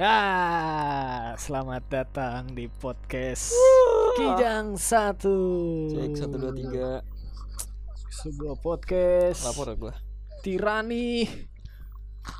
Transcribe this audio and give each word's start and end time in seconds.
Ah, 0.00 1.36
selamat 1.36 1.84
datang 1.92 2.56
di 2.56 2.72
podcast 2.80 3.52
Kijang 4.16 4.72
Satu. 4.80 5.36
Cek 5.92 6.16
satu 6.16 6.40
dua 6.40 6.52
tiga. 6.56 6.90
Sebuah 8.08 8.56
podcast 8.64 9.44
Lapor 9.44 9.76
gue. 9.76 9.92
tirani 10.40 11.28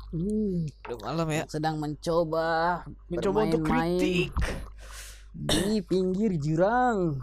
Hmm, 0.09 0.65
Udah 0.89 0.97
malam 1.05 1.29
ya. 1.29 1.45
sedang 1.45 1.77
mencoba 1.77 2.81
mencoba 3.13 3.45
untuk 3.45 3.61
kritik. 3.69 4.33
di 5.37 5.85
pinggir 5.85 6.41
jurang. 6.41 7.21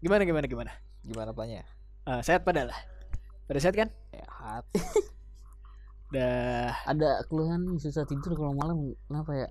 Gimana 0.00 0.24
gimana 0.24 0.48
gimana? 0.48 0.72
Gimana 1.04 1.36
apanya? 1.36 1.68
Ah, 2.08 2.24
sehat 2.24 2.40
pada 2.40 2.72
lah. 2.72 2.78
Pada 3.44 3.60
sehat 3.60 3.76
kan? 3.76 3.92
Sehat. 4.16 4.64
Dah 6.10 6.74
Ada 6.84 7.22
keluhan 7.24 7.62
nih, 7.64 7.78
susah 7.78 8.02
tidur 8.02 8.34
kalau 8.34 8.52
malam. 8.52 8.76
Kenapa 9.04 9.30
ya? 9.32 9.48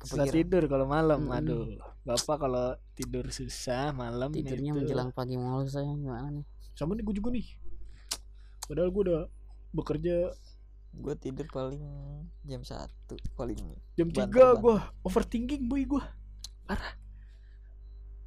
susah 0.00 0.24
Kepikiran. 0.24 0.32
tidur 0.32 0.62
kalau 0.66 0.86
malam. 0.86 1.20
Mm-mm. 1.20 1.36
Aduh, 1.36 1.64
bapak 2.02 2.36
kalau 2.38 2.66
tidur 2.94 3.28
susah 3.28 3.92
malam 3.92 4.30
Tidurnya 4.30 4.72
itu. 4.72 4.78
menjelang 4.80 5.10
pagi 5.10 5.34
mulu 5.34 5.66
saya 5.66 5.90
gimana 5.90 6.30
nih? 6.32 6.46
Sama 6.72 6.94
nih 6.94 7.02
gue 7.02 7.14
juga 7.14 7.28
nih. 7.30 7.46
Padahal 8.64 8.88
gue 8.88 9.02
udah 9.04 9.22
bekerja 9.70 10.16
Gue 10.92 11.14
tidur 11.14 11.46
paling 11.46 11.78
jam 12.42 12.62
satu 12.62 13.14
paling. 13.34 13.54
jam 13.94 14.08
Banter 14.08 14.26
3 14.26 14.34
banget. 14.34 14.58
gue 14.58 14.76
overthinking 15.02 15.62
boy 15.64 15.86
gue 15.86 16.02
parah 16.64 16.92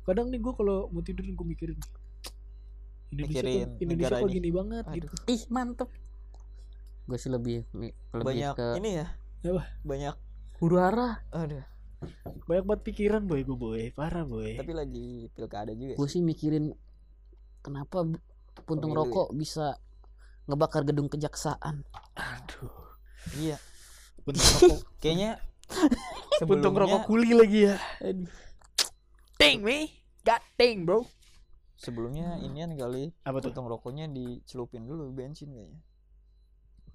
kadang 0.03 0.27
nih 0.27 0.39
gue 0.39 0.53
kalau 0.53 0.87
mau 0.87 0.99
tidur 0.99 1.23
gue 1.25 1.43
mikirin 1.45 1.75
Indonesia 3.09 3.43
Mikirin 3.43 3.67
kok, 3.67 3.81
Indonesia 3.81 3.99
negara 4.07 4.15
kok 4.17 4.27
ini. 4.27 4.33
gini 4.33 4.49
banget 4.49 4.85
Aduh. 4.85 4.95
gitu 4.95 5.07
Ih, 5.27 5.43
mantep. 5.49 5.89
Gue 7.03 7.17
sih 7.17 7.27
lebih 7.27 7.67
lebih 7.71 7.91
Banyak 8.15 8.53
ke 8.53 8.67
ini 8.77 8.91
ya. 8.95 9.07
Apa? 9.43 9.63
Banyak. 9.81 10.15
huru 10.57 10.77
hara. 10.77 11.19
Aduh. 11.29 11.63
banyak 12.43 12.63
banget 12.65 12.81
pikiran 12.85 13.21
boy 13.21 13.41
gue 13.41 13.55
boy 13.55 13.83
parah 13.91 14.23
boy 14.23 14.55
Tapi 14.55 14.71
lagi 14.71 15.07
pilkada 15.29 15.71
juga. 15.71 15.95
Gue 15.95 16.05
sih 16.05 16.19
mikirin 16.19 16.71
kenapa 17.59 18.03
puntung 18.61 18.91
Pemilu 18.91 18.99
ya? 19.01 19.07
rokok 19.07 19.27
bisa 19.33 19.65
ngebakar 20.45 20.83
gedung 20.83 21.07
kejaksaan. 21.07 21.83
aduh 22.13 22.75
Iya. 23.33 23.55
puntung 24.21 24.43
rokok 24.43 24.79
Kayaknya. 25.01 25.39
puntung 26.41 26.75
sebelumnya- 26.75 26.79
rokok 26.81 27.01
kuli 27.05 27.31
lagi 27.31 27.59
ya 27.65 27.75
Aduh. 28.01 28.27
ding 29.37 29.59
me 29.59 29.87
god 30.21 30.43
dang 30.53 30.83
bro 30.83 31.07
Sebelumnya 31.73 32.35
inian 32.37 32.71
kali. 32.73 33.11
apa 33.21 33.37
tuh 33.37 33.51
Puntung 33.51 33.67
rokoknya 33.67 34.07
dicelupin 34.07 34.83
dulu 34.83 35.07
bensin 35.09 35.51
kayaknya. 35.51 35.79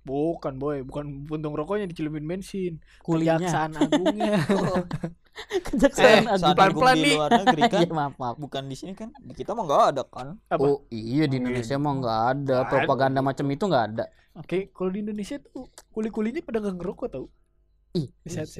Bukan 0.08 0.54
boy 0.56 0.80
bukan 0.82 1.04
puntung 1.28 1.52
rokoknya 1.52 1.84
dicelupin 1.84 2.24
bensin 2.24 2.72
Kulinya. 3.04 3.36
kejaksaan 3.38 3.70
agungnya 3.76 4.32
kejaksaan 5.68 6.24
Eh, 6.24 6.34
agung. 6.34 6.54
Pelan-pelan 6.56 6.96
di 6.98 7.10
luar 7.14 7.30
negeri 7.30 7.62
kan. 7.72 7.80
Iya, 7.84 7.94
maaf, 7.94 8.14
maaf. 8.16 8.36
Bukan 8.36 8.62
di 8.66 8.74
sini 8.74 8.92
kan. 8.92 9.08
Di 9.20 9.32
kita 9.34 9.54
mah 9.54 9.64
nggak 9.64 9.82
ada 9.92 10.02
kan. 10.08 10.28
apa 10.48 10.58
Oh 10.58 10.78
iya 10.90 11.30
di 11.30 11.36
Indonesia 11.38 11.76
mah 11.78 11.92
nggak 11.94 12.20
ada 12.32 12.56
propaganda 12.66 13.20
macam 13.20 13.46
itu 13.46 13.64
nggak 13.64 13.86
ada. 13.94 14.04
Oke, 14.34 14.70
kalau 14.70 14.90
di 14.90 15.02
Indonesia 15.02 15.36
tuh 15.38 15.66
kuli-kulinya 15.90 16.42
pada 16.42 16.58
nggak 16.58 16.76
ngerokok 16.78 17.08
tau 17.10 17.26
Ih. 17.98 18.08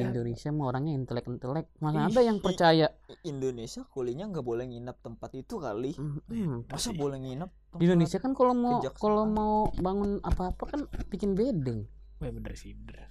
Indonesia 0.03 0.49
mah 0.51 0.67
orangnya 0.69 0.93
intelek 0.99 1.31
intelek. 1.31 1.67
Mana 1.79 2.11
Ih, 2.11 2.11
ada 2.11 2.21
yang 2.27 2.39
percaya? 2.43 2.91
Indonesia 3.23 3.87
kulinya 3.87 4.27
nggak 4.27 4.43
boleh 4.43 4.67
nginap 4.67 4.99
tempat 4.99 5.31
itu 5.39 5.63
kali. 5.63 5.95
Mm-mm. 5.95 6.67
Masa 6.67 6.91
Pasti. 6.91 6.99
boleh 6.99 7.19
nginap? 7.23 7.51
Di 7.79 7.85
Indonesia 7.87 8.19
kan 8.19 8.33
kalau 8.35 8.55
mau 8.57 8.83
kalau 8.97 9.25
mau 9.25 9.71
bangun 9.79 10.19
apa-apa 10.25 10.65
kan 10.67 10.81
bikin 11.07 11.39
bedeng, 11.39 11.87
Wah 12.19 12.33
bener 12.33 12.53
sih 12.59 12.75
bener 12.75 13.07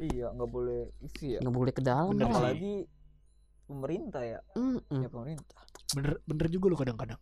Iya, 0.00 0.32
nggak 0.32 0.50
boleh 0.50 0.90
itu 1.04 1.36
ya. 1.36 1.38
nggak 1.38 1.54
boleh 1.54 1.72
ke 1.76 1.82
dalam 1.84 2.16
Bener. 2.16 2.32
Apalagi 2.32 2.74
pemerintah 3.68 4.22
ya, 4.26 4.38
Mm-mm. 4.58 5.00
ya 5.04 5.08
pemerintah. 5.08 5.60
bener 5.94 6.18
bener 6.26 6.46
juga 6.50 6.66
lo 6.72 6.76
kadang-kadang 6.78 7.20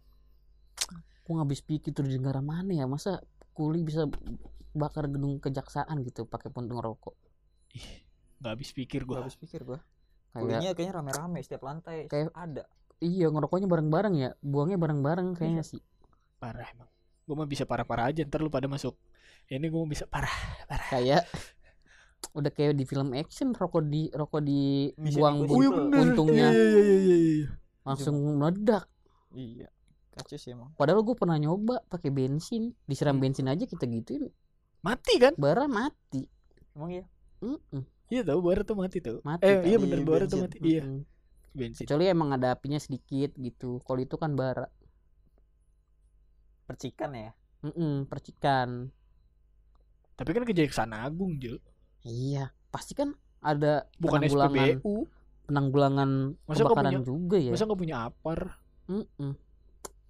nggak 1.29 1.45
habis 1.45 1.61
pikir 1.61 1.93
tuh 1.93 2.09
di 2.09 2.17
negara 2.17 2.41
mana 2.41 2.73
ya 2.73 2.89
masa 2.89 3.21
kuli 3.53 3.85
bisa 3.85 4.09
bakar 4.73 5.13
gedung 5.13 5.37
kejaksaan 5.37 6.01
gitu 6.01 6.25
pakai 6.25 6.49
puntung 6.49 6.81
rokok. 6.81 7.13
ih 7.77 8.08
nggak 8.39 8.53
habis 8.53 8.71
pikir 8.71 9.03
Gua 9.03 9.09
gua 9.13 9.23
habis 9.23 9.35
pikir 9.35 9.61
gua. 9.63 9.79
Kayak 10.29 10.43
Kulinya 10.45 10.71
kayaknya 10.73 10.95
rame-rame 10.95 11.39
setiap 11.41 11.63
lantai 11.63 12.07
Kayak- 12.07 12.31
ada. 12.33 12.65
iya 12.99 13.27
ngerokoknya 13.27 13.67
bareng-bareng 13.67 14.15
ya, 14.17 14.31
buangnya 14.41 14.77
bareng-bareng 14.77 15.35
kayaknya 15.35 15.63
Iya. 15.63 15.71
sih. 15.71 15.83
parah 16.37 16.67
emang 16.69 16.87
gua 17.25 17.35
mah 17.37 17.47
bisa 17.47 17.63
parah-parah 17.63 18.09
aja 18.09 18.23
ntar 18.23 18.39
lu 18.39 18.49
pada 18.49 18.65
masuk 18.65 18.95
ini 19.49 19.67
gua 19.67 19.83
mau 19.83 19.89
bisa 19.89 20.05
parah 20.05 20.31
parah 20.65 20.87
Kayak 20.89 21.23
udah 22.35 22.49
kayak 22.49 22.73
di 22.73 22.85
film 22.85 23.11
action 23.13 23.51
rokok 23.51 23.83
di 23.85 24.07
rokok 24.09 24.41
di 24.41 24.91
Mission 24.97 25.19
buang 25.19 25.37
Impossible. 25.41 25.59
Wih, 25.59 25.69
bunt- 25.69 25.95
untungnya 25.97 26.47
iya 26.49 26.63
iya 26.65 26.79
iya 26.79 26.97
iya 26.97 27.17
iya 27.19 27.47
langsung 27.83 28.15
meledak. 28.35 28.85
Iya. 29.31 29.67
Kacau 30.11 30.37
sih 30.37 30.51
emang. 30.51 30.71
Padahal 30.75 31.01
gue 31.01 31.15
pernah 31.15 31.35
nyoba 31.35 31.81
pakai 31.85 32.11
bensin, 32.11 32.75
disiram 32.85 33.17
Hmm. 33.17 33.23
bensin 33.25 33.47
aja 33.47 33.65
kita 33.65 33.83
gituin, 33.85 34.29
mati 34.81 35.15
kan 35.17 35.33
bara 35.35 35.65
mati. 35.65 36.27
Emang 36.73 36.91
iya. 36.93 37.05
Mm-mm, 37.39 37.83
iya 38.09 38.23
tahu 38.23 38.41
bara 38.41 38.63
tuh 38.63 38.75
mati 38.75 38.99
tuh 38.99 39.21
mati. 39.23 39.43
eh 39.43 39.55
kan. 39.55 39.65
iya 39.65 39.77
bener 39.77 40.01
bara 40.01 40.25
tuh 40.25 40.39
bensin. 40.39 40.45
mati 40.45 40.57
iya 40.63 40.83
bensin 41.51 41.85
Kecuali 41.85 42.05
emang 42.07 42.31
ada 42.31 42.49
apinya 42.51 42.77
sedikit 42.77 43.33
gitu. 43.35 43.81
Kalau 43.81 43.99
itu 43.99 44.15
kan 44.15 44.33
bara. 44.33 44.67
Percikan 46.65 47.11
ya. 47.13 47.31
Mm-mm, 47.61 48.07
percikan. 48.07 48.93
tapi 50.15 50.31
kan 50.31 50.43
kejaksaan 50.43 50.91
agung 50.93 51.39
Jo 51.39 51.59
Iya, 52.01 52.51
pasti 52.69 52.91
kan 52.93 53.15
ada 53.39 53.87
bukan 53.97 54.19
penanggulangan 54.21 54.59
SPBU 54.75 54.95
penanggulangan 55.45 56.11
Masa 56.45 56.59
kebakaran 56.61 56.91
punya- 56.93 57.03
juga 57.05 57.37
ya. 57.37 57.51
masa 57.51 57.65
nggak 57.65 57.81
punya 57.81 57.97
apar 58.05 58.41
Mm-mm. 58.89 59.31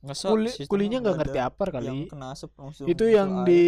Ngesot, 0.00 0.30
Kuli, 0.30 0.50
kulinya 0.64 0.98
nggak 0.98 1.16
ngerti 1.18 1.38
apar 1.38 1.68
Yang 1.70 1.76
kali 1.76 1.96
kena 2.08 2.26
asap 2.30 2.50
langsung. 2.54 2.86
itu 2.86 3.04
yang 3.04 3.30
air. 3.34 3.44
di 3.44 3.62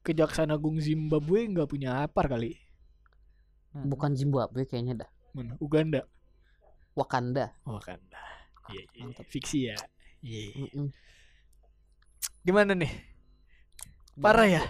kejaksaan 0.00 0.50
agung 0.50 0.78
Zimbabwe 0.78 1.46
nggak 1.48 1.68
punya 1.68 2.02
apar 2.02 2.26
kali 2.28 2.58
Hmm. 3.74 3.90
Bukan 3.90 4.14
Zimbabwe 4.14 4.64
kayaknya 4.64 5.02
dah. 5.02 5.10
mana 5.32 5.58
Uganda 5.58 6.06
Wakanda. 6.94 7.50
kan 7.82 7.98
iya 8.70 8.86
iya 8.94 9.02
Mantap. 9.04 9.26
fiksi 9.26 9.66
ya 9.66 9.76
iya 10.22 10.40
iya. 10.46 10.62
Mm-mm. 10.64 10.88
gimana 12.40 12.72
nih 12.72 12.92
parah 14.16 14.46
ya 14.46 14.62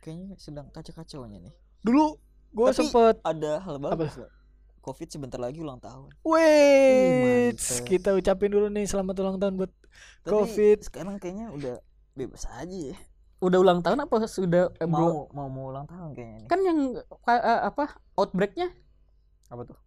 Kayaknya 0.00 0.34
sedang 0.34 0.66
kacau-kacaunya 0.68 1.38
nih. 1.38 1.54
dulu 1.80 2.16
gue 2.50 2.68
sempet 2.72 3.20
Ada 3.20 3.60
hal 3.60 3.76
bagus. 3.78 4.16
Pak. 4.16 4.30
Covid 4.80 5.08
sebentar 5.08 5.38
lagi 5.38 5.62
ulang 5.62 5.78
tahun. 5.78 6.10
Wait, 6.22 7.54
mantep. 7.54 7.86
kita 7.86 8.10
ucapin 8.12 8.50
dulu 8.50 8.66
nih 8.66 8.82
selamat 8.82 9.14
ulang 9.14 9.38
tahun 9.38 9.54
buat 9.56 9.70
Tapi 10.24 10.32
Covid. 10.32 10.78
sekarang 10.82 11.14
kayaknya 11.16 11.52
udah 11.52 11.78
bebas 12.12 12.50
aja 12.50 12.90
ya. 12.90 12.96
Udah 13.42 13.58
ulang 13.58 13.82
tahun 13.82 13.98
apa 14.00 14.14
sudah 14.24 14.70
eh, 14.72 14.86
belum? 14.86 15.10
Mau 15.10 15.26
mau 15.34 15.48
mau 15.50 15.64
ulang 15.68 15.84
tahun 15.84 16.14
kayaknya 16.14 16.38
nih. 16.38 16.48
Kan 16.48 16.58
yang 16.62 16.78
eh, 17.02 17.60
apa 17.66 17.84
outbreaknya 18.14 18.70
Apa 19.50 19.62
tuh? 19.66 19.78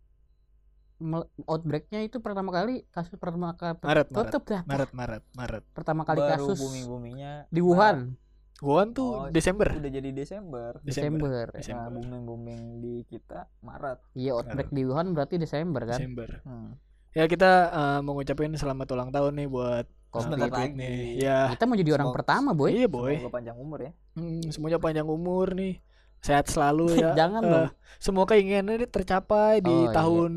outbreaknya 1.43 2.07
itu 2.07 2.23
pertama 2.23 2.55
kali 2.55 2.87
kasus 2.87 3.19
pertama 3.19 3.51
kali 3.51 3.75
Maret, 3.83 4.07
Maret. 4.07 4.31
dah 4.47 4.61
Maret, 4.63 4.91
Maret, 4.95 5.23
Maret. 5.35 5.63
pertama 5.75 6.07
kali 6.07 6.23
Baru 6.23 6.31
kasus 6.31 6.57
booming-boomingnya 6.57 7.51
di 7.51 7.59
Wuhan 7.59 8.15
Wuhan 8.63 8.95
tuh 8.95 9.11
Oh, 9.11 9.27
Desember. 9.27 9.67
udah 9.67 9.91
jadi 9.91 10.15
Desember. 10.15 10.79
Desember. 10.79 11.51
Nah, 11.51 11.59
Desember. 11.59 11.91
booming-booming 11.91 12.61
di 12.79 13.03
kita 13.03 13.51
Maret. 13.59 13.99
Iya 14.15 14.31
outbreak 14.31 14.71
di 14.71 14.87
Wuhan 14.87 15.11
berarti 15.11 15.35
Desember 15.35 15.83
kan. 15.83 15.99
Desember. 15.99 16.39
Hmm. 16.47 16.79
Ya 17.11 17.27
kita 17.27 17.51
mau 17.99 18.15
ngucapin 18.15 18.55
selamat 18.55 18.87
ulang 18.91 19.11
tahun 19.11 19.43
nih 19.43 19.51
buat 19.51 19.87
Covid. 20.15 20.25
Sebentar 20.25 20.47
Covid 20.47 20.63
lagi. 20.65 20.79
nih. 20.79 20.99
Ya, 21.19 21.37
Kita 21.49 21.63
mau 21.63 21.75
jadi 21.75 21.91
orang 21.91 22.07
Semoga- 22.07 22.17
pertama 22.17 22.49
boy. 22.51 22.69
iya 22.71 22.87
boy. 22.87 23.13
Semoga 23.13 23.33
panjang 23.33 23.57
umur 23.57 23.79
ya. 23.79 23.91
Hmm, 24.13 24.41
semuanya 24.47 24.79
panjang 24.79 25.07
umur 25.07 25.47
nih. 25.51 25.73
Sehat 26.17 26.45
selalu 26.45 26.85
ya. 26.97 27.11
Jangan 27.13 27.41
Eh, 27.41 27.49
dong. 27.49 27.67
Semua 27.97 28.23
keinginannya 28.23 28.87
tercapai 28.87 29.59
di 29.59 29.69
Oh, 29.69 29.83
iya. 29.83 29.91
tahun 29.91 30.31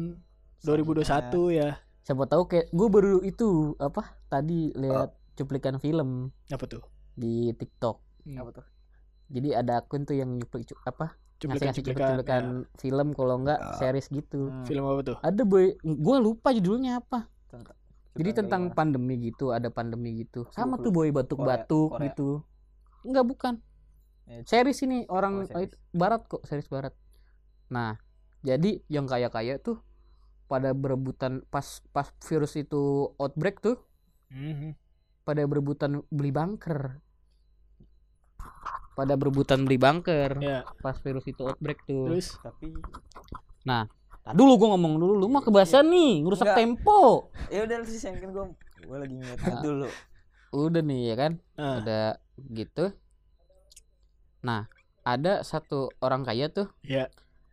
2021 0.63 1.05
ya. 1.51 1.71
Siapa 2.01 2.25
tahu 2.25 2.43
kayak 2.47 2.69
gue 2.69 2.89
baru 2.89 3.21
itu 3.23 3.49
apa 3.77 4.01
tadi 4.27 4.73
lihat 4.73 5.13
cuplikan 5.35 5.77
film 5.77 6.33
Apa 6.47 6.65
tuh? 6.67 6.83
di 7.15 7.53
TikTok. 7.53 8.01
Hmm, 8.25 8.37
Apa 8.39 8.51
tuh? 8.55 8.67
Jadi 9.29 9.53
ada 9.53 9.79
akun 9.79 10.03
tuh 10.03 10.15
yang 10.15 10.33
nyuplik 10.33 10.65
cu- 10.65 10.81
apa 10.83 11.13
ngasih 11.39 11.47
ngasih 11.63 11.85
Cuplikan-cuplikan. 11.85 12.09
cuplikan 12.11 12.43
ya. 12.43 12.67
film 12.77 13.09
kalau 13.13 13.35
enggak 13.37 13.59
Ah. 13.59 13.77
series 13.77 14.09
gitu. 14.09 14.49
Hmm. 14.49 14.65
Film 14.65 14.85
apa 14.85 15.01
tuh? 15.05 15.17
Ada 15.21 15.43
boy, 15.43 15.65
gue 15.79 16.17
lupa 16.19 16.49
judulnya 16.51 16.99
apa. 16.99 17.29
Jadi 18.19 18.31
tentang 18.35 18.63
gimana? 18.67 18.77
pandemi 18.77 19.15
gitu, 19.23 19.55
ada 19.55 19.71
pandemi 19.71 20.27
gitu. 20.27 20.51
Sama 20.51 20.75
tuh 20.77 20.91
boy 20.91 21.15
batuk-batuk 21.15 21.95
gitu. 22.03 22.43
Enggak 23.07 23.25
bukan. 23.25 23.55
Ya, 24.27 24.43
Series 24.45 24.83
ini 24.83 25.07
orang 25.09 25.41
Oh, 25.41 25.49
series. 25.49 25.73
eh, 25.73 25.79
barat 25.95 26.27
kok, 26.27 26.43
series 26.45 26.67
barat. 26.67 26.93
Nah, 27.71 27.97
jadi 28.43 28.83
yang 28.91 29.07
kaya-kaya 29.07 29.57
tuh 29.57 29.79
pada 30.49 30.73
berebutan 30.73 31.45
pas 31.49 31.81
pas 31.93 32.09
virus 32.27 32.57
itu 32.57 33.13
outbreak 33.17 33.61
tuh 33.61 33.77
Mhm. 34.29 34.75
pada 35.23 35.45
berebutan 35.45 36.01
beli 36.09 36.33
bunker. 36.33 37.01
Pada 38.93 39.15
berebutan 39.15 39.63
beli 39.63 39.79
bunker 39.79 40.43
Ya, 40.43 40.67
pas 40.83 40.99
virus 40.99 41.23
itu 41.31 41.41
outbreak 41.47 41.79
tuh. 41.87 42.11
terus 42.11 42.35
tapi 42.43 42.75
Nah, 43.63 43.85
dulu 44.33 44.53
gua 44.57 44.69
ngomong 44.75 44.95
dulu, 44.97 45.13
lu 45.17 45.27
mah 45.29 45.41
kebasan 45.41 45.89
nih, 45.89 46.25
ngerusak 46.25 46.49
Enggak. 46.49 46.59
tempo. 46.59 47.01
Ya 47.49 47.61
udah 47.65 47.77
lu 47.81 47.87
sih 47.87 48.01
kan 48.01 48.15
gue 48.17 48.45
gue 48.79 48.97
lagi 48.97 49.15
inget 49.15 49.39
Ah. 49.45 49.61
dulu. 49.61 49.89
Udah 50.49 50.81
nih 50.81 51.01
ya 51.13 51.17
kan, 51.17 51.33
Ah, 51.55 51.81
udah 51.81 52.05
gitu. 52.57 52.85
Nah, 54.41 54.71
ada 55.03 55.43
satu 55.43 55.93
orang 55.99 56.23
kaya 56.23 56.49
tuh, 56.49 56.69
ya. 56.81 57.11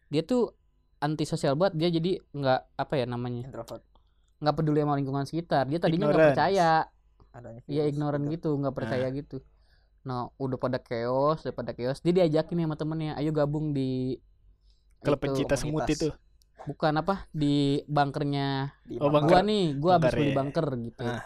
dia 0.08 0.22
tuh 0.22 0.54
antisosial 1.00 1.58
banget, 1.58 1.74
dia 1.76 1.90
jadi 1.92 2.12
nggak 2.32 2.62
apa 2.78 2.94
ya 2.96 3.06
namanya, 3.06 3.48
Introvert 3.48 3.84
nggak 4.36 4.56
peduli 4.56 4.80
sama 4.84 5.00
lingkungan 5.00 5.26
sekitar. 5.26 5.64
Dia 5.66 5.80
tadinya 5.80 6.12
nggak 6.12 6.36
percaya, 6.36 6.86
adanya. 7.32 7.62
Iya 7.66 7.84
ignoran 7.88 8.28
gitu. 8.28 8.56
gitu, 8.56 8.60
nggak 8.62 8.76
percaya 8.76 9.08
gitu. 9.12 9.40
Nah, 10.06 10.30
udah 10.38 10.58
pada 10.60 10.78
chaos, 10.78 11.42
udah 11.42 11.56
pada 11.56 11.72
chaos. 11.74 12.04
Dia 12.04 12.14
diajakin 12.14 12.56
nih 12.62 12.66
sama 12.70 12.76
temennya, 12.78 13.12
ayo 13.18 13.32
gabung 13.34 13.74
di 13.74 14.20
Klub 15.02 15.18
pencinta 15.22 15.54
semut 15.58 15.86
itu. 15.86 16.10
Bukan 16.66 16.94
apa 16.98 17.30
di 17.30 17.56
bunkernya 17.86 18.74
Di 18.84 18.98
Oh, 18.98 19.08
Bangka. 19.08 19.30
gua 19.30 19.40
Bunker. 19.40 19.46
nih, 19.46 19.66
gua 19.76 19.92
habis 19.96 20.06
Bunker, 20.08 20.20
beli 20.20 20.32
bunker 20.34 20.68
gitu. 20.84 21.04
Ah. 21.04 21.24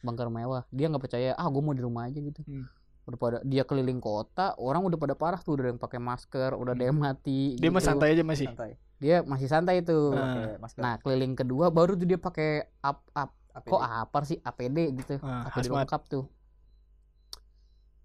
Bunker 0.00 0.28
mewah. 0.28 0.62
Dia 0.68 0.86
nggak 0.86 1.02
percaya, 1.02 1.30
ah 1.32 1.46
gua 1.46 1.62
mau 1.62 1.72
di 1.72 1.82
rumah 1.82 2.06
aja 2.06 2.18
gitu. 2.18 2.42
Hmm. 2.42 2.66
Udah 3.02 3.18
pada 3.18 3.38
dia 3.42 3.62
keliling 3.62 3.98
kota, 3.98 4.54
orang 4.56 4.82
udah 4.82 4.94
pada 4.94 5.14
parah 5.14 5.38
tuh, 5.38 5.54
udah 5.54 5.70
yang 5.70 5.78
pakai 5.78 5.98
masker, 5.98 6.54
udah 6.54 6.72
ada 6.72 6.84
yang 6.84 6.96
mati. 6.96 7.54
Dia 7.56 7.70
mah 7.70 7.78
gitu. 7.78 7.88
santai 7.88 8.08
aja 8.12 8.22
masih. 8.22 8.46
santai. 8.46 8.70
Dia 8.98 9.16
masih 9.22 9.48
santai 9.50 9.76
tuh. 9.82 10.14
Ah. 10.14 10.22
Pakai 10.22 10.58
masker. 10.58 10.80
Nah, 10.80 10.94
keliling 10.98 11.34
kedua 11.34 11.66
baru 11.68 11.94
tuh 11.94 12.06
dia 12.06 12.18
pakai 12.18 12.50
up 12.80 13.02
up 13.12 13.30
APD. 13.52 13.68
kok 13.68 13.82
apa 13.82 14.18
sih 14.24 14.38
APD 14.40 14.78
gitu 14.96 15.14
Ah, 15.20 15.44
APD 15.44 15.68
lengkap 15.68 16.02
tuh 16.08 16.24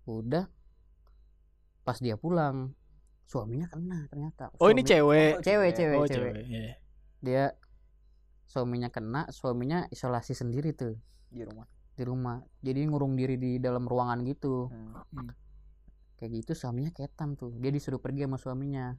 udah 0.04 0.44
pas 1.84 1.96
dia 1.98 2.16
pulang 2.16 2.76
suaminya 3.28 3.68
kena 3.68 4.08
ternyata 4.08 4.50
Oh, 4.58 4.72
ini 4.72 4.82
Suami- 4.82 4.90
cewek. 4.90 5.32
cewek 5.44 5.72
cewek 5.76 5.98
Oh, 5.98 6.08
cewek 6.08 6.32
cewek. 6.34 6.46
iya. 6.48 6.74
dia 7.20 7.44
suaminya 8.46 8.88
kena 8.88 9.28
suaminya 9.30 9.86
isolasi 9.88 10.32
sendiri 10.32 10.72
tuh 10.72 10.96
di 11.28 11.44
rumah. 11.44 11.68
di 11.92 12.04
rumah 12.04 12.38
jadi 12.62 12.86
ngurung 12.86 13.14
diri 13.14 13.36
di 13.36 13.58
dalam 13.58 13.84
ruangan 13.84 14.22
gitu 14.24 14.70
Hmm. 14.70 15.34
kayak 16.16 16.32
gitu 16.36 16.54
suaminya 16.54 16.90
ketam 16.90 17.34
tuh 17.34 17.52
dia 17.54 17.68
disuruh 17.68 17.98
pergi 17.98 18.22
sama 18.22 18.38
suaminya 18.38 18.94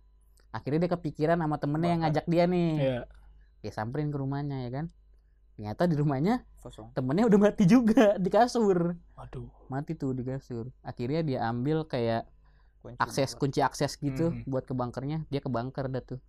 akhirnya 0.51 0.83
dia 0.83 0.93
kepikiran 0.93 1.39
sama 1.39 1.57
temennya 1.57 1.89
yang 1.89 2.01
Bakar. 2.01 2.11
ngajak 2.15 2.27
dia 2.27 2.45
nih 2.45 2.71
Iya. 2.75 3.01
dia 3.61 3.73
samperin 3.73 4.09
ke 4.09 4.19
rumahnya 4.19 4.57
ya 4.61 4.71
kan 4.73 4.87
ternyata 5.55 5.83
di 5.85 5.95
rumahnya 5.95 6.35
Kosong. 6.57 6.91
temennya 6.93 7.25
udah 7.27 7.39
mati 7.41 7.65
juga 7.67 8.15
di 8.17 8.29
kasur 8.29 8.99
Waduh. 9.15 9.47
mati 9.69 9.95
tuh 9.95 10.11
di 10.13 10.23
kasur 10.23 10.67
akhirnya 10.81 11.23
dia 11.23 11.39
ambil 11.45 11.83
kayak 11.85 12.27
Kunci 12.91 13.03
akses 13.03 13.29
bunker. 13.29 13.39
kunci 13.39 13.61
akses 13.61 13.93
gitu 13.97 14.27
Mhm. 14.31 14.43
buat 14.45 14.65
ke 14.65 14.73
bunkernya 14.73 15.19
dia 15.27 15.39
ke 15.39 15.49
bunker 15.49 15.87
dah 15.87 16.03
tuh 16.03 16.21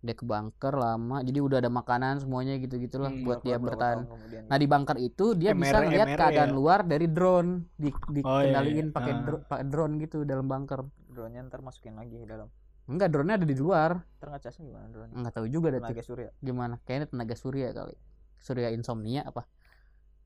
dia 0.00 0.12
ke 0.12 0.24
bunker 0.24 0.72
lama 0.72 1.20
jadi 1.20 1.38
udah 1.38 1.58
ada 1.58 1.68
makanan 1.68 2.18
semuanya 2.18 2.56
gitu 2.56 2.76
gitulah 2.76 3.08
Hmm, 3.08 3.20
buat 3.20 3.40
dia 3.40 3.56
bertahan 3.56 4.02
kemudian 4.02 4.42
nah 4.46 4.56
di 4.56 4.64
bunker 4.64 4.96
itu 4.96 5.34
dia 5.34 5.52
bisa 5.52 5.76
MR, 5.76 5.82
ngeliat 5.84 6.08
MR 6.08 6.18
keadaan 6.18 6.48
ya? 6.48 6.56
luar 6.56 6.80
dari 6.82 7.06
drone 7.06 7.50
di 7.74 7.92
Oh, 7.92 8.00
iya, 8.00 8.16
dikendaliin 8.48 8.86
iya. 8.86 8.94
pakai 8.96 9.12
Ah. 9.12 9.20
dro- 9.20 9.44
pakai 9.44 9.66
drone 9.66 9.94
gitu 9.98 10.24
dalam 10.24 10.44
bunker 10.44 10.80
drone-nya 11.06 11.44
ntar 11.44 11.60
masukin 11.60 11.94
lagi 11.94 12.16
ke 12.16 12.24
dalam. 12.24 12.48
enggak 12.86 13.08
drone-nya 13.08 13.36
ada 13.36 13.44
di 13.44 13.54
luar 13.54 13.90
Ntar 14.16 14.28
ngecasnya 14.32 14.62
gimana 14.64 14.86
drone? 14.88 15.10
nggak 15.12 15.32
tahu 15.32 15.46
juga 15.46 15.68
Tenaga 15.70 16.00
surya. 16.00 16.30
gimana 16.40 16.74
kayaknya 16.80 17.06
tenaga 17.06 17.34
surya 17.34 17.68
kali 17.70 17.94
surya 18.40 18.68
insomnia 18.70 19.22
apa 19.22 19.44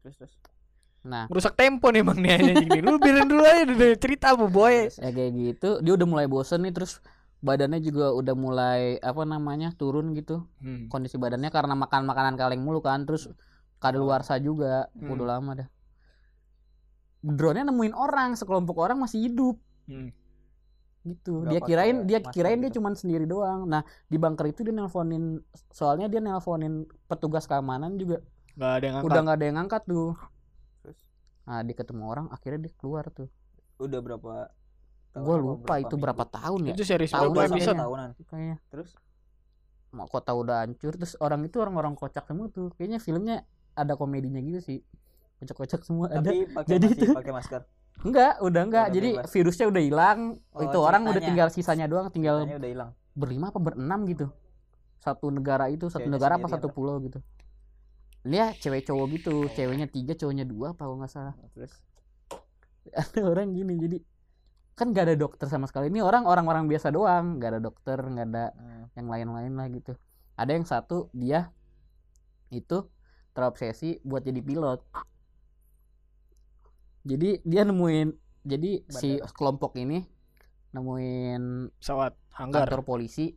Terus 0.00 0.17
terus. 0.17 0.35
Nah 1.04 1.28
Merusak 1.28 1.52
tempo 1.52 1.88
nih 1.88 2.00
Bang 2.00 2.16
nih 2.16 2.32
anjing 2.32 2.56
nih. 2.66 2.80
Lu 2.80 2.96
biarin 2.96 3.24
dulu 3.24 3.42
aja 3.42 3.62
udah 3.62 3.90
cerita 3.94 4.32
bu 4.32 4.48
boy. 4.48 4.88
ya 4.90 5.10
kayak 5.10 5.32
gitu 5.34 5.70
dia 5.78 5.92
udah 5.92 6.06
mulai 6.06 6.24
bosen 6.24 6.60
nih 6.60 6.72
terus 6.72 7.04
badannya 7.38 7.76
juga 7.78 8.08
udah 8.10 8.32
mulai 8.34 8.80
apa 8.98 9.20
namanya 9.22 9.68
turun 9.70 10.12
gitu 10.12 10.48
Hmm. 10.58 10.88
kondisi 10.88 11.14
badannya 11.14 11.48
karena 11.48 11.72
makan 11.74 12.02
makanan 12.02 12.34
kaleng 12.34 12.58
mulu 12.58 12.80
kan 12.80 13.04
terus 13.04 13.28
kadaluarsa 13.76 14.36
juga 14.38 14.88
Hmm. 14.90 15.12
udah 15.12 15.26
lama 15.30 15.52
dah 15.54 15.68
drone-nya 17.22 17.64
nemuin 17.66 17.92
orang 17.92 18.32
sekelompok 18.34 18.76
orang 18.78 18.96
masih 18.98 19.20
hidup 19.22 19.56
Hmm. 19.84 20.08
gitu 21.04 21.36
Nggak 21.38 21.50
dia 21.50 21.58
pakai 21.58 21.68
kirain 21.68 21.96
dia 22.02 22.18
kirain 22.26 22.58
dia 22.58 22.68
gitu. 22.68 22.80
cuman 22.80 22.92
sendiri 22.94 23.24
doang 23.24 23.68
nah 23.68 23.80
di 24.06 24.16
bunker 24.16 24.46
itu 24.46 24.64
dia 24.64 24.72
nelponin 24.72 25.36
soalnya 25.68 26.08
dia 26.08 26.16
nelponin 26.18 26.88
petugas 27.04 27.44
keamanan 27.44 27.94
juga 27.94 28.24
Gak 28.54 28.70
ada 28.70 28.84
yang 28.86 28.94
udah 28.96 29.04
angkat. 29.04 29.20
nggak 29.20 29.36
ada 29.36 29.44
yang 29.44 29.56
ngangkat 29.58 29.82
tuh 29.84 30.08
nah 31.44 31.61
dia 31.61 31.75
ketemu 31.75 32.02
orang 32.05 32.26
akhirnya 32.29 32.61
dia 32.62 32.73
keluar 32.75 33.05
tuh 33.08 33.29
udah 33.76 34.00
berapa 34.00 34.32
tahun 35.11 35.23
gue 35.23 35.37
lupa 35.38 35.75
itu 35.76 35.94
berapa 35.94 36.23
minggu? 36.23 36.35
tahun 36.35 36.61
ya 36.62 36.73
Itu 36.73 36.85
series 36.85 37.11
Tahu 37.11 37.29
berapa 37.29 37.46
episode? 37.46 37.55
kayaknya. 37.70 37.82
tahunan. 37.82 38.08
kayaknya 38.25 38.56
Terus 38.67 38.91
mau 39.91 40.06
kota 40.06 40.32
udah 40.32 40.56
hancur 40.61 40.93
terus 40.93 41.14
orang 41.17 41.41
itu 41.43 41.56
orang-orang 41.56 41.94
kocak 41.94 42.25
semua 42.25 42.49
tuh 42.49 42.73
kayaknya 42.73 42.99
filmnya 42.99 43.37
ada 43.73 43.94
komedinya 43.94 44.41
gitu 44.41 44.58
sih 44.61 44.79
kocak-kocak 45.37 45.81
semua 45.82 46.08
ada 46.08 46.19
tapi 46.20 46.46
pakai 46.56 46.70
Jadi 46.73 46.87
masih 46.88 46.99
itu- 47.00 47.14
pakai 47.14 47.32
masker. 47.32 47.62
enggak 48.00 48.32
udah 48.41 48.62
enggak 48.64 48.85
Udah 48.85 48.91
jadi 48.93 49.08
bebas. 49.14 49.31
virusnya 49.31 49.67
udah 49.69 49.82
hilang 49.82 50.19
Oh, 50.50 50.62
itu 50.62 50.79
orang 50.81 51.02
udah 51.05 51.20
tinggal 51.20 51.49
sisanya 51.49 51.87
doang 51.87 52.08
tinggal 52.08 52.43
udah 52.43 52.67
hilang. 52.67 52.91
berlima 53.12 53.49
apa 53.49 53.61
berenam 53.61 54.02
gitu 54.05 54.26
satu 54.96 55.29
negara 55.29 55.69
itu 55.69 55.87
satu 55.87 56.00
Kayaknya 56.00 56.11
negara 56.12 56.32
apa 56.37 56.49
satu 56.49 56.67
pulau 56.69 56.99
gitu 56.99 57.23
dia 58.24 58.56
cewek 58.56 58.88
cowok 58.88 59.06
gitu 59.14 59.34
Oh. 59.44 59.52
ceweknya 59.52 59.86
tiga 59.86 60.16
cowoknya 60.16 60.48
dua 60.48 60.72
apa 60.72 60.82
kalau 60.84 60.96
nggak 60.96 61.12
salah. 61.12 61.34
Terus? 61.52 61.72
Ada 63.00 63.20
orang 63.24 63.52
gini 63.52 63.76
jadi 63.76 63.98
kan 64.74 64.90
gak 64.90 65.06
ada 65.06 65.14
dokter 65.14 65.46
sama 65.46 65.70
sekali. 65.70 65.86
Ini 65.86 66.02
orang 66.02 66.26
orang-orang 66.26 66.66
biasa 66.66 66.90
doang 66.90 67.38
nggak 67.38 67.50
ada 67.54 67.60
dokter 67.62 67.94
nggak 67.94 68.26
ada 68.26 68.44
hmm, 68.58 68.84
yang 68.98 69.06
lain-lain 69.06 69.52
lah 69.54 69.66
gitu. 69.70 69.94
Ada 70.34 70.50
yang 70.50 70.66
satu 70.66 71.14
dia 71.14 71.54
itu 72.50 72.82
terobsesi 73.32 74.02
buat 74.02 74.26
jadi 74.26 74.42
pilot. 74.42 74.82
Jadi 77.04 77.44
dia 77.46 77.62
nemuin 77.62 78.08
jadi 78.42 78.82
si 78.90 79.20
kelompok 79.36 79.76
ini 79.78 80.02
nemuin 80.74 81.70
Pesawat 81.78 82.18
hanggar. 82.34 82.66
kantor 82.66 82.82
polisi. 82.82 83.30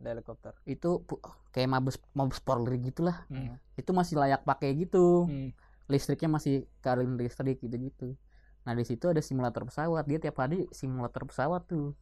Ada 0.00 0.16
helikopter. 0.16 0.52
itu 0.64 1.04
kayak 1.50 1.68
mabes 1.70 1.96
mabes 2.14 2.38
Polri 2.42 2.78
gitulah. 2.82 3.26
Hmm. 3.30 3.58
itu 3.74 3.90
masih 3.90 4.18
layak 4.20 4.42
pakai 4.46 4.74
gitu. 4.76 5.26
Hmm. 5.26 5.50
listriknya 5.90 6.30
masih 6.30 6.70
karin 6.78 7.18
listrik 7.18 7.58
gitu-gitu. 7.58 8.14
Nah 8.62 8.78
di 8.78 8.86
situ 8.86 9.10
ada 9.10 9.18
simulator 9.18 9.66
pesawat. 9.66 10.06
Dia 10.06 10.22
tiap 10.22 10.38
hari 10.38 10.70
simulator 10.70 11.26
pesawat 11.26 11.66
tuh. 11.66 11.98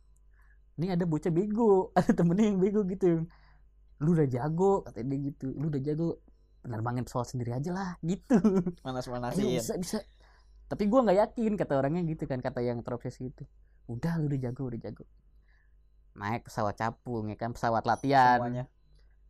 Ini 0.76 0.92
ada 0.92 1.08
bocah 1.08 1.32
bego 1.32 1.88
ada 1.99 2.12
temennya 2.12 2.52
yang 2.52 2.61
bego 2.61 2.84
gitu. 2.84 3.25
Lu 4.04 4.12
udah 4.12 4.28
jago 4.28 4.84
katanya 4.84 5.16
dia 5.16 5.20
gitu. 5.32 5.56
Lu 5.56 5.72
udah 5.72 5.80
jago 5.80 6.20
penerbangin 6.61 7.08
pesawat 7.08 7.32
sendiri 7.32 7.56
aja 7.56 7.70
lah 7.72 7.90
gitu. 8.04 8.37
Ayo 8.37 8.84
Manas-manasin. 8.84 9.56
bisa 9.56 9.75
bisa. 9.80 9.99
Tapi 10.68 10.84
gua 10.84 11.08
nggak 11.08 11.18
yakin 11.25 11.56
kata 11.56 11.72
orangnya 11.80 12.04
gitu 12.04 12.28
kan 12.28 12.44
kata 12.44 12.61
yang 12.61 12.84
terobsesi 12.84 13.32
itu 13.32 13.49
udah 13.88 14.20
lu 14.20 14.28
udah 14.28 14.40
jago 14.52 14.68
udah 14.68 14.80
jago. 14.84 15.08
Naik 16.12 16.44
pesawat 16.44 16.76
capung 16.76 17.32
ya 17.32 17.40
kan? 17.40 17.56
Pesawat 17.56 17.88
latihan. 17.88 18.37
Semuanya. 18.37 18.64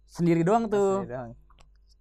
Sendiri 0.08 0.42
doang 0.42 0.66
tuh 0.66 1.04
Sendiri 1.04 1.12
doang. 1.12 1.32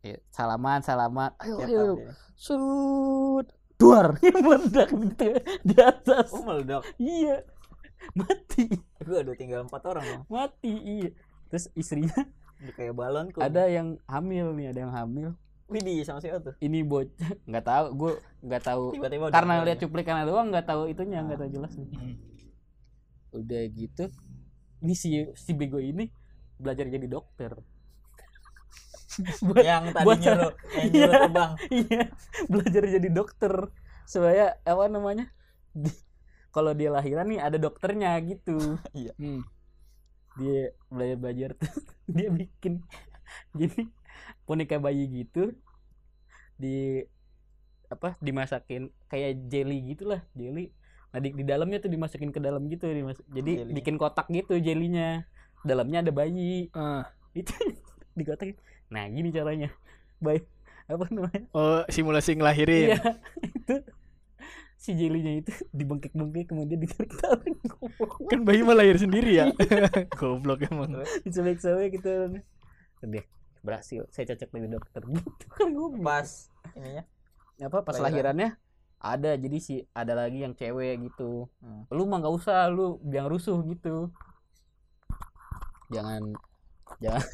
Iya, 0.02 0.18
salaman 0.30 0.80
salaman 0.80 1.32
ayo 1.42 1.56
Tiap 1.60 1.68
ayo. 1.68 1.86
Surut. 2.34 3.48
Duar. 3.76 4.16
Meledak 4.46 4.90
gitu 4.90 5.30
di 5.62 5.76
atas. 5.76 6.32
Oh 6.32 6.42
meledak. 6.42 6.82
Iya. 6.98 7.44
Mati. 8.14 8.72
Gue 9.02 9.20
udah 9.20 9.36
tinggal 9.36 9.66
empat 9.66 9.82
orang 9.86 10.04
dong. 10.06 10.24
Mati. 10.28 10.72
Iya. 10.72 11.10
Terus 11.48 11.70
istrinya 11.74 12.14
Udah 12.58 12.74
kayak 12.74 12.94
balon 12.94 13.30
kok. 13.30 13.40
ada 13.40 13.70
yang 13.70 14.02
hamil 14.06 14.50
nih, 14.52 14.74
ada 14.74 14.80
yang 14.82 14.94
hamil. 14.94 15.30
Widih 15.68 16.02
sama 16.02 16.18
siapa 16.18 16.40
tuh? 16.42 16.56
Ini 16.58 16.82
bocah 16.82 17.32
nggak 17.50 17.66
tahu, 17.66 17.86
gue 17.94 18.12
nggak 18.42 18.64
tahu 18.64 18.84
Tiba-tiba 18.96 19.26
karena 19.30 19.62
lihat 19.62 19.78
ya. 19.78 19.84
cuplikannya 19.84 20.26
doang 20.26 20.48
nggak 20.50 20.66
tahu 20.66 20.88
itunya, 20.88 21.22
nggak 21.22 21.38
tahu 21.38 21.50
jelas. 21.52 21.74
Hmm. 21.76 22.16
Udah 23.30 23.62
gitu. 23.70 24.08
Ini 24.80 24.94
si 24.96 25.10
si 25.36 25.52
bego 25.54 25.78
ini 25.78 26.08
belajar 26.56 26.88
jadi 26.88 27.06
dokter. 27.06 27.54
buat 29.48 29.64
yang 29.64 29.86
tadi 29.92 30.06
buat- 30.06 30.20
nyuruh 30.20 30.52
yang 30.74 30.90
Iya. 30.94 31.08
terbang. 31.10 31.52
iya. 31.82 32.04
Belajar 32.46 32.84
jadi 32.88 33.10
dokter. 33.10 33.54
Supaya 34.04 34.46
apa 34.62 34.86
namanya? 34.88 35.28
Di- 35.72 36.04
kalau 36.50 36.74
dia 36.74 36.90
lahiran 36.90 37.28
nih 37.28 37.40
ada 37.40 37.58
dokternya 37.58 38.18
gitu. 38.22 38.58
Hmm. 39.20 39.42
dia 40.38 40.70
belajar 40.88 41.18
belajar 41.18 41.50
tuh. 41.54 41.74
Dia 42.08 42.30
bikin. 42.30 42.86
Jadi 43.54 43.90
boneka 44.46 44.78
bayi 44.78 45.06
gitu 45.12 45.52
di 46.56 47.02
apa 47.88 48.20
dimasakin 48.20 48.90
kayak 49.08 49.48
jelly 49.48 49.82
gitulah 49.88 50.22
jelly. 50.34 50.70
Nah 51.08 51.20
di, 51.20 51.32
di 51.32 51.42
dalamnya 51.42 51.80
tuh 51.80 51.88
dimasukin 51.88 52.30
ke 52.30 52.38
dalam 52.38 52.68
gitu 52.68 52.86
dimas- 52.86 53.24
jadi 53.28 53.64
Jelly. 53.64 53.74
bikin 53.74 53.96
kotak 53.96 54.28
gitu 54.28 54.58
jelinya. 54.58 55.24
Dalamnya 55.64 56.02
ada 56.02 56.12
bayi. 56.12 56.70
Ah. 56.72 57.08
itu 57.34 57.54
dikotakin 58.14 58.58
nah 58.88 59.04
gini 59.06 59.30
caranya 59.30 59.70
bayi 60.24 60.42
apa 60.88 61.04
namanya 61.12 61.44
Oh 61.52 61.84
simulasi 61.88 62.34
ngelahirin. 62.34 62.96
Iya, 62.96 63.00
itu 63.50 63.76
si 64.78 64.94
jelinya 64.94 65.36
itu 65.36 65.52
dibengkek-bengkek 65.78 66.48
kemudian 66.48 66.80
ditarik-tarik 66.80 67.60
Kan 68.26 68.42
bayi 68.42 68.64
mah 68.64 68.72
lahir 68.74 68.96
sendiri 68.96 69.36
ya. 69.36 69.46
Goblok 70.14 70.64
emang. 70.64 71.04
disobek-sobek 71.22 72.00
gitu 72.00 72.40
Deh, 73.04 73.26
berhasil. 73.60 74.08
Saya 74.08 74.32
cocok 74.32 74.48
jadi 74.50 74.68
dokter. 74.72 75.02
Gitu 75.04 75.46
kan 75.50 75.68
gue 75.70 75.88
Pas 76.00 76.30
ininya. 76.74 77.04
apa 77.60 77.78
pas 77.82 77.94
Lahiran. 77.94 78.38
lahirannya 78.38 78.50
ada 78.98 79.32
jadi 79.34 79.58
si 79.58 79.74
ada 79.92 80.14
lagi 80.16 80.42
yang 80.42 80.54
cewek 80.54 81.04
gitu 81.04 81.52
Hmm. 81.58 81.84
lu 81.90 82.06
mah 82.06 82.18
nggak 82.18 82.34
usah 82.34 82.66
lu 82.68 82.98
jangan 83.04 83.30
rusuh 83.30 83.58
gitu 83.66 84.10
jangan 85.90 86.22
jangan 86.98 87.26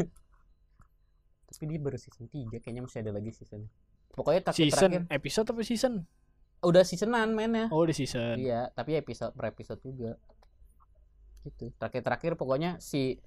tapi 1.64 1.72
dia 1.72 1.80
baru 1.80 1.96
season 1.96 2.28
3 2.28 2.60
kayaknya 2.60 2.84
masih 2.84 3.00
ada 3.00 3.12
lagi 3.14 3.32
season 3.32 3.72
pokoknya 4.12 4.42
tak 4.44 4.54
Season 4.54 4.92
terakhir 4.92 5.02
episode 5.10 5.48
apa 5.48 5.64
season? 5.64 5.94
udah 6.60 6.84
seasonan 6.84 7.32
mainnya 7.32 7.68
Oh, 7.70 7.84
di 7.84 7.92
season. 7.92 8.36
iya 8.36 8.68
tapi 8.70 8.94
episode 8.94 9.32
per 9.32 9.48
episode 9.48 9.80
juga 9.80 10.20
gitu 11.42 11.72
terakhir 11.74 12.02
terakhir 12.02 12.32
pokoknya 12.34 12.80
si 12.80 13.24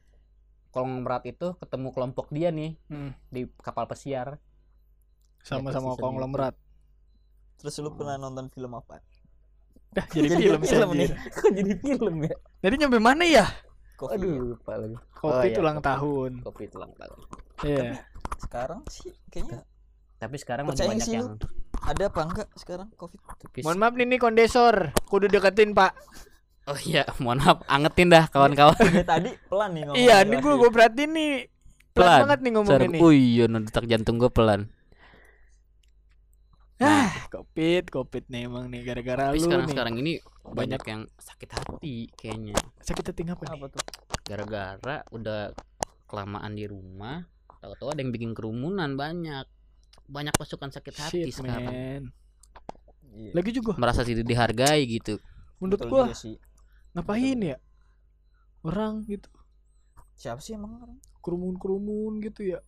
konglomerat 0.68 1.24
itu 1.24 1.56
ketemu 1.56 1.88
kelompok 1.90 2.28
dia 2.28 2.48
nih 2.50 2.76
Hmm. 2.86 3.16
di 3.26 3.48
kapal 3.58 3.86
pesiar 3.86 4.36
Sama-sama 5.38 5.94
konglomerat. 5.94 6.58
Terus 7.56 7.78
lu 7.78 7.88
pernah 7.90 8.18
nonton 8.18 8.50
film 8.50 8.74
apa? 8.74 8.98
Dah, 9.88 10.04
jadi, 10.10 10.28
Jadi 10.28 10.42
film, 10.42 10.60
film 10.60 10.90
nih. 10.92 11.08
kok 11.38 11.48
jadi 11.48 11.72
film 11.78 12.14
ya 12.20 12.34
Jadi 12.58 12.74
nyampe 12.76 12.98
mana 12.98 13.24
ya? 13.24 13.46
Kopi. 13.94 14.12
aduh 14.12 14.52
lupa 14.52 14.76
lagi 14.76 14.92
Kopi 15.14 15.46
iya, 15.46 15.56
ulang 15.56 15.78
kopi. 15.78 15.86
tahun. 15.86 16.32
kopi 16.42 16.64
tulang 16.66 16.92
tahun 16.92 17.18
Iya. 17.62 17.90
Sekarang 18.38 18.80
sih 18.86 19.12
kayaknya 19.28 19.64
tapi 20.16 20.36
sekarang 20.36 20.64
masih 20.64 20.80
Percaya 20.80 20.90
banyak 20.90 21.04
sih 21.04 21.12
lu. 21.12 21.18
yang 21.18 21.28
ada 21.78 22.04
apa 22.08 22.20
enggak 22.22 22.48
sekarang 22.56 22.88
Covid? 22.94 23.20
tipis 23.38 23.62
Mohon 23.62 23.78
maaf 23.78 23.94
nih, 23.94 24.06
ini 24.06 24.16
kondensor. 24.16 24.76
Kudu 25.04 25.26
deketin, 25.26 25.70
Pak. 25.70 25.92
oh 26.66 26.78
iya 26.82 27.04
mohon 27.18 27.38
maaf 27.38 27.60
angetin 27.66 28.08
dah 28.08 28.24
kawan-kawan 28.26 28.74
Dari 28.74 29.04
tadi 29.04 29.30
pelan 29.46 29.70
nih 29.70 29.82
ngomong. 29.84 29.98
Iya, 29.98 30.16
ini 30.22 30.36
gue 30.36 30.54
gue 30.56 30.70
perhatiin 30.70 31.10
nih. 31.12 31.32
Pelan, 31.92 31.96
Pelan. 31.96 32.20
banget 32.22 32.38
nih 32.38 32.50
ngomongnya 32.52 32.74
Sorry. 32.76 32.88
nih. 32.88 33.00
oh 33.00 33.12
iya 33.12 33.44
detak 33.46 33.84
jantung 33.86 34.16
gue 34.16 34.28
pelan 34.28 34.60
Ah, 36.76 37.08
covid, 37.32 37.88
covid 37.88 38.24
nih 38.28 38.44
emang 38.44 38.68
nih 38.68 38.84
gara-gara 38.84 39.32
lu 39.32 39.40
sekarang 39.40 39.64
nih. 39.64 39.72
sekarang 39.72 39.94
ini 39.96 40.12
banyak 40.44 40.82
yang 40.84 41.02
sakit 41.16 41.50
hati 41.50 42.12
kayaknya 42.12 42.52
Sakit 42.78 43.04
hati 43.06 43.24
apa 43.24 43.42
nih? 43.42 43.52
Apa 43.54 43.66
tuh? 43.72 43.82
gara-gara 44.22 44.96
udah 45.08 45.56
kelamaan 46.04 46.52
di 46.52 46.68
rumah 46.68 47.24
tahu-tahu 47.66 47.90
ada 47.90 48.00
yang 48.00 48.10
bikin 48.10 48.30
kerumunan 48.30 48.94
banyak 48.94 49.46
banyak 50.06 50.34
pasukan 50.38 50.70
sakit 50.70 50.94
hati 50.94 51.26
Shit, 51.26 51.42
sekarang 51.42 51.66
man. 51.66 52.02
Iya. 53.10 53.30
Lagi 53.34 53.50
juga 53.50 53.74
merasa 53.74 54.00
tidak 54.00 54.22
dihargai 54.22 54.86
gitu 54.86 55.18
menurut 55.58 55.82
Betul 55.82 55.90
gua 55.90 56.14
sih. 56.14 56.38
ngapain 56.94 57.38
ya? 57.42 57.58
Orang 58.62 59.02
gitu 59.04 59.28
Siapa 60.14 60.38
sih 60.38 60.54
emang 60.54 60.78
orang? 60.78 60.94
kerumun-kerumun 61.20 62.22
gitu 62.22 62.54
ya. 62.54 62.62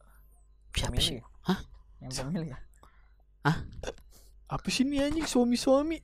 siapa 0.74 0.98
sih 0.98 1.16
Pemilih 1.16 1.22
ya? 1.22 1.24
Hah? 1.46 1.58
Yang 2.02 2.12
pemilih 2.20 2.48
ya? 2.50 2.58
Apa 4.48 4.68
sih 4.68 4.82
nih 4.82 5.06
anjing 5.06 5.24
suami-suami? 5.24 6.02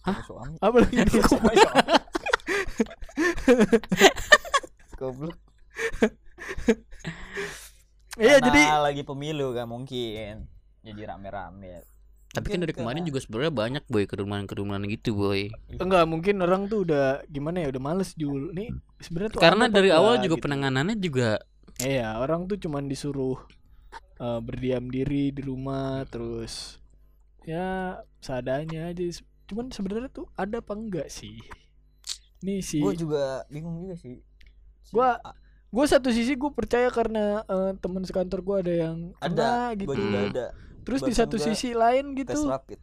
Sama 0.00 0.20
Suami. 0.24 0.56
Apa 0.58 0.76
lagi 0.80 0.96
nih? 1.04 1.22
Goblok. 4.96 5.36
Iya, 8.18 8.42
Karena 8.42 8.46
jadi 8.50 8.60
lagi 8.82 9.02
pemilu 9.02 9.54
kan 9.54 9.66
mungkin. 9.66 10.34
Jadi 10.82 11.00
rame-rame. 11.02 11.86
tapi 12.28 12.44
kan 12.52 12.60
dari 12.60 12.76
kemarin 12.76 13.08
juga 13.08 13.24
sebenarnya 13.24 13.48
banyak 13.50 13.84
boy 13.88 14.04
kerumunan-kerumunan 14.04 14.84
gitu 14.86 15.16
boy 15.16 15.48
enggak 15.72 16.04
mungkin 16.04 16.44
orang 16.44 16.68
tuh 16.68 16.84
udah 16.84 17.24
gimana 17.24 17.64
ya 17.64 17.72
udah 17.72 17.80
males 17.80 18.12
jul 18.14 18.52
nih 18.52 18.68
sebenarnya 19.00 19.32
tuh 19.32 19.40
karena 19.40 19.64
dari 19.66 19.88
awal 19.88 20.20
juga 20.20 20.36
gitu. 20.36 20.44
penanganannya 20.44 20.96
juga 21.00 21.40
Iya, 21.80 22.20
orang 22.20 22.44
tuh 22.44 22.60
cuman 22.60 22.84
disuruh 22.84 23.40
eh, 24.20 24.40
berdiam 24.44 24.92
diri 24.92 25.32
di 25.32 25.40
rumah 25.40 26.04
terus 26.04 26.76
ya 27.46 27.96
seadanya 28.20 28.92
aja. 28.92 29.02
Cuman 29.48 29.72
sebenarnya 29.72 30.12
tuh 30.12 30.28
ada 30.34 30.60
apa 30.60 30.76
enggak 30.76 31.08
sih? 31.08 31.40
Nih 32.44 32.60
sih. 32.60 32.84
Gue 32.84 32.92
juga 32.92 33.48
bingung 33.48 33.80
juga 33.80 33.96
sih. 33.96 34.20
Si- 34.84 34.92
Gua- 34.92 35.16
a- 35.16 35.32
Gue 35.68 35.84
satu 35.84 36.08
sisi 36.08 36.32
gue 36.32 36.50
percaya 36.50 36.88
karena 36.88 37.44
eh, 37.44 37.72
teman 37.76 38.00
sekantor 38.02 38.40
gue 38.40 38.56
ada 38.62 38.74
yang 38.74 38.96
ada 39.18 39.28
kena 39.68 39.76
gitu. 39.76 39.92
Juga 39.92 40.18
Hmm. 40.18 40.30
ada 40.30 40.46
Terus 40.82 41.00
di 41.00 41.12
bahkan 41.12 41.20
satu 41.20 41.36
gua 41.36 41.44
sisi 41.46 41.68
lain 41.72 42.04
gitu, 42.14 42.40
rapid. 42.48 42.80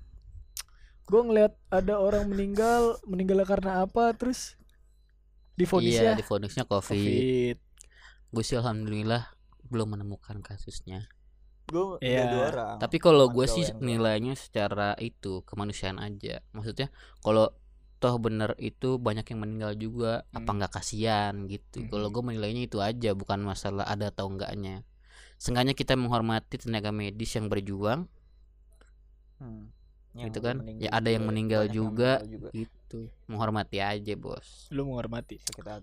gue 1.06 1.22
ngeliat 1.22 1.54
ada 1.70 1.98
orang 1.98 2.26
meninggal, 2.26 3.02
meninggal 3.04 3.42
karena 3.44 3.82
apa? 3.82 4.14
Terus 4.14 4.54
iya 4.54 5.58
difonisnya 5.58 6.12
difonisnya 6.14 6.64
covid, 6.64 6.94
COVID. 6.94 7.58
gue 8.30 8.44
sih 8.44 8.56
alhamdulillah 8.56 9.24
belum 9.66 9.96
menemukan 9.96 10.44
kasusnya 10.44 11.08
Gue 11.66 11.98
Iya. 11.98 12.30
dua 12.30 12.44
orang. 12.52 12.76
tapi 12.78 13.00
kalau 13.00 13.26
gue 13.26 13.48
sih 13.48 13.64
nilainya 13.80 14.36
secara 14.36 14.94
itu 15.00 15.42
kemanusiaan 15.42 15.98
aja 15.98 16.44
maksudnya 16.52 16.92
kalau 17.20 17.50
toh 17.98 18.16
bener 18.18 18.54
itu 18.60 18.98
banyak 18.98 19.24
yang 19.26 19.40
meninggal 19.42 19.72
juga 19.76 20.28
apa 20.30 20.46
Hmm. 20.46 20.58
nggak 20.60 20.72
kasihan 20.74 21.34
gitu 21.48 21.88
kalau 21.88 22.08
gue 22.10 22.22
menilainya 22.22 22.68
itu 22.68 22.78
aja 22.80 23.12
bukan 23.12 23.42
masalah 23.42 23.86
ada 23.86 24.10
atau 24.10 24.28
enggaknya 24.28 24.84
Seenggaknya 25.36 25.76
kita 25.76 26.00
menghormati 26.00 26.56
tenaga 26.58 26.92
medis 26.92 27.36
yang 27.36 27.48
berjuang 27.48 28.08
Hmm. 29.36 29.68
Gitu 30.16 30.40
Yang 30.40 30.46
kan? 30.48 30.56
meninggal 30.64 30.80
Ya, 30.80 30.90
ada 30.96 31.10
yang 31.12 31.24
juga, 31.24 31.30
meninggal 31.30 31.62
banyak 31.62 31.68
yang 31.68 31.76
juga. 31.76 32.12
meninggal 32.16 32.32
juga. 32.32 32.50
gitu 32.56 33.00
menghormati 33.28 33.78
aja 33.84 34.14
bos 34.16 34.48
Lu 34.72 34.88
menghormati. 34.88 35.36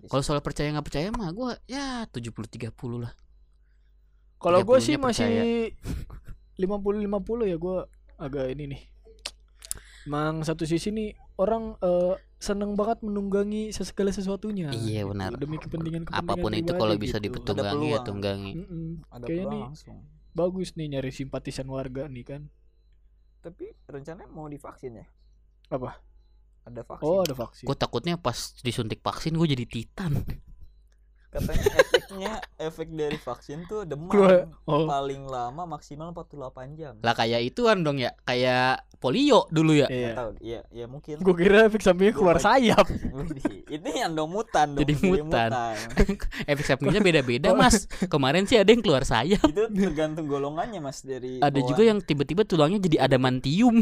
Kalau 0.09 0.23
soal 0.25 0.41
percaya 0.41 0.73
nggak 0.73 0.87
percaya 0.87 1.07
mah 1.13 1.29
gue 1.29 1.51
ya 1.67 2.09
70 2.09 2.49
30 2.49 2.73
lah 2.97 3.13
Kalau 4.39 4.59
gue 4.59 4.73
30-nya 4.73 4.81
sih 4.81 4.95
masih 4.97 5.29
percaya. 5.29 5.43
50-50 6.55 7.45
ya 7.45 7.57
gue 7.57 7.77
agak 8.17 8.45
ini 8.49 8.63
nih. 8.73 8.81
Emang 10.03 10.41
satu 10.41 10.65
sisi 10.65 10.89
nih 10.89 11.13
orang 11.37 11.75
eh, 11.81 12.15
seneng 12.37 12.75
banget 12.75 12.99
menunggangi 13.01 13.71
segala 13.71 14.11
sesuatunya. 14.11 14.69
Iya, 14.75 15.07
gitu, 15.07 15.11
benar. 15.15 15.31
Demi 15.39 15.57
kepentingan 15.57 16.03
kepentingan 16.05 16.27
apa 16.27 16.33
pun 16.37 16.51
itu 16.53 16.71
kalau 16.75 16.93
bisa 16.99 17.17
gitu. 17.17 17.31
dipetunggangi 17.31 17.87
ya 17.95 17.99
tunggangi 18.03 18.53
Mm-mm. 18.59 18.87
ada 19.09 19.25
Kayaknya 19.25 19.45
nih 19.49 19.61
langsung. 19.71 19.97
bagus 20.33 20.69
nih 20.75 20.87
nyari 20.97 21.11
simpatisan 21.13 21.67
warga 21.71 22.05
nih 22.11 22.25
kan. 22.27 22.41
Tapi 23.41 23.75
rencananya 23.87 24.29
mau 24.31 24.47
divaksin 24.47 25.03
ya? 25.03 25.05
Apa? 25.71 25.99
Ada 26.63 26.83
vaksin. 26.83 27.03
Oh 27.07 27.19
ada 27.23 27.35
vaksin. 27.35 27.65
gue 27.67 27.75
takutnya 27.75 28.15
pas 28.15 28.35
disuntik 28.63 29.03
vaksin 29.03 29.35
gue 29.35 29.47
jadi 29.51 29.65
titan 29.67 30.15
Katanya 31.33 31.65
efeknya 31.73 32.31
efek 32.57 32.87
dari 32.89 33.17
vaksin 33.17 33.65
tuh 33.65 33.83
demam. 33.83 34.05
Keluar. 34.07 34.53
Oh. 34.63 34.85
Paling 34.85 35.25
lama 35.25 35.65
maksimal 35.67 36.09
48 36.09 36.37
jam. 36.73 36.93
lah 36.99 37.11
kayak 37.11 37.41
ituan 37.43 37.81
dong 37.81 37.97
ya 37.97 38.13
kayak 38.21 38.85
polio 38.95 39.49
dulu 39.49 39.73
ya 39.73 39.87
Iya. 39.87 40.11
tahu. 40.13 40.29
Iya, 40.39 40.61
ya 40.69 40.85
mungkin. 40.85 41.15
Gue 41.17 41.35
kira 41.35 41.65
efek 41.65 41.81
sampingnya 41.81 42.13
Gua 42.13 42.19
keluar 42.21 42.37
baca- 42.37 42.47
sayap. 42.51 42.85
Itu 43.73 43.87
yang 43.89 44.13
dong 44.13 44.29
mutan 44.29 44.67
dong. 44.71 44.79
Jadi 44.79 44.93
mutan. 45.01 45.49
mutan. 45.49 45.75
efek 46.51 46.65
sampingnya 46.65 47.01
beda-beda 47.01 47.49
mas 47.51 47.75
kemarin 48.05 48.43
sih 48.43 48.55
ada 48.55 48.69
yang 48.69 48.79
keluar 48.79 49.01
sayap 49.03 49.41
itu 49.43 49.63
tergantung 49.69 50.25
golongannya 50.25 50.79
mas 50.79 51.01
dari 51.01 51.37
ada 51.37 51.49
bawaan. 51.49 51.65
juga 51.67 51.81
yang 51.83 51.99
tiba-tiba 51.99 52.43
tulangnya 52.43 52.77
jadi 52.79 52.97
adamantium 53.03 53.81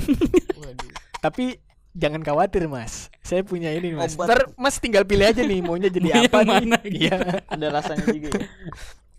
Waduh. 0.53 0.89
Tapi 1.20 1.60
jangan 1.98 2.22
khawatir 2.24 2.68
mas. 2.72 3.12
Saya 3.24 3.44
punya 3.44 3.72
ini 3.72 3.96
mas. 3.96 4.16
Obat. 4.16 4.28
Ntar 4.28 4.42
mas 4.56 4.80
tinggal 4.80 5.04
pilih 5.04 5.28
aja 5.28 5.42
nih 5.44 5.60
maunya 5.64 5.90
jadi 5.92 6.26
apa 6.26 6.44
yang 6.44 6.48
nih. 6.48 6.56
mana 6.66 6.78
gitu. 6.84 6.98
Iya. 7.08 7.18
ada 7.48 7.68
rasanya 7.72 8.06
juga 8.10 8.30
ya. 8.36 8.48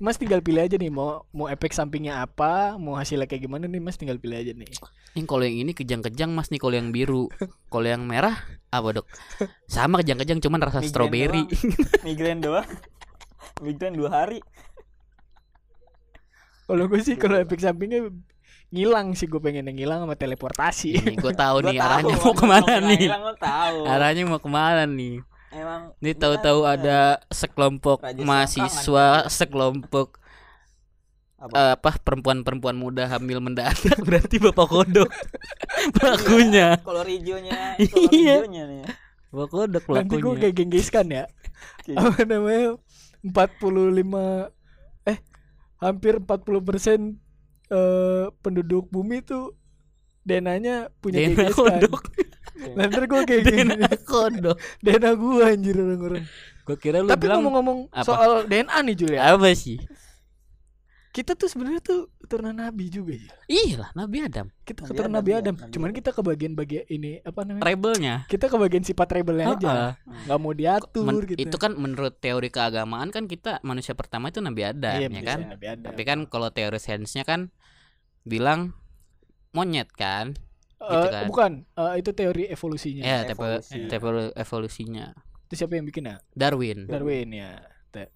Mas 0.02 0.18
tinggal 0.18 0.42
pilih 0.42 0.58
aja 0.58 0.74
nih 0.74 0.90
mau 0.90 1.22
mau 1.30 1.46
efek 1.46 1.70
sampingnya 1.70 2.26
apa, 2.26 2.74
mau 2.74 2.98
hasilnya 2.98 3.30
kayak 3.30 3.46
gimana 3.46 3.70
nih 3.70 3.78
Mas 3.78 3.94
tinggal 3.94 4.18
pilih 4.18 4.34
aja 4.34 4.50
nih. 4.50 4.66
Ini 5.14 5.22
kalau 5.30 5.46
yang 5.46 5.62
ini 5.62 5.72
kejang-kejang 5.78 6.34
mas 6.34 6.50
nih 6.50 6.58
kalau 6.58 6.74
yang 6.74 6.90
biru 6.90 7.28
Kalau 7.70 7.86
yang 7.86 8.02
merah 8.02 8.34
apa 8.72 8.98
dok? 8.98 9.06
Sama 9.70 10.02
kejang-kejang 10.02 10.40
cuman 10.42 10.58
rasa 10.58 10.80
Migrain 10.82 10.90
stroberi 10.90 11.42
migrain 12.02 12.40
doang 12.40 12.66
migrain 13.60 13.92
dua 13.92 14.10
hari 14.10 14.40
Kalau 16.64 16.88
gue 16.88 17.00
sih 17.04 17.20
kalau 17.20 17.36
efek 17.36 17.60
sampingnya 17.60 18.08
ngilang 18.72 19.12
sih 19.12 19.28
gue 19.28 19.36
pengen 19.36 19.68
yang 19.68 19.76
ngilang 19.76 20.00
sama 20.02 20.16
teleportasi. 20.16 20.96
Nih 20.96 21.14
gue 21.14 21.32
tahu 21.44 21.56
Gua 21.60 21.68
nih 21.70 21.76
tahu, 21.76 21.86
arahnya 21.86 22.14
Mas, 22.16 22.24
mau 22.24 22.32
ke 22.34 22.46
mana 22.48 22.74
nih 22.80 23.00
hilang 23.04 23.22
lo 23.22 23.34
tahu 23.36 23.76
Arahnya 23.84 24.22
mau 24.24 24.40
ke 24.40 24.48
mana 24.48 24.82
nih 24.88 25.14
emang 25.52 25.82
Ini 26.00 26.10
gua 26.10 26.20
tahu-tahu 26.24 26.60
ada 26.64 26.98
sekelompok 27.28 27.98
Raja 28.00 28.24
mahasiswa 28.24 29.06
Sekelompok 29.28 30.08
apa? 31.36 31.52
eh, 31.52 31.70
apa 31.74 31.90
perempuan-perempuan 31.98 32.72
muda 32.72 33.04
hamil 33.06 33.42
mendadak 33.42 33.98
berarti 34.06 34.38
bapak 34.38 34.62
kodok 34.64 35.10
pelakunya 35.98 36.78
kolor 36.80 37.04
hijaunya 37.04 37.76
Iya. 37.76 37.90
kolor 37.90 38.08
hijaunya 38.46 38.62
nih 38.64 38.80
bapak 39.28 39.48
kodok 39.50 39.84
Nanti 39.90 40.14
gue 40.14 40.22
pelakunya 40.22 40.40
kayak 40.40 40.54
genggiskan 40.56 41.06
ya. 41.10 41.24
Oke. 41.82 41.92
Apa 41.98 42.22
namanya? 42.24 42.70
45 43.22 44.50
eh 45.04 45.18
hampir 45.78 46.14
40 46.18 46.62
persen 46.62 47.00
eh, 47.72 48.24
penduduk 48.38 48.86
bumi 48.86 49.20
tuh 49.20 49.56
DNA-nya 50.22 50.92
punya 51.00 51.24
Dena 51.24 51.34
Genghis 51.42 51.56
Khan. 51.56 51.80
kodok 51.80 52.02
Nah, 52.62 52.84
ntar 52.86 53.04
gue 53.04 53.20
kayak 53.24 53.42
gini. 53.42 53.74
Dena 53.74 53.90
kodok 53.98 54.56
DNA 54.78 55.10
gue 55.12 55.34
anjir 55.42 55.74
orang-orang. 55.74 56.24
gue 56.62 56.76
kira 56.78 57.00
lu 57.00 57.08
Tapi 57.08 57.26
bilang 57.26 57.40
ngomong-ngomong 57.40 57.78
apa? 57.90 58.06
soal 58.06 58.46
DNA 58.46 58.76
nih 58.84 58.94
Julia. 58.94 59.20
apa 59.28 59.50
sih 59.52 59.82
kita 61.12 61.36
tuh 61.36 61.44
sebenarnya 61.44 61.84
tuh 61.84 62.08
keturunan 62.16 62.56
nabi 62.56 62.88
juga 62.88 63.12
ya. 63.12 63.28
Iya 63.44 63.84
lah 63.84 63.90
Nabi 63.92 64.24
Adam. 64.24 64.48
Kita 64.64 64.80
Nabi 64.80 64.88
keturunan 64.88 65.12
Adam, 65.12 65.18
Nabi 65.18 65.28
iya, 65.28 65.38
Adam. 65.44 65.54
Nabi 65.54 65.68
Cuman 65.68 65.84
Adam. 65.84 65.98
kita 66.00 66.10
ke 66.10 66.20
bagian-bagian 66.24 66.84
ini 66.88 67.12
apa 67.20 67.40
namanya? 67.44 67.64
Rebelnya. 67.68 68.14
Kita 68.24 68.44
ke 68.48 68.56
bagian 68.56 68.80
sifat 68.80 69.08
rebelnya 69.12 69.46
aja. 69.52 69.68
Heeh. 69.68 69.92
Nggak 70.24 70.38
mau 70.40 70.52
diatur 70.56 71.04
Men- 71.04 71.20
gitu. 71.28 71.36
Itu 71.36 71.56
kan 71.60 71.76
menurut 71.76 72.16
teori 72.16 72.48
keagamaan 72.48 73.12
kan 73.12 73.28
kita 73.28 73.60
manusia 73.60 73.92
pertama 73.92 74.32
itu 74.32 74.40
Nabi 74.40 74.64
Adam 74.64 74.96
Iya, 74.96 75.08
ya 75.10 75.20
kan. 75.20 75.38
Nabi 75.52 75.66
Adam. 75.68 75.88
Tapi 75.92 76.02
kan 76.02 76.18
kalau 76.24 76.48
teori 76.48 76.80
sainsnya 76.80 77.28
kan 77.28 77.52
bilang 78.22 78.74
monyet 79.50 79.90
kan. 79.92 80.34
Eh, 80.78 80.88
gitu 80.88 81.08
kan. 81.08 81.24
bukan, 81.26 81.52
eh, 81.72 81.94
itu 81.96 82.10
teori 82.10 82.44
evolusinya. 82.46 83.02
Ya, 83.02 83.18
teori 83.22 83.62
Evolusi. 83.62 83.78
teori 83.86 84.24
evolusinya. 84.34 85.06
Itu 85.46 85.54
siapa 85.54 85.72
yang 85.74 85.86
bikin 85.86 86.04
ya? 86.04 86.16
Darwin. 86.32 86.86
Darwin 86.86 87.28
ya. 87.30 87.62
Te- 87.88 88.10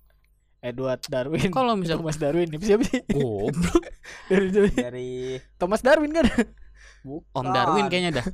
Edward 0.59 0.99
Darwin. 1.07 1.47
Kalau 1.49 1.77
misal 1.81 2.01
Thomas 2.01 2.17
Darwin. 2.17 2.51
Siapa 2.57 2.83
sih? 2.83 3.03
goblok 3.07 3.85
Dari, 4.31 4.49
dari- 4.51 4.75
dari 4.75 5.11
Thomas 5.55 5.79
Darwin 5.81 6.11
kan? 6.11 6.27
bukan. 7.01 7.31
Om 7.33 7.47
Darwin 7.53 7.87
kayaknya 7.87 8.19
dah. 8.19 8.27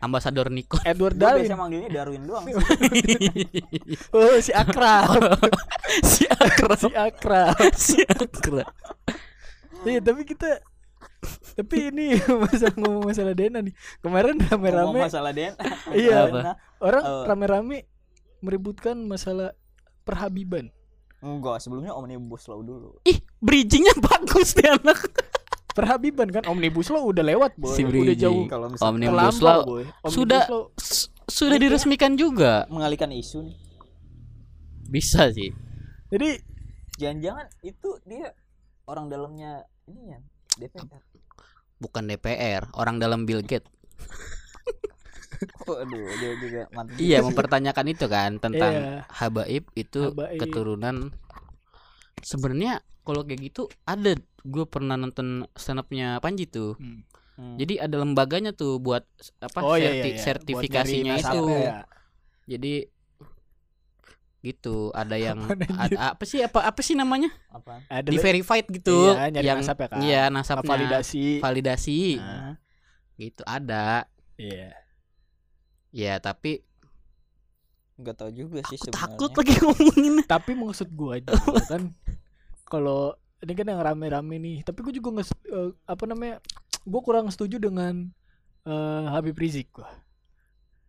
Ambasador 0.00 0.48
Nico. 0.48 0.76
Edward 0.84 1.16
Darwin. 1.16 1.44
biasa 1.44 1.56
manggilnya 1.56 1.88
Darwin 1.90 2.24
doang 2.24 2.44
sih. 2.48 2.56
Oh, 4.12 4.36
si 4.38 4.52
akrab. 4.52 5.16
si 6.00 6.24
akrab. 6.24 6.76
si 6.76 6.88
akrab. 6.92 7.56
si 7.74 7.98
akrab. 8.04 8.68
Iya, 9.82 10.00
tapi 10.00 10.24
kita 10.24 10.60
tapi 11.54 11.88
ini 11.88 12.14
masalah 12.44 12.74
ngomong 12.74 13.04
masalah 13.04 13.32
Dena 13.32 13.58
nih. 13.60 13.74
Kemarin 13.98 14.36
rame-rame 14.40 14.98
masalah 15.00 15.30
Den. 15.30 15.52
Iya. 15.94 16.28
Apa? 16.28 16.52
orang 16.78 17.02
Oh. 17.02 17.24
rame-rame 17.24 17.88
meributkan 18.38 18.98
masalah 19.00 19.52
perhabiban. 20.02 20.68
Enggak, 21.18 21.56
sebelumnya 21.58 21.92
Omnibus 21.92 22.44
Law 22.44 22.60
dulu. 22.60 23.00
Ih, 23.02 23.16
bridgingnya 23.38 23.96
bagus 24.04 24.52
nih 24.54 24.72
anak. 24.72 25.00
Perhabiban 25.74 26.30
kan 26.30 26.46
omnibus 26.46 26.86
law 26.86 27.02
udah 27.02 27.24
lewat, 27.24 27.58
boy. 27.58 27.66
Si 27.68 27.82
udah 27.82 28.14
jauh 28.14 28.46
Kalau 28.46 28.70
misalnya 28.70 29.10
Omnibus 29.10 29.38
Law 29.40 29.60
boy. 29.64 29.82
Omnibus 29.82 30.12
sudah- 30.12 30.46
law- 30.46 30.70
S- 30.78 31.10
sudah 31.26 31.58
diresmikan 31.58 32.14
juga. 32.14 32.62
mengalihkan 32.68 33.10
isu 33.10 33.42
nih. 33.42 33.56
Bisa 34.86 35.30
sih. 35.30 35.50
Jadi 36.08 36.38
Jangan-jangan 36.94 37.50
itu 37.60 37.90
dia 38.06 38.30
orang 38.86 39.10
dalamnya 39.10 39.66
ini 39.84 40.14
ya 40.14 40.18
DPR. 40.54 41.02
Bukan 41.84 42.08
DPR, 42.08 42.72
orang 42.72 42.96
dalam 42.96 43.28
Bill 43.28 43.44
Gates. 43.44 43.68
Waduh, 45.68 46.04
dia 46.16 46.32
juga 46.40 46.60
mantap. 46.72 46.96
Iya, 46.96 47.18
mempertanyakan 47.20 47.86
itu 47.90 48.06
kan 48.08 48.30
tentang 48.40 48.72
Iya. 48.72 49.04
habaib 49.12 49.64
itu 49.76 50.00
Habaib. 50.08 50.40
keturunan. 50.40 51.12
Sebenarnya 52.20 52.80
kalau 53.04 53.20
kayak 53.20 53.52
gitu 53.52 53.62
ada 53.84 54.16
gue 54.40 54.64
pernah 54.64 54.96
nonton 54.96 55.44
stand 55.52 55.80
up-nya 55.80 56.16
Panji 56.20 56.48
tuh. 56.48 56.76
Hmm. 56.80 57.04
Hmm. 57.34 57.58
Jadi 57.58 57.76
ada 57.76 57.98
lembaganya 57.98 58.54
tuh 58.54 58.78
buat 58.78 59.04
apa 59.42 59.58
oh 59.60 59.74
iya, 59.74 59.90
iya, 59.90 59.90
serti- 59.90 60.14
iya. 60.14 60.22
sertifikasinya 60.22 61.14
Buat 61.18 61.24
nyari 61.26 61.34
itu. 61.34 61.44
ya. 61.50 61.78
Jadi 62.46 62.72
gitu 64.44 64.92
ada 64.92 65.16
yang 65.16 65.40
ada, 65.80 66.12
apa 66.12 66.22
sih 66.22 66.44
apa 66.44 66.60
apa 66.60 66.80
sih 66.80 66.92
namanya 66.92 67.32
apa? 67.48 67.80
Ada 67.88 68.12
di 68.12 68.20
verified 68.20 68.68
gitu 68.68 69.16
Iya, 69.16 69.32
nyari 69.32 69.46
yang 69.48 69.58
nasab 69.58 69.76
ya 69.80 69.88
kan? 69.88 69.98
iya 70.04 70.22
nasabnya 70.28 70.68
validasi. 70.68 71.40
validasi 71.40 72.00
Nah, 72.20 72.60
gitu 73.16 73.40
ada 73.42 74.04
Iya. 74.36 74.76
ya 75.90 76.18
tapi 76.18 76.60
Enggak 77.94 78.14
tahu 78.18 78.30
juga 78.30 78.58
sih 78.60 78.74
aku 78.74 78.90
sebenarnya. 78.90 78.98
takut 79.06 79.30
lagi 79.32 79.54
ngomongin 79.56 80.14
Tapi 80.34 80.50
maksud 80.52 80.88
gua 80.90 81.14
juga 81.16 81.62
kan 81.64 81.82
kalau 82.66 83.14
ini 83.38 83.52
kan 83.54 83.66
yang 83.68 83.78
rame-rame 83.78 84.36
nih, 84.36 84.56
tapi 84.60 84.82
gua 84.82 84.90
juga 84.90 85.08
nggak 85.14 85.28
eh, 85.46 85.70
apa 85.86 86.04
namanya? 86.04 86.36
Gua 86.82 87.00
kurang 87.00 87.30
setuju 87.30 87.56
dengan 87.56 88.10
eh, 88.66 89.04
Habib 89.08 89.38
Rizik 89.38 89.70
gua. 89.70 89.86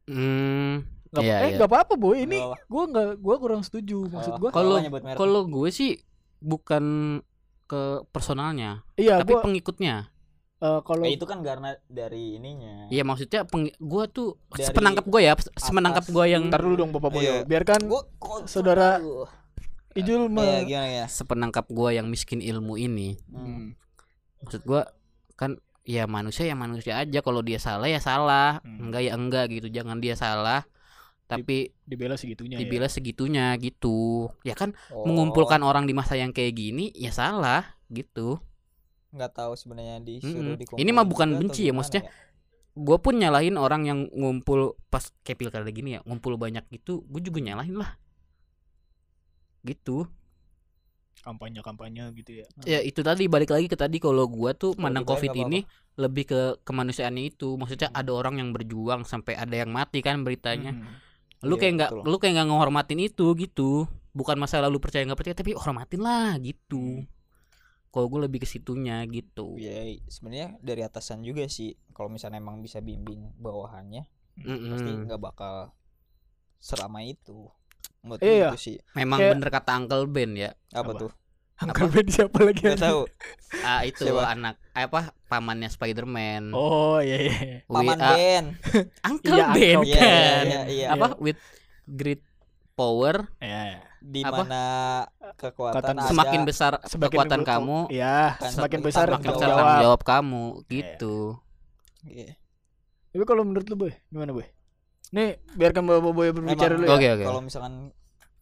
hmm, 0.08 0.82
Gak, 1.16 1.24
Iya, 1.24 1.36
eh 1.38 1.44
iya. 1.46 1.56
nggak 1.56 1.70
apa-apa 1.70 1.94
boy 1.96 2.16
ini 2.20 2.40
gua 2.66 2.84
nggak 2.86 3.08
gua 3.18 3.36
kurang 3.38 3.62
setuju 3.62 4.06
maksud 4.06 4.34
Oh. 4.34 4.38
gua 4.38 4.50
Kalau- 4.52 4.80
kalau 5.14 5.42
gue 5.46 5.70
sih 5.70 5.96
bukan 6.38 7.18
ke 7.66 7.82
personalnya 8.08 8.84
iya 8.94 9.18
tapi 9.18 9.32
gua 9.32 9.42
pengikutnya 9.42 9.96
eh, 10.58 10.80
kalau 10.82 11.04
Eh, 11.04 11.14
itu 11.14 11.24
kan 11.24 11.40
karena 11.40 11.76
dari 11.86 12.36
ininya. 12.36 12.88
Iya 12.88 13.04
maksudnya 13.04 13.44
peng 13.44 13.68
gue 13.70 14.04
tuh 14.08 14.40
Dari 14.50 14.66
sepenangkap 14.66 15.06
gue 15.06 15.22
ya 15.22 15.34
semenangkap 15.54 16.06
gue 16.06 16.26
yang 16.26 16.48
ntar 16.48 16.60
dulu 16.60 16.76
dong 16.78 16.92
Bapak 16.92 17.12
Boyo 17.12 17.24
Iya. 17.34 17.44
biarkan 17.44 17.80
Gua 17.86 18.08
kok 18.14 18.46
saudara? 18.46 18.98
Ijul 19.94 20.28
Iya, 20.28 20.30
mah 20.30 20.60
gimana 20.62 20.88
ya? 20.94 21.06
sepenangkap 21.08 21.66
gue 21.68 21.90
yang 21.92 22.08
miskin 22.08 22.40
ilmu 22.40 22.76
ini 22.76 23.16
Hmm. 23.26 23.76
maksud 24.40 24.64
gue 24.64 24.82
kan 25.34 25.56
ya 25.84 26.04
manusia 26.06 26.44
ya 26.44 26.54
manusia 26.54 26.98
aja 26.98 27.20
kalau 27.20 27.40
dia 27.40 27.56
salah 27.58 27.86
ya 27.86 28.00
salah 28.00 28.60
Hmm. 28.60 28.90
enggak 28.90 29.02
ya 29.02 29.12
enggak 29.14 29.46
gitu 29.50 29.68
jangan 29.68 29.98
dia 29.98 30.14
salah 30.14 30.64
tapi 31.26 31.74
dibela 31.84 32.16
segitunya 32.16 32.56
ya. 32.58 32.62
dibela 32.62 32.88
segitunya 32.88 33.46
gitu 33.58 34.30
ya 34.46 34.54
kan 34.54 34.78
Oh, 34.94 35.06
mengumpulkan 35.10 35.62
orang 35.66 35.90
di 35.90 35.94
masa 35.98 36.14
yang 36.16 36.30
kayak 36.30 36.54
gini 36.54 36.94
ya 36.94 37.10
salah 37.10 37.66
gitu 37.90 38.38
nggak 39.16 39.32
tahu 39.34 39.54
sebenarnya 39.56 40.04
disuruh 40.04 40.54
Mm-mm. 40.54 40.60
dikumpulin 40.60 40.82
Ini 40.86 40.92
mah 40.92 41.06
bukan 41.08 41.30
benci 41.40 41.66
ya, 41.66 41.74
maksudnya 41.74 42.04
gue 42.76 42.98
pun 43.00 43.16
nyalahin 43.16 43.56
orang 43.56 43.88
yang 43.88 44.00
ngumpul 44.12 44.76
pas 44.92 45.08
kayak 45.24 45.40
pilkada 45.40 45.70
gini 45.72 45.96
ya 45.96 46.00
ngumpul 46.04 46.36
banyak 46.36 46.68
gitu 46.76 47.02
gue 47.08 47.22
juga 47.24 47.40
nyalahin 47.40 47.80
lah 47.80 47.96
gitu 49.64 50.06
kampanye-kampanye 51.26 52.06
gitu 52.22 52.32
ya. 52.44 52.46
ya 52.68 52.80
itu 52.86 53.02
tadi 53.02 53.26
balik 53.26 53.50
lagi 53.50 53.66
ke 53.66 53.74
tadi 53.74 53.98
kalau 53.98 54.30
gua 54.30 54.54
tuh 54.54 54.78
mandang 54.78 55.02
dibayar 55.02 55.18
covid 55.18 55.32
nggak 55.34 55.42
apa-apa. 55.42 55.58
ini 55.58 55.60
lebih 55.98 56.24
ke 56.30 56.40
kemanusiaannya 56.62 57.24
itu 57.34 57.58
maksudnya 57.58 57.90
ada 57.90 58.12
orang 58.14 58.38
yang 58.38 58.50
berjuang 58.54 59.02
sampai 59.08 59.34
ada 59.34 59.56
yang 59.58 59.72
mati 59.74 60.06
kan 60.06 60.22
beritanya 60.22 60.76
Hmm. 60.76 60.86
Lu 61.46 61.56
Iya, 61.56 61.62
kayak 61.62 61.74
nggak 61.78 61.92
lu 62.04 62.16
kayak 62.18 62.34
nggak 62.36 62.48
ngehormatin 62.50 63.00
itu 63.00 63.26
gitu. 63.38 63.86
Bukan 64.12 64.36
masalah 64.36 64.68
lu 64.68 64.80
percaya 64.80 65.04
nggak 65.04 65.20
percaya 65.20 65.36
tapi 65.36 65.54
hormatin 65.54 66.02
lah 66.02 66.36
gitu. 66.40 67.06
Kalau 67.90 68.08
gue 68.10 68.28
lebih 68.28 68.44
ke 68.44 68.48
situnya 68.48 69.00
gitu. 69.08 69.56
Ya 69.56 69.86
sebenarnya 70.10 70.60
dari 70.60 70.84
atasan 70.84 71.24
juga 71.24 71.48
sih 71.48 71.78
kalau 71.94 72.10
misalnya 72.10 72.42
emang 72.42 72.60
bisa 72.60 72.84
bimbing 72.84 73.32
bawahannya 73.38 74.04
Mm-mm. 74.38 74.68
pasti 74.70 74.90
nggak 75.06 75.22
bakal 75.22 75.72
seramai 76.60 77.16
itu. 77.16 77.48
Menurut 78.04 78.20
Iya. 78.20 78.52
gue 78.52 78.58
itu 78.58 78.60
sih. 78.60 78.78
Memang 78.94 79.20
Kayak- 79.20 79.32
bener 79.38 79.50
kata 79.50 79.72
Uncle 79.76 80.06
Ben 80.06 80.32
ya. 80.36 80.52
Apa, 80.72 80.92
Apa? 80.92 81.00
tuh 81.00 81.12
Uncle 81.58 81.88
Ben 81.88 82.04
siapa 82.06 82.38
lagi? 82.42 82.62
nggak 82.62 82.82
tahu 82.82 83.08
ah 83.68 83.82
itu 83.82 84.04
Siapa? 84.04 84.28
anak 84.28 84.56
apa 84.72 85.00
pamannya 85.26 85.68
Spider-Man 85.68 86.52
Oh 86.52 87.00
iya 87.00 87.18
iya. 87.18 87.34
Paman 87.64 87.96
are- 87.96 88.12
Ben 88.12 88.44
Uncle 89.10 89.34
Iya, 89.34 89.48
Ben 89.50 89.78
iya 89.82 89.96
kan 89.96 90.44
iya 90.44 90.44
iya 90.46 90.62
iya 90.68 90.88
apa 90.92 91.16
with 91.16 91.40
great 91.86 92.20
power 92.74 93.32
Ya, 93.40 93.80
di 93.98 94.20
apa? 94.20 94.44
mana 94.44 94.64
kekuatan 95.34 95.80
Kekuatan 95.80 95.96
ada 95.98 96.08
semakin 96.08 96.42
besar 96.44 96.72
semakin 96.84 97.08
kekuatan 97.10 97.40
ber- 97.40 97.48
kamu 97.48 97.80
ya 97.90 98.36
Kan 98.36 98.52
semakin 98.52 98.80
besar 98.82 99.06
semakin 99.06 99.16
tanggung 99.16 99.32
besar 99.34 99.48
jawab. 99.48 99.58
tanggung 99.58 99.82
jawab 99.82 100.02
kamu 100.04 100.44
gitu 100.68 101.18
Iya. 102.04 102.32
Tapi 103.10 103.24
kalau 103.24 103.42
menurut 103.42 103.66
lu 103.66 103.76
boy, 103.78 103.96
gimana 104.06 104.30
boy? 104.30 104.44
Nih 105.10 105.40
biarkan 105.50 105.88
bapak 105.88 106.12
boy 106.12 106.28
berbicara 106.30 106.68
Emang 106.70 106.78
dulu 106.78 106.86
ya. 106.86 106.94
Oke, 106.94 107.08
oke. 107.14 107.26
kalau 107.26 107.42
misalkan 107.42 107.74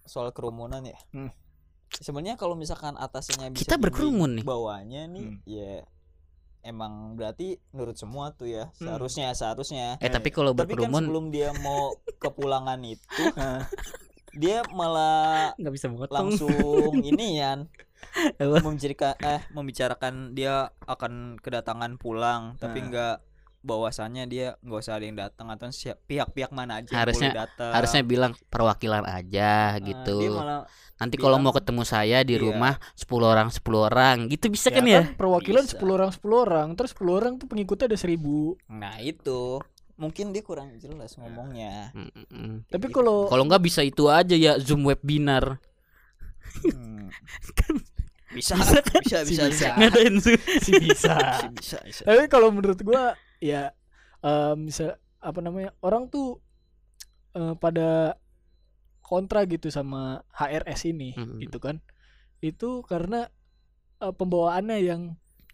soal 0.03 0.27
kerumunan 0.29 0.81
ya 0.81 0.97
Hmm. 1.11 1.29
Sebenarnya 1.95 2.35
kalau 2.35 2.53
misalkan 2.53 2.95
atasnya 2.95 3.49
bisa 3.49 3.63
Kita 3.63 3.75
berkerumun 3.75 4.39
nih. 4.39 4.43
bawahnya 4.43 5.05
nih 5.07 5.25
Hmm. 5.27 5.37
ya 5.43 5.73
emang 6.61 6.93
berarti 7.13 7.59
nurut 7.69 7.93
semua 7.93 8.31
tuh 8.31 8.47
ya 8.47 8.71
Hmm. 8.73 8.87
seharusnya 8.87 9.29
seharusnya 9.31 9.99
eh 9.99 10.07
tapi 10.07 10.29
kalau 10.29 10.51
tapi 10.51 10.73
kan 10.73 10.87
berkerumun 10.87 11.03
sebelum 11.03 11.25
dia 11.29 11.49
mau 11.57 11.91
kepulangan 12.17 12.79
itu 12.81 13.03
Nah, 13.35 13.67
dia 14.33 14.63
malah 14.71 15.53
nggak 15.55 15.73
bisa 15.73 15.87
motong 15.87 16.09
langsung 16.31 16.93
ini 17.05 17.37
Yan 17.37 17.67
Apa? 18.35 18.59
membicarakan 18.59 19.15
eh 19.21 19.41
membicarakan 19.49 20.13
dia 20.33 20.53
akan 20.83 21.37
kedatangan 21.37 21.95
pulang 21.95 22.55
tapi 22.57 22.79
Nah. 22.79 22.85
enggak 22.85 23.15
bahwasannya 23.63 24.27
dia 24.27 24.59
nggak 24.59 24.75
usah 24.77 24.93
ada 24.93 25.05
yang 25.05 25.15
datang 25.15 25.47
atau 25.47 25.71
siap 25.71 26.03
pihak-pihak 26.03 26.51
mana 26.51 26.83
aja 26.83 26.91
yang 26.91 26.99
Harusnya- 26.99 27.31
boleh 27.31 27.41
datang 27.41 27.71
harusnya 27.71 28.01
bilang 28.03 28.31
perwakilan 28.47 29.03
aja 29.03 29.51
Nah, 29.73 29.81
gitu 29.81 30.17
nanti 30.93 31.15
kalau 31.15 31.39
mau 31.39 31.51
ketemu 31.51 31.83
saya 31.83 32.21
di 32.21 32.35
Iya. 32.35 32.43
rumah 32.43 32.75
10 32.93 33.23
orang 33.25 33.47
10 33.49 33.79
orang 33.81 34.27
gitu 34.27 34.47
bisa 34.47 34.67
ya 34.67 34.75
kan 34.75 34.85
ya 34.85 35.01
perwakilan 35.15 35.63
Bisa. 35.63 35.75
10 35.75 35.95
orang 35.95 36.11
10 36.11 36.37
orang, 36.37 36.67
terus 36.75 36.91
10 36.91 37.13
orang 37.13 37.33
tuh 37.35 37.47
pengikutnya 37.47 37.87
ada 37.87 37.97
1000. 37.97 38.59
nah 38.67 38.99
itu 38.99 39.63
mungkin 39.93 40.31
dia 40.31 40.41
kurang 40.41 40.75
jelas 40.75 41.15
ngomongnya 41.15 41.93
Mm-mm. 41.93 42.67
Tapi 42.67 42.85
gitu. 42.87 42.99
kalau 42.99 43.27
kalau 43.27 43.43
nggak 43.45 43.63
bisa 43.63 43.79
itu 43.79 44.07
aja 44.07 44.33
ya 44.33 44.59
zoom 44.59 44.83
webinar 44.83 45.63
Hmm. 46.65 47.09
bisa 48.29 48.53
Bisa 48.57 48.81
kan? 48.81 49.01
bisa 49.01 49.17
Si 49.21 49.29
bisa 49.31 49.43
bisa. 49.47 49.67
ngadain 49.77 50.15
sih 50.17 50.37
bisa. 50.37 50.81
bisa 50.81 51.13
bisa, 51.53 51.77
bisa. 51.81 52.01
Tapi 52.03 52.25
kalau 52.25 52.49
menurut 52.49 52.81
gua 52.81 53.13
ya 53.43 53.75
em, 54.19 54.55
misal 54.63 54.95
apa 55.19 55.39
namanya? 55.39 55.75
Orang 55.79 56.07
tuh 56.07 56.39
eh, 57.35 57.55
pada 57.59 58.15
kontra 59.03 59.43
gitu 59.43 59.67
sama 59.67 60.23
HRS 60.31 60.87
ini 60.87 61.11
Mm-mm. 61.13 61.43
gitu 61.43 61.59
kan. 61.59 61.83
Itu 62.39 62.87
karena 62.87 63.27
eh, 63.99 64.13
pembawaannya 64.13 64.79
yang 64.79 65.01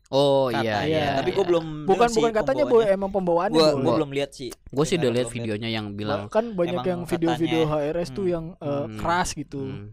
Oh 0.09 0.49
Kata- 0.49 0.65
iya 0.65 0.77
iya. 0.89 0.97
iya. 1.05 1.09
tapi 1.21 1.37
gue 1.37 1.45
belum 1.45 1.85
bukan 1.85 2.09
bukan 2.09 2.31
katanya 2.33 2.65
emang 2.89 3.13
pembawaannya 3.13 3.53
gua, 3.61 3.77
boy. 3.77 3.83
gua 3.85 3.93
belum 4.01 4.11
lihat 4.17 4.33
sih 4.33 4.49
Gue 4.49 4.81
sih 4.81 4.97
udah 4.97 5.11
lihat 5.13 5.29
videonya 5.29 5.69
yang 5.69 5.93
bilang 5.93 6.25
kan 6.33 6.57
banyak 6.57 6.81
emang 6.81 6.89
yang 6.89 7.01
video-video 7.05 7.69
katanya, 7.69 7.93
HRS 7.93 8.09
tuh 8.17 8.25
hmm, 8.25 8.33
yang 8.33 8.45
eh, 8.57 8.65
hmm, 8.89 8.97
keras 8.97 9.29
gitu 9.37 9.61
hmm, 9.61 9.87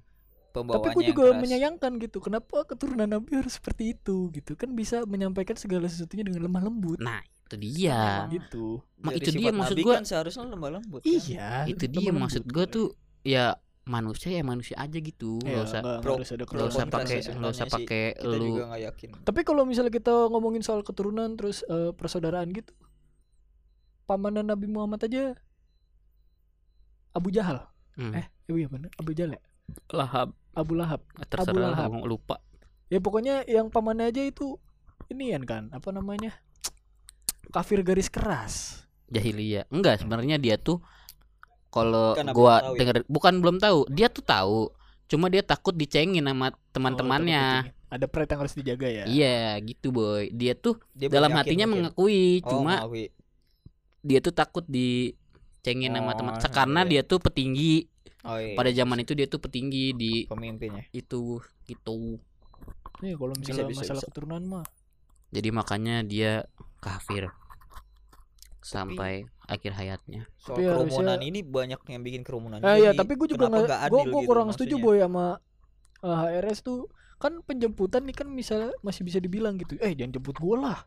tapi 0.56 0.88
gue 0.88 1.02
yang 1.04 1.10
juga 1.12 1.24
keras. 1.28 1.40
menyayangkan 1.44 1.92
gitu 2.00 2.18
kenapa 2.24 2.64
keturunan 2.64 3.04
Nabi 3.04 3.28
harus 3.36 3.60
seperti 3.60 3.92
itu 3.92 4.32
gitu 4.32 4.56
kan 4.56 4.72
bisa 4.72 5.04
menyampaikan 5.04 5.52
segala 5.52 5.84
sesuatunya 5.84 6.24
dengan 6.24 6.48
lemah 6.48 6.64
lembut 6.64 6.96
Nah, 6.96 7.20
itu 7.46 7.54
dia. 7.56 8.26
Gitu 8.28 8.82
Mak, 8.98 9.12
Dari 9.12 9.22
itu 9.22 9.30
dia 9.32 9.50
maksud 9.50 9.76
gua. 9.80 9.94
kan 9.94 10.04
seharusnya 10.04 10.42
lemah 10.44 10.70
lembut 10.74 11.00
kan? 11.00 11.08
iya 11.08 11.50
Itu 11.64 11.84
dia 11.86 12.10
lembut, 12.10 12.22
maksud 12.26 12.42
gue 12.42 12.64
tuh 12.66 12.86
ya 13.22 13.54
manusia 13.86 14.34
ya 14.34 14.42
manusia 14.42 14.74
aja 14.76 14.98
gitu. 14.98 15.38
Iya, 15.40 15.62
Nggak 15.62 15.64
usah 15.64 15.80
nggak- 15.80 16.02
usah 16.66 16.84
pakai 16.86 17.18
nggak 17.22 17.52
usah 17.54 17.66
pakai 17.70 18.04
lu 18.26 18.46
juga 18.50 18.64
nggak 18.66 18.82
yakin 18.90 19.08
Tapi 19.22 19.40
kalau 19.42 19.62
misalnya 19.62 19.94
kita 19.94 20.10
ngomongin 20.26 20.58
soal 20.60 20.82
keturunan 20.82 21.38
terus 21.38 21.62
eh, 21.62 21.94
persaudaraan 21.94 22.50
gitu, 22.50 22.74
pamannya 24.04 24.42
Nabi 24.42 24.66
Muhammad 24.66 25.06
aja 25.06 25.38
Abu 27.14 27.30
Jahal. 27.30 27.62
Hmm. 27.96 28.12
Eh, 28.12 28.26
iya 28.50 28.66
bener 28.66 28.90
Abu 28.98 29.14
Jahal 29.14 29.38
ya? 29.38 29.42
lahap 29.90 30.30
Abu 30.54 30.72
Lahab. 30.74 31.02
terserah 31.26 31.74
Lahab. 31.74 31.90
ngomong 31.90 32.06
lupa. 32.06 32.38
Ya 32.86 32.98
pokoknya 32.98 33.42
yang 33.50 33.66
pamannya 33.66 34.10
aja 34.10 34.22
itu 34.22 34.58
ini 35.10 35.30
kan 35.42 35.70
apa 35.70 35.90
namanya? 35.90 36.34
Kafir 37.50 37.80
garis 37.82 38.08
keras. 38.08 38.82
Jahiliyah. 39.06 39.70
Enggak, 39.70 40.02
sebenarnya 40.02 40.36
dia 40.36 40.58
tuh 40.58 40.82
kalau 41.70 42.16
gua 42.32 42.72
ya? 42.72 42.82
denger 42.82 42.96
bukan 43.06 43.38
belum 43.38 43.56
tahu, 43.60 43.86
dia 43.92 44.08
tuh 44.08 44.24
tahu. 44.24 44.72
Cuma 45.06 45.30
dia 45.30 45.44
takut 45.44 45.70
dicengin 45.70 46.26
sama 46.26 46.50
Oh, 46.50 46.58
teman-temannya. 46.74 47.70
takut 47.70 47.74
Ada 47.86 48.06
pret 48.10 48.26
yang 48.26 48.40
harus 48.42 48.54
dijaga 48.58 48.88
ya. 48.90 49.04
Iya, 49.06 49.62
gitu 49.62 49.94
boy. 49.94 50.34
Dia 50.34 50.58
tuh 50.58 50.82
Dia 50.90 51.06
dalam 51.06 51.30
hatinya 51.30 51.70
mungkin. 51.70 51.94
mengakui, 51.94 52.42
Oh, 52.42 52.58
cuma 52.58 52.82
mengakui. 52.82 53.14
dia 54.02 54.18
tuh 54.18 54.34
takut 54.34 54.66
dicengin 54.66 55.94
sama 55.94 56.10
Oh, 56.10 56.16
teman 56.18 56.34
iya, 56.34 56.50
karena 56.50 56.80
iya. 56.82 56.90
dia 56.90 57.02
tuh 57.06 57.18
petinggi. 57.22 57.86
oh, 58.26 58.38
iya. 58.42 58.58
Pada 58.58 58.70
zaman 58.74 58.98
itu 59.06 59.12
dia 59.14 59.30
tuh 59.30 59.38
petinggi 59.38 59.94
di 59.94 60.12
pemimpinnya 60.26 60.82
itu 60.90 61.38
gitu. 61.70 62.18
Iya, 62.98 63.14
kalau 63.14 63.38
Bisa, 63.38 63.54
misalnya 63.54 63.70
bisa, 63.70 63.80
masalah 63.86 64.02
bisa. 64.02 64.08
keturunan 64.10 64.42
mah. 64.42 64.64
Jadi 65.28 65.48
makanya 65.50 66.00
dia 66.00 66.46
kafir 66.78 67.28
sampai 68.60 69.22
akhir 69.44 69.72
hayatnya. 69.72 70.26
soal 70.36 70.58
Tapi 70.58 70.62
harusnya- 70.64 70.90
kerumunan 70.98 71.20
ini 71.20 71.40
banyak 71.40 71.80
yang 71.84 72.02
bikin 72.02 72.22
kerumunan 72.22 72.58
Eh 72.60 72.76
iya, 72.80 72.90
tapi 72.92 73.14
gue 73.14 73.28
juga 73.28 73.46
nggak, 73.46 73.62
gue 73.62 73.78
adil 73.78 74.06
gue 74.08 74.20
gitu 74.20 74.26
kurang 74.26 74.48
setuju 74.50 74.74
boy 74.76 74.98
sama 74.98 75.38
eh, 75.98 76.16
HRS 76.34 76.60
tuh 76.60 76.90
kan 77.16 77.40
penjemputan 77.40 78.02
nih 78.02 78.12
kan 78.14 78.28
misalnya 78.28 78.74
masih 78.80 79.02
bisa 79.02 79.16
dibilang 79.16 79.56
gitu, 79.56 79.78
eh 79.78 79.90
jangan 79.90 80.12
jemput 80.12 80.36
gue 80.36 80.56
lah. 80.56 80.82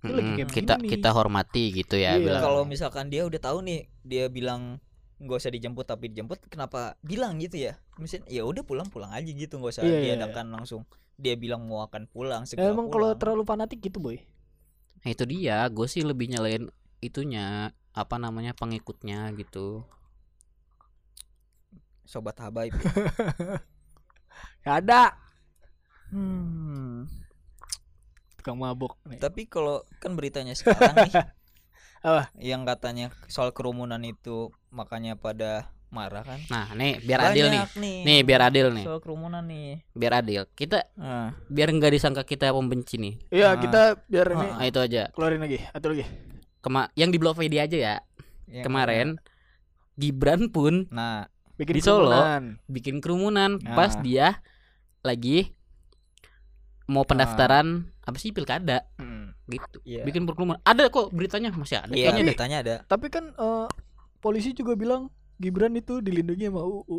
Lagi 0.00 0.30
kayak 0.38 0.52
kita 0.52 0.74
nih. 0.76 0.90
kita 0.90 1.08
hormati 1.10 1.64
gitu 1.74 1.96
ya 1.96 2.14
Iya. 2.14 2.28
bilang. 2.30 2.42
kalau 2.42 2.62
misalkan 2.62 3.08
dia 3.08 3.24
udah 3.24 3.40
tahu 3.42 3.58
nih 3.62 3.80
dia 4.00 4.28
bilang 4.28 4.76
nggak 5.16 5.38
usah 5.38 5.48
dijemput 5.48 5.82
tapi 5.82 6.08
dijemput 6.08 6.44
kenapa 6.44 7.00
bilang 7.00 7.38
gitu 7.38 7.56
ya 7.58 7.80
misalnya 7.96 8.28
ya 8.28 8.42
udah 8.42 8.60
pulang 8.62 8.84
pulang 8.86 9.08
aja 9.10 9.24
gitu 9.24 9.56
nggak 9.56 9.72
usah 9.72 9.82
Iya, 9.82 9.88
iya, 9.88 10.02
diadakan 10.12 10.52
langsung 10.52 10.84
dia 11.14 11.34
bilang 11.34 11.64
mau 11.64 11.82
akan 11.82 12.06
pulang 12.08 12.42
segera 12.44 12.70
emang 12.70 12.90
kalau 12.90 13.14
terlalu 13.14 13.42
fanatik 13.44 13.78
gitu 13.80 13.98
boy. 13.98 14.18
Nah, 15.04 15.12
itu 15.12 15.24
dia, 15.28 15.62
gue 15.68 15.84
sih 15.84 16.00
lebih 16.00 16.32
nyalain 16.32 16.72
itunya 16.98 17.68
apa 17.92 18.16
namanya 18.16 18.56
pengikutnya 18.56 19.30
gitu. 19.36 19.84
sobat 22.04 22.36
habaib 22.36 22.76
Gak 24.60 24.76
ada. 24.84 25.16
hmm. 26.12 27.08
Tukang 28.36 28.60
mabok 28.60 29.00
nih. 29.08 29.16
tapi 29.24 29.48
kalau 29.48 29.80
kan 30.04 30.12
beritanya 30.12 30.52
sekarang 30.52 31.00
nih 31.08 31.12
Apa? 32.04 32.28
yang 32.36 32.68
katanya 32.68 33.08
soal 33.32 33.56
kerumunan 33.56 34.04
itu 34.04 34.52
makanya 34.68 35.16
pada 35.16 35.72
marah 35.94 36.20
kan 36.20 36.42
Nah, 36.44 36.66
nih 36.72 36.98
biar 36.98 37.20
adil 37.24 37.46
nih. 37.46 37.60
Banyak 37.60 37.74
nih 37.78 37.96
Nih 38.02 38.18
biar 38.20 38.40
adil 38.44 38.66
nih. 38.68 38.84
soal 38.84 38.98
kerumunan 38.98 39.40
nih 39.40 39.78
Biar 39.92 40.12
adil. 40.16 40.42
Kita 40.50 40.82
Ah, 40.94 41.30
biar 41.46 41.70
nggak 41.70 41.92
disangka 41.92 42.22
kita 42.22 42.50
pembenci 42.50 42.98
nih. 42.98 43.14
Iya 43.30 43.48
Ah. 43.48 43.54
kita 43.54 43.80
biar 44.04 44.26
ini 44.28 44.46
Nah, 44.50 44.64
itu 44.64 44.78
aja. 44.78 45.02
keluarin 45.10 45.38
lagi 45.38 45.62
atau 45.68 45.88
lagi. 45.88 46.04
Kema 46.58 46.90
yang 46.92 47.08
di 47.08 47.16
Blovedia 47.16 47.62
aja 47.62 47.78
ya. 47.78 47.96
yang 48.46 48.62
Kemarin 48.62 49.08
Gibran 49.94 50.48
pun 50.48 50.90
nah 50.90 51.30
Bikin 51.54 51.70
Di 51.72 51.80
Solo. 51.80 52.10
kerumunan. 52.10 52.42
bikin 52.66 52.96
kerumunan 52.98 53.50
Ah. 53.62 53.72
pas 53.72 53.94
dia 53.96 54.42
lagi 55.00 55.54
mau 56.84 57.02
pendaftaran 57.02 57.66
apa 58.00 58.16
sih 58.16 58.30
pilkada 58.30 58.84
Hmm. 58.94 59.32
gitu. 59.46 59.80
iya 59.82 60.02
Bikin 60.02 60.24
kerumunan. 60.24 60.60
Ada 60.60 60.88
kok 60.88 61.08
beritanya 61.10 61.48
masih 61.50 61.78
ada 61.78 61.88
iya 61.90 62.10
kayaknya 62.10 62.24
beritanya 62.26 62.56
ada 62.58 62.74
Tapi 62.84 63.06
kan 63.08 63.32
eh, 63.32 63.66
polisi 64.18 64.52
juga 64.52 64.74
bilang 64.74 65.08
Gibran 65.36 65.74
itu 65.74 65.98
dilindungi 65.98 66.46
sama 66.46 66.62
UU. 66.62 66.96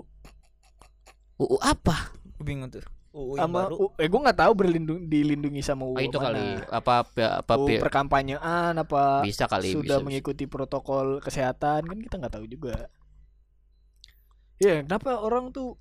UU 1.38 1.58
apa? 1.60 2.12
Bingung 2.38 2.70
tuh 2.70 2.84
UU 3.12 3.36
yang 3.36 3.48
Sama 3.48 3.58
baru 3.66 3.76
U- 3.82 3.96
eh 3.96 4.06
gue 4.06 4.22
nggak 4.22 4.38
tahu 4.38 4.52
berlindung 4.54 5.00
dilindungi 5.06 5.62
sama 5.62 5.84
UU 5.86 5.96
Oh, 5.96 6.02
itu 6.02 6.18
mana. 6.18 6.26
kali 6.26 6.46
apa 6.70 6.94
apa, 7.02 7.24
apa 7.40 7.54
UU 7.56 7.80
perkampanyean 7.80 8.76
apa 8.76 9.20
bisa 9.22 9.46
kali 9.46 9.72
sudah 9.72 9.82
bisa, 9.82 9.96
bisa. 9.96 10.04
mengikuti 10.04 10.44
protokol 10.46 11.20
kesehatan 11.20 11.84
kan 11.84 11.98
kita 11.98 12.16
nggak 12.18 12.34
tahu 12.34 12.46
juga. 12.46 12.92
Iya, 14.56 14.82
kenapa 14.82 15.16
orang 15.18 15.52
tuh 15.52 15.76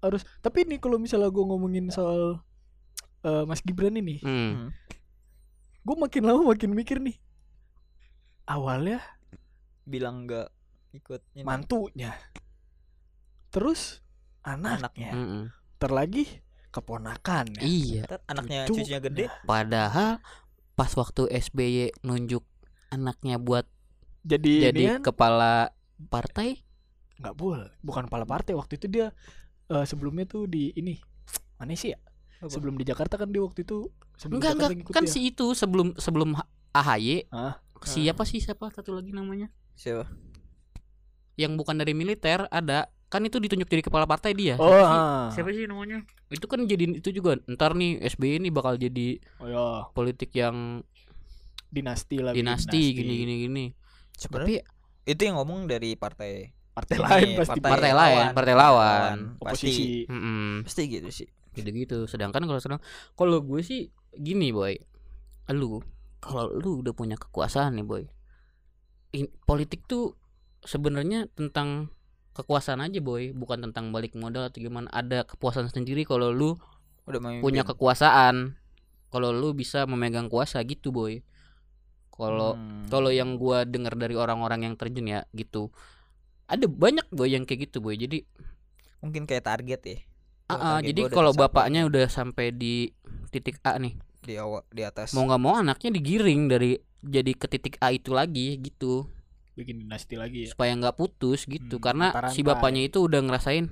harus 0.00 0.24
tapi 0.38 0.64
nih 0.64 0.76
kalau 0.76 0.96
misalnya 0.96 1.28
gue 1.28 1.40
ngomongin 1.42 1.88
soal 1.88 2.40
eh, 3.20 3.44
Mas 3.44 3.60
Gibran 3.60 3.92
ini, 3.94 4.16
Hmm. 4.18 4.72
gue 5.82 5.96
makin 5.98 6.24
lama 6.24 6.40
makin 6.46 6.72
mikir 6.72 6.96
nih. 6.96 7.16
Awalnya 8.46 9.00
bilang 9.82 10.24
nggak 10.24 10.48
ikut 10.90 11.20
ini. 11.34 11.44
mantunya, 11.46 12.12
terus 13.50 14.02
anaknya, 14.42 15.10
Anaknya. 15.12 15.12
Terlagi 15.80 16.24
keponakan. 16.70 17.46
Iya. 17.58 18.04
Ntar 18.06 18.20
anaknya 18.28 18.58
Cucu. 18.68 18.84
cucunya 18.84 19.00
gede 19.00 19.24
Padahal 19.42 20.20
pas 20.74 20.92
waktu 20.94 21.26
SBY 21.28 21.92
nunjuk 22.02 22.44
anaknya 22.88 23.36
buat 23.36 23.66
Jadi, 24.20 24.68
jadi 24.68 24.82
kan 24.96 25.12
kepala 25.12 25.72
partai, 26.08 26.60
nggak 27.16 27.36
boleh, 27.36 27.72
bukan 27.80 28.04
kepala 28.08 28.24
partai 28.24 28.52
waktu 28.52 28.76
itu 28.76 28.86
dia 28.88 29.06
eh, 29.66 29.84
sebelumnya 29.84 30.24
tuh 30.24 30.44
di 30.44 30.72
ini 30.74 31.00
mana 31.56 31.72
sih 31.72 31.92
ya? 31.92 31.98
Apa? 32.40 32.48
Sebelum 32.48 32.76
di 32.76 32.84
Jakarta 32.84 33.16
kan 33.16 33.28
dia 33.28 33.40
waktu 33.40 33.64
itu 33.64 33.88
sebelum 34.16 34.40
enggak 34.40 34.52
Jakarta 34.56 34.72
enggak 34.76 34.92
kan 34.92 35.04
dia. 35.04 35.12
si 35.12 35.20
itu 35.28 35.52
sebelum 35.52 35.92
sebelum 35.96 36.36
H- 36.36 36.48
AHY 36.72 37.28
Hah? 37.28 37.60
siapa 37.80 38.24
sih 38.24 38.40
siapa 38.40 38.68
satu 38.72 38.96
lagi 38.96 39.12
namanya 39.12 39.48
siapa 39.72 40.08
yang 41.40 41.56
bukan 41.56 41.80
dari 41.80 41.96
militer 41.96 42.44
ada. 42.52 42.92
Kan 43.10 43.26
itu 43.26 43.42
ditunjuk 43.42 43.66
jadi 43.66 43.82
kepala 43.82 44.06
partai 44.06 44.36
dia. 44.38 44.54
Oh, 44.60 44.70
siapa, 44.70 44.86
sih? 44.86 45.00
ah. 45.00 45.26
siapa 45.34 45.50
sih 45.50 45.64
namanya? 45.66 45.98
Itu 46.30 46.46
kan 46.46 46.62
jadi 46.68 47.00
itu 47.00 47.10
juga 47.10 47.40
ntar 47.48 47.74
nih 47.74 47.98
SBY 48.06 48.38
ini 48.38 48.48
bakal 48.54 48.78
jadi 48.78 49.18
oh 49.42 49.48
ya 49.50 49.64
politik 49.90 50.30
yang 50.36 50.86
dinasti 51.70 52.22
lah 52.22 52.30
dinasti 52.30 52.94
gini 52.94 53.14
gini 53.24 53.34
gini. 53.48 53.64
Sebenarnya 54.14 54.62
tapi 54.62 55.10
itu 55.10 55.20
yang 55.26 55.42
ngomong 55.42 55.66
dari 55.66 55.98
partai 55.98 56.54
partai 56.70 56.96
ini, 56.96 57.02
lain 57.02 57.28
pasti. 57.34 57.58
Partai 57.58 57.92
lain, 57.92 58.24
partai 58.30 58.54
lawan. 58.54 59.16
pasti. 59.42 59.66
Oposisi. 59.66 59.86
Mm-mm. 60.06 60.62
pasti 60.62 60.82
gitu 60.86 61.08
sih. 61.10 61.28
Gitu-gitu 61.50 62.06
sedangkan 62.06 62.46
kalau 62.46 62.60
sedang 62.62 62.80
kalau 63.18 63.42
gue 63.42 63.60
sih 63.66 63.90
gini 64.14 64.54
boy. 64.54 64.78
Lu 65.50 65.82
kalau 66.22 66.46
lu 66.54 66.86
udah 66.86 66.94
punya 66.94 67.18
kekuasaan 67.18 67.74
nih 67.74 67.86
boy. 67.86 68.04
In- 69.18 69.34
politik 69.42 69.82
tuh 69.90 70.14
sebenarnya 70.64 71.28
tentang 71.32 71.88
kekuasaan 72.36 72.80
aja 72.80 73.00
boy. 73.02 73.32
Bukan 73.34 73.60
tentang 73.68 73.90
balik 73.90 74.16
modal 74.16 74.48
atau 74.48 74.60
gimana. 74.60 74.88
Ada 74.92 75.26
kepuasan 75.26 75.68
sendiri 75.68 76.06
kalau 76.06 76.30
lu 76.30 76.56
udah 77.08 77.20
memimpin. 77.20 77.42
punya 77.42 77.62
kekuasaan. 77.66 78.56
Kalau 79.10 79.34
lu 79.34 79.50
bisa 79.52 79.84
memegang 79.90 80.30
kuasa 80.30 80.62
gitu 80.62 80.94
boy. 80.94 81.20
Kalau 82.14 82.54
Hmm. 82.54 82.86
kalau 82.92 83.10
yang 83.10 83.40
gua 83.40 83.64
dengar 83.64 83.96
dari 83.96 84.14
orang-orang 84.14 84.70
yang 84.70 84.74
terjun 84.76 85.08
ya 85.08 85.24
gitu. 85.32 85.72
Ada 86.46 86.68
banyak 86.68 87.08
boy 87.10 87.30
yang 87.32 87.48
kayak 87.48 87.70
gitu 87.70 87.80
boy. 87.80 87.96
Jadi 87.96 88.22
mungkin 89.00 89.24
kayak 89.24 89.48
target 89.48 89.80
ya. 89.82 89.98
Ah, 90.50 90.78
target 90.78 90.92
jadi 90.92 91.00
kalau 91.10 91.32
bapaknya 91.32 91.86
udah 91.86 92.06
sampai 92.10 92.52
di 92.54 92.92
titik 93.30 93.58
A 93.64 93.78
nih. 93.78 93.96
Di 94.20 94.36
awal 94.36 94.62
di 94.68 94.82
atas. 94.84 95.16
Mau 95.16 95.24
nggak 95.24 95.40
mau 95.40 95.56
anaknya 95.56 95.90
digiring 95.94 96.50
dari 96.50 96.76
jadi 97.00 97.32
ke 97.32 97.46
titik 97.48 97.80
A 97.80 97.90
itu 97.96 98.12
lagi 98.12 98.60
gitu 98.60 99.08
bikin 99.52 99.76
dinasti 99.78 100.14
lagi 100.14 100.46
ya 100.46 100.48
supaya 100.50 100.72
nggak 100.72 100.96
putus 100.96 101.44
gitu 101.44 101.76
Hmm, 101.76 101.84
karena 101.84 102.06
si 102.08 102.40
rantai-rantai. 102.40 102.44
bapaknya 102.46 102.82
itu 102.86 102.98
udah 103.00 103.20
ngerasain 103.20 103.66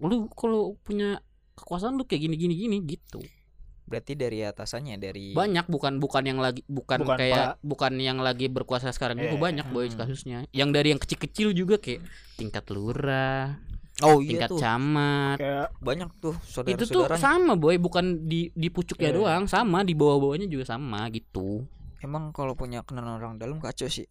lu 0.00 0.26
kalau 0.32 0.74
punya 0.80 1.20
kekuasaan 1.54 1.94
lu 1.94 2.04
kayak 2.04 2.26
gini 2.26 2.36
gini 2.36 2.54
gini 2.54 2.76
gitu 2.82 3.20
berarti 3.84 4.16
dari 4.16 4.40
atasannya 4.40 4.96
dari 4.96 5.36
banyak 5.36 5.68
bukan 5.68 6.00
bukan 6.00 6.24
yang 6.24 6.40
lagi 6.40 6.64
bukan, 6.64 7.04
Bukan 7.04 7.16
kayak 7.20 7.60
bukan 7.60 7.92
yang 8.00 8.16
lagi 8.16 8.48
berkuasa 8.48 8.88
sekarang 8.90 9.20
itu 9.20 9.36
Eh, 9.36 9.38
banyak 9.38 9.68
boy 9.68 9.86
hmm. 9.86 9.98
kasusnya 10.00 10.38
yang 10.50 10.72
dari 10.72 10.90
yang 10.90 11.00
kecil-kecil 11.00 11.52
juga 11.52 11.76
kayak 11.76 12.00
tingkat 12.34 12.64
lurah 12.72 13.60
Oh 14.02 14.18
iya 14.18 14.26
tingkat 14.42 14.50
tuh. 14.50 14.58
camat. 14.58 15.38
kayak 15.38 15.70
Banyak 15.78 16.10
tuh 16.18 16.34
Itu 16.66 16.82
tuh 16.82 17.06
sama 17.14 17.54
boy, 17.54 17.78
bukan 17.78 18.26
di 18.26 18.50
di 18.50 18.66
pucuknya 18.66 19.14
Iya. 19.14 19.18
doang, 19.22 19.42
sama 19.46 19.86
di 19.86 19.94
bawah-bawahnya 19.94 20.50
juga 20.50 20.66
sama 20.66 21.06
gitu. 21.14 21.62
Emang 22.02 22.34
kalau 22.34 22.58
punya 22.58 22.82
kenalan 22.82 23.22
orang 23.22 23.34
dalam 23.38 23.62
kacau 23.62 23.86
sih. 23.86 24.10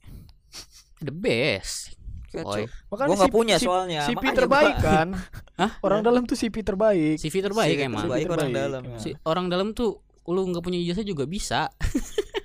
The 1.04 1.12
best. 1.12 2.00
Boy. 2.34 2.66
makanya 2.90 3.08
Gua 3.08 3.16
nggak 3.16 3.30
si- 3.30 3.36
punya 3.36 3.56
si- 3.56 3.68
soalnya. 3.68 4.02
CP 4.04 4.18
makanya 4.18 4.34
terbaik 4.36 4.74
gua- 4.74 4.82
kan 4.82 5.08
Hah? 5.62 5.72
orang 5.82 6.02
dalam 6.02 6.22
tuh 6.24 6.34
CP 6.34 6.56
terbaik 6.60 7.16
CV 7.16 7.36
terbaik 7.40 7.72
CV 7.72 7.86
emang. 7.86 8.04
terbaik 8.04 8.26
orang 8.28 8.50
Terbaik. 8.50 8.58
dalam. 8.66 8.82
Nah. 8.88 8.98
Si 8.98 9.10
orang 9.22 9.46
dalam 9.48 9.68
tuh 9.72 10.02
lu 10.26 10.42
nggak 10.44 10.60
punya 10.60 10.80
ijazah 10.80 11.04
juga 11.04 11.24
bisa. 11.26 11.70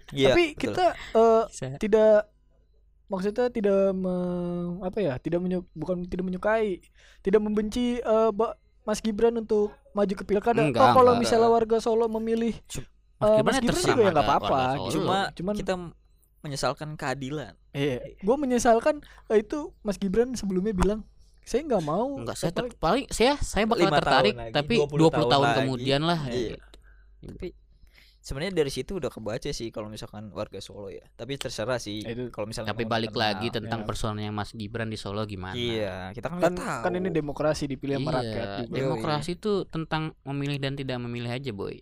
Iya, 0.08 0.32
tapi 0.32 0.44
betul. 0.50 0.72
kita 0.72 0.84
eh, 1.14 1.42
Bisa. 1.46 1.66
tidak 1.76 2.32
maksudnya 3.06 3.46
tidak 3.48 3.92
me- 3.92 4.80
apa 4.82 4.98
ya 4.98 5.14
tidak 5.16 5.36
menyu, 5.38 5.64
bukan 5.72 6.00
tidak 6.02 6.24
menyukai 6.26 6.80
tidak 7.20 7.40
membenci 7.40 7.96
eh, 7.98 8.30
Ba- 8.30 8.56
Mas 8.82 9.00
Gibran 9.00 9.36
untuk 9.36 9.68
maju 9.90 10.08
ke 10.10 10.24
pilkada 10.24 10.60
Enggak, 10.62 10.80
oh 10.82 10.92
kalau 10.94 11.12
enggak. 11.12 11.24
misalnya 11.24 11.48
warga 11.50 11.76
Solo 11.78 12.08
memilih 12.10 12.56
Mas 12.56 12.76
eh, 13.20 13.36
Gibran 13.36 13.44
Mas 13.46 13.56
Gibran 13.58 13.68
terserah 13.70 13.88
juga 13.90 14.00
ya 14.02 14.10
nggak 14.10 14.26
apa-apa 14.26 14.60
cuma 14.88 15.18
cuman 15.30 15.54
kita 15.54 15.74
menyesalkan 16.38 16.88
keadilan. 16.94 17.52
Iya 17.78 17.96
gue 18.18 18.36
menyesalkan 18.36 18.98
eh, 19.28 19.38
itu 19.38 19.70
Mas 19.80 19.96
Gibran 19.96 20.34
sebelumnya 20.34 20.72
bilang 20.72 21.06
saya 21.40 21.62
nggak 21.64 21.80
mau 21.82 22.18
Enggak, 22.18 22.36
saya 22.36 22.50
ter- 22.50 22.76
paling 22.76 23.06
saya 23.08 23.38
saya 23.38 23.64
bakal 23.64 23.88
tertarik 23.88 24.34
lagi, 24.34 24.52
tapi 24.52 24.74
20 24.76 24.90
20, 24.90 25.08
tahun 25.08 25.24
tahun, 25.24 25.44
lagi. 25.46 25.56
kemudian 25.56 26.00
lah. 26.02 26.20
Iya. 26.26 26.60
gitu. 27.16 27.32
Tapi 27.32 27.48
sebenarnya 28.20 28.52
dari 28.54 28.68
situ 28.68 28.92
udah 28.94 29.08
kebaca 29.08 29.48
sih 29.48 29.68
kalau 29.70 29.88
misalkan 29.88 30.28
warga 30.30 30.60
Solo 30.60 30.86
ya. 30.88 31.00
Tapi 31.10 31.34
terserah 31.34 31.78
sih 31.78 32.04
itu- 32.04 32.28
kalau 32.28 32.44
misalnya 32.44 32.68
Tapi 32.68 32.84
balik 32.84 33.10
kenal. 33.10 33.24
lagi 33.32 33.48
tentang 33.48 33.80
Ya. 33.80 33.86
personnya 33.86 34.28
Mas 34.28 34.52
Gibran 34.52 34.86
di 34.86 35.00
Solo 35.00 35.24
gimana? 35.24 35.56
Iya, 35.56 36.12
kita 36.12 36.28
kan 36.28 36.36
kan 36.38 36.52
tahu. 36.52 36.82
kan 36.84 36.92
ini 36.92 37.08
demokrasi 37.08 37.64
dipilih 37.64 37.96
sama 37.96 38.10
Iya, 38.10 38.18
rakyat 38.20 38.48
juga 38.60 38.76
demokrasi 38.76 39.30
itu 39.34 39.52
tentang 39.64 40.02
memilih 40.22 40.58
dan 40.58 40.76
tidak 40.76 41.00
memilih 41.00 41.32
aja, 41.32 41.48
boy. 41.50 41.80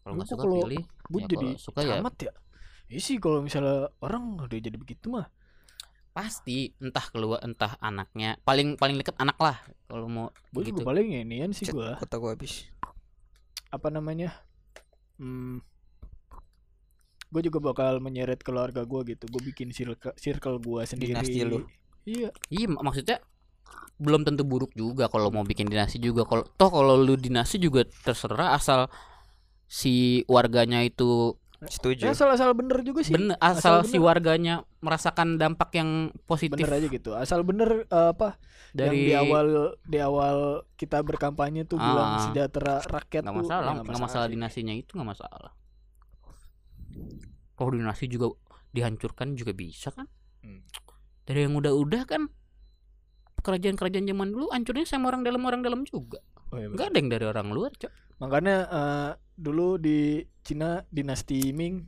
Kalau 0.00 0.14
nggak 0.14 0.28
suka 0.28 0.38
kalau- 0.38 0.62
pilih, 0.62 0.82
ya 0.84 1.24
jadi 1.26 1.48
kalau 1.48 1.58
suka 1.58 1.78
ya 1.82 1.98
ya 1.98 2.32
Iya 2.92 3.00
sih 3.00 3.16
kalau 3.18 3.40
misalnya 3.40 3.90
orang 4.04 4.36
udah 4.38 4.58
jadi 4.60 4.76
begitu 4.76 5.08
mah. 5.12 5.26
Pasti 6.14 6.70
entah 6.78 7.02
keluar 7.10 7.42
entah 7.42 7.74
anaknya. 7.82 8.38
Paling 8.46 8.78
paling 8.78 8.96
deket 9.00 9.16
anak 9.18 9.34
lah 9.40 9.56
kalau 9.90 10.06
mau 10.06 10.26
gue 10.54 10.62
gitu. 10.70 10.80
juga 10.82 10.94
paling 10.94 11.08
inian 11.26 11.50
sih 11.50 11.66
gue 11.66 11.88
kota 11.98 12.16
gua 12.22 12.38
habis. 12.38 12.70
apa 13.74 13.90
namanya? 13.90 14.30
Hmm, 15.18 15.58
gue 17.34 17.42
juga 17.50 17.58
bakal 17.58 17.98
menyeret 17.98 18.38
keluarga 18.46 18.86
gue 18.86 19.00
gitu. 19.16 19.26
Gue 19.26 19.42
bikin 19.50 19.74
circle 19.74 20.14
circle 20.14 20.62
gue 20.62 20.82
sendiri. 20.86 21.18
Dinasti 21.18 21.38
lu. 21.42 21.58
iya. 22.06 22.30
Iya 22.46 22.66
mak- 22.70 22.84
maksudnya 22.86 23.18
belum 23.98 24.22
tentu 24.22 24.42
buruk 24.46 24.70
juga 24.78 25.10
kalau 25.10 25.34
mau 25.34 25.42
bikin 25.42 25.66
dinasti 25.66 25.98
juga. 25.98 26.22
Kalau 26.22 26.46
toh 26.46 26.70
kalau 26.70 26.94
lu 26.94 27.18
dinasti 27.18 27.58
juga 27.58 27.82
terserah 28.06 28.54
asal 28.54 28.86
si 29.66 30.22
warganya 30.30 30.78
itu 30.86 31.34
Setuju. 31.66 32.02
ya 32.02 32.12
asal-asal 32.12 32.52
bener 32.52 32.80
juga 32.80 33.00
sih 33.00 33.10
bener 33.10 33.34
asal, 33.38 33.80
asal 33.80 33.86
si 33.86 33.94
bener. 33.94 34.04
warganya 34.04 34.54
merasakan 34.78 35.36
dampak 35.36 35.70
yang 35.72 35.90
positif 36.24 36.58
bener 36.58 36.74
aja 36.74 36.86
gitu 36.86 37.10
asal 37.12 37.40
bener 37.42 37.84
eh, 37.84 38.08
apa 38.10 38.36
dari 38.70 39.08
yang 39.08 39.24
di 39.24 39.30
awal 39.30 39.46
di 39.80 39.98
awal 39.98 40.36
kita 40.74 41.00
berkampanye 41.00 41.62
tuh 41.62 41.76
bilang 41.76 42.16
Ah. 42.16 42.22
sejahtera 42.22 42.82
rakyat 42.82 43.22
nggak 43.22 43.32
tuh 43.32 43.42
masalah 43.42 43.72
ya 43.72 43.80
nggak 43.80 44.02
masalah 44.02 44.26
sih. 44.26 44.34
dinastinya 44.34 44.74
itu 44.74 44.90
nggak 44.92 45.10
masalah 45.10 45.52
kalau 47.54 47.70
dinasti 47.70 48.06
juga 48.06 48.34
dihancurkan 48.70 49.34
juga 49.34 49.52
bisa 49.52 49.90
kan 49.90 50.06
Hmm. 50.40 50.60
dari 51.24 51.40
yang 51.42 51.56
udah-udah 51.56 52.04
kan 52.04 52.28
kerajaan-kerajaan 53.40 54.04
zaman 54.04 54.28
dulu 54.28 54.50
hancurnya 54.50 54.84
sama 54.84 55.08
orang 55.08 55.22
dalam 55.22 55.40
orang 55.40 55.60
dalam 55.60 55.80
juga 55.82 56.20
Oh, 56.54 56.56
iya, 56.56 56.68
nggak 56.70 56.86
ada 56.86 56.96
yang 56.96 57.10
dari 57.10 57.26
orang 57.26 57.48
luar 57.50 57.74
cok 57.74 57.92
makanya 58.16 58.56
eh, 58.64 59.10
dulu 59.34 59.74
di 59.76 60.22
Cina 60.40 60.86
dinasti 60.86 61.50
Ming 61.50 61.82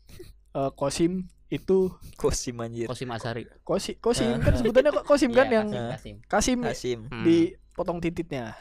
eh, 0.58 0.70
Kosim 0.72 1.28
itu 1.46 1.92
Kosim 2.16 2.58
anjir. 2.58 2.88
Kosim 2.88 3.06
Asari 3.06 3.46
Kosi 3.62 3.94
Kosim 3.96 4.40
kan 4.40 4.56
sebutannya 4.56 4.90
kok 4.90 5.04
Kosim 5.04 5.30
kan 5.30 5.46
Iya, 5.48 5.54
yang 5.54 5.68
Kasim, 5.68 5.86
Kasim. 5.86 6.16
Kasim 6.24 6.58
Kasim. 6.64 6.98
Hmm. 7.06 7.22
dipotong 7.22 7.98
titiknya 8.00 8.56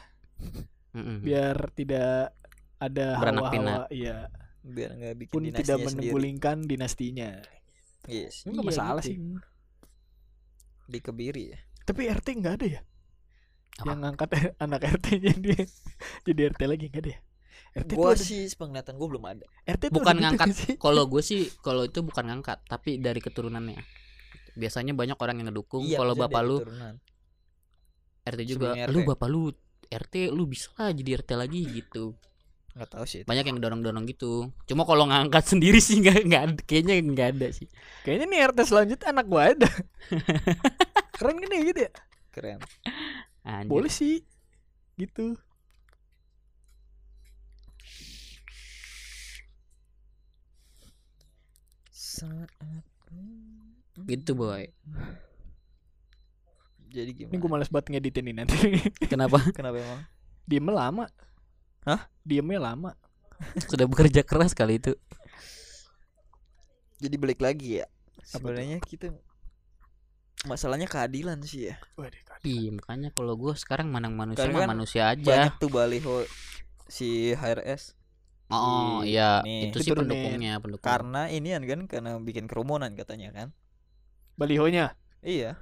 biar 0.94 1.72
tidak 1.74 2.36
ada 2.78 3.18
hawa-hawa 3.18 3.88
iya 3.90 4.28
Biar 4.62 4.92
nggak 4.94 5.16
bikin 5.18 5.32
pun 5.32 5.44
tidak 5.48 5.78
menggulingkan 5.84 6.58
dinastinya 6.62 7.38
Yes. 8.06 8.46
Ini 8.46 8.54
nggak 8.54 8.66
Iya, 8.66 8.70
masalah 8.70 9.02
gitu. 9.02 9.10
sih 9.10 9.18
Di 10.86 11.00
Kebiri 11.00 11.44
ya. 11.50 11.60
tapi 11.82 12.06
RT 12.06 12.28
nggak 12.36 12.54
ada 12.54 12.68
ya 12.70 12.82
Apa? 13.76 13.86
yang 13.86 14.00
ngangkat 14.02 14.30
anak 14.64 14.82
RT-nya 14.90 15.34
dia 15.36 15.60
jadi 16.24 16.42
RT 16.52 16.62
lagi 16.64 16.86
nggak 16.88 17.02
ada 17.02 17.12
ya 17.12 17.20
RT 17.76 17.90
tuh 17.90 17.98
Gua 17.98 18.12
ada- 18.12 18.22
sih 18.22 18.42
sepenglihatan 18.46 18.96
gua 18.96 19.08
belum 19.10 19.26
ada. 19.26 19.46
RT 19.66 19.84
bukan 19.90 20.14
gitu 20.14 20.22
ngangkat 20.22 20.48
sih? 20.54 20.74
kalau 20.78 21.04
gue 21.06 21.20
sih 21.28 21.42
kalau 21.60 21.84
itu 21.84 22.00
bukan 22.00 22.24
ngangkat 22.26 22.64
tapi 22.64 22.98
dari 22.98 23.20
keturunannya 23.20 23.84
biasanya 24.54 24.92
banyak 24.92 25.18
orang 25.18 25.36
yang 25.38 25.48
ngedukung 25.50 25.84
kalau 25.86 26.14
maksudnya 26.14 26.24
bapak 26.26 26.42
lu 26.42 26.58
keturunan. 26.62 26.96
RT 28.24 28.42
juga 28.44 28.68
Sebelumnya 28.72 28.88
lu 28.88 28.98
RT. 28.98 29.08
bapak 29.12 29.28
lu 29.28 29.42
RT 29.86 30.14
lu 30.30 30.44
bisa 30.46 30.68
lah 30.74 30.90
jadi 30.90 31.10
RT 31.18 31.32
lagi 31.34 31.62
gitu 31.70 32.16
Nggak 32.74 32.90
tahu 32.90 33.06
sih. 33.06 33.20
itu. 33.22 33.26
banyak 33.26 33.46
yang 33.46 33.58
dorong 33.58 33.82
dorong 33.82 34.04
gitu 34.06 34.52
cuma 34.66 34.84
kalau 34.84 35.04
ngangkat 35.06 35.44
sendiri 35.46 35.80
sih 35.80 36.00
nggak 36.00 36.18
nggak 36.26 36.42
ada 36.46 36.62
kayaknya 36.62 36.96
nggak 37.02 37.28
ada 37.34 37.48
sih 37.50 37.68
kayaknya 38.02 38.26
nih 38.26 38.40
RT 38.46 38.60
selanjutnya 38.66 39.08
anak 39.10 39.26
gua 39.26 39.42
ada 39.50 39.68
keren 41.14 41.36
kan 41.38 41.50
ya 41.50 41.62
gitu 41.62 41.80
ya 41.82 41.92
Keren. 42.30 42.60
Anjir. 43.46 43.70
boleh 43.72 43.92
sih 43.94 44.16
gitu 44.98 45.38
Saat 51.90 52.50
gitu 54.06 54.36
boy 54.36 54.68
Jadi 56.86 57.12
ini 57.12 57.16
gimana? 57.16 57.40
gua 57.40 57.50
males 57.52 57.72
banget 57.72 57.96
ngeditin 57.96 58.26
ini 58.28 58.34
nanti 58.36 58.56
kenapa 59.12 59.40
Kenapa 59.52 59.78
emang? 59.80 60.02
diemnya 60.44 60.76
lama 60.76 61.06
Hah? 61.84 62.02
diemnya 62.22 62.60
lama 62.62 62.92
sudah 63.68 63.84
bekerja 63.86 64.24
keras 64.24 64.52
kali 64.52 64.80
itu 64.80 64.96
Jadi 66.96 67.16
balik 67.20 67.44
lagi 67.44 67.84
ya. 67.84 67.86
Sebenarnya 68.24 68.80
kita 68.80 69.12
masalahnya 70.46 70.86
keadilan 70.86 71.42
sih 71.42 71.70
ya. 71.70 71.76
Waduh, 71.94 72.22
kan. 72.24 72.40
iya 72.42 72.70
makanya 72.70 73.10
kalau 73.10 73.34
gue 73.34 73.54
sekarang 73.54 73.88
manang 73.88 74.14
manusia 74.14 74.42
Karena 74.42 74.54
mah 74.54 74.62
kan 74.62 74.70
manusia 74.72 75.04
aja 75.08 75.26
Banyak 75.28 75.54
tuh 75.58 75.70
baliho 75.70 76.16
si 76.86 77.10
HRS 77.32 77.98
oh 78.48 79.02
si- 79.02 79.12
iya 79.12 79.42
nih. 79.42 79.68
itu 79.68 79.78
sih 79.80 79.90
Diturunin. 79.90 80.06
pendukungnya 80.08 80.54
pendukung 80.58 80.86
karena 80.86 81.22
ini 81.28 81.50
kan 81.58 81.82
karena 81.86 82.12
bikin 82.18 82.46
kerumunan 82.46 82.94
katanya 82.94 83.30
kan. 83.32 83.48
balihonya 84.36 84.94
Iya. 85.20 85.58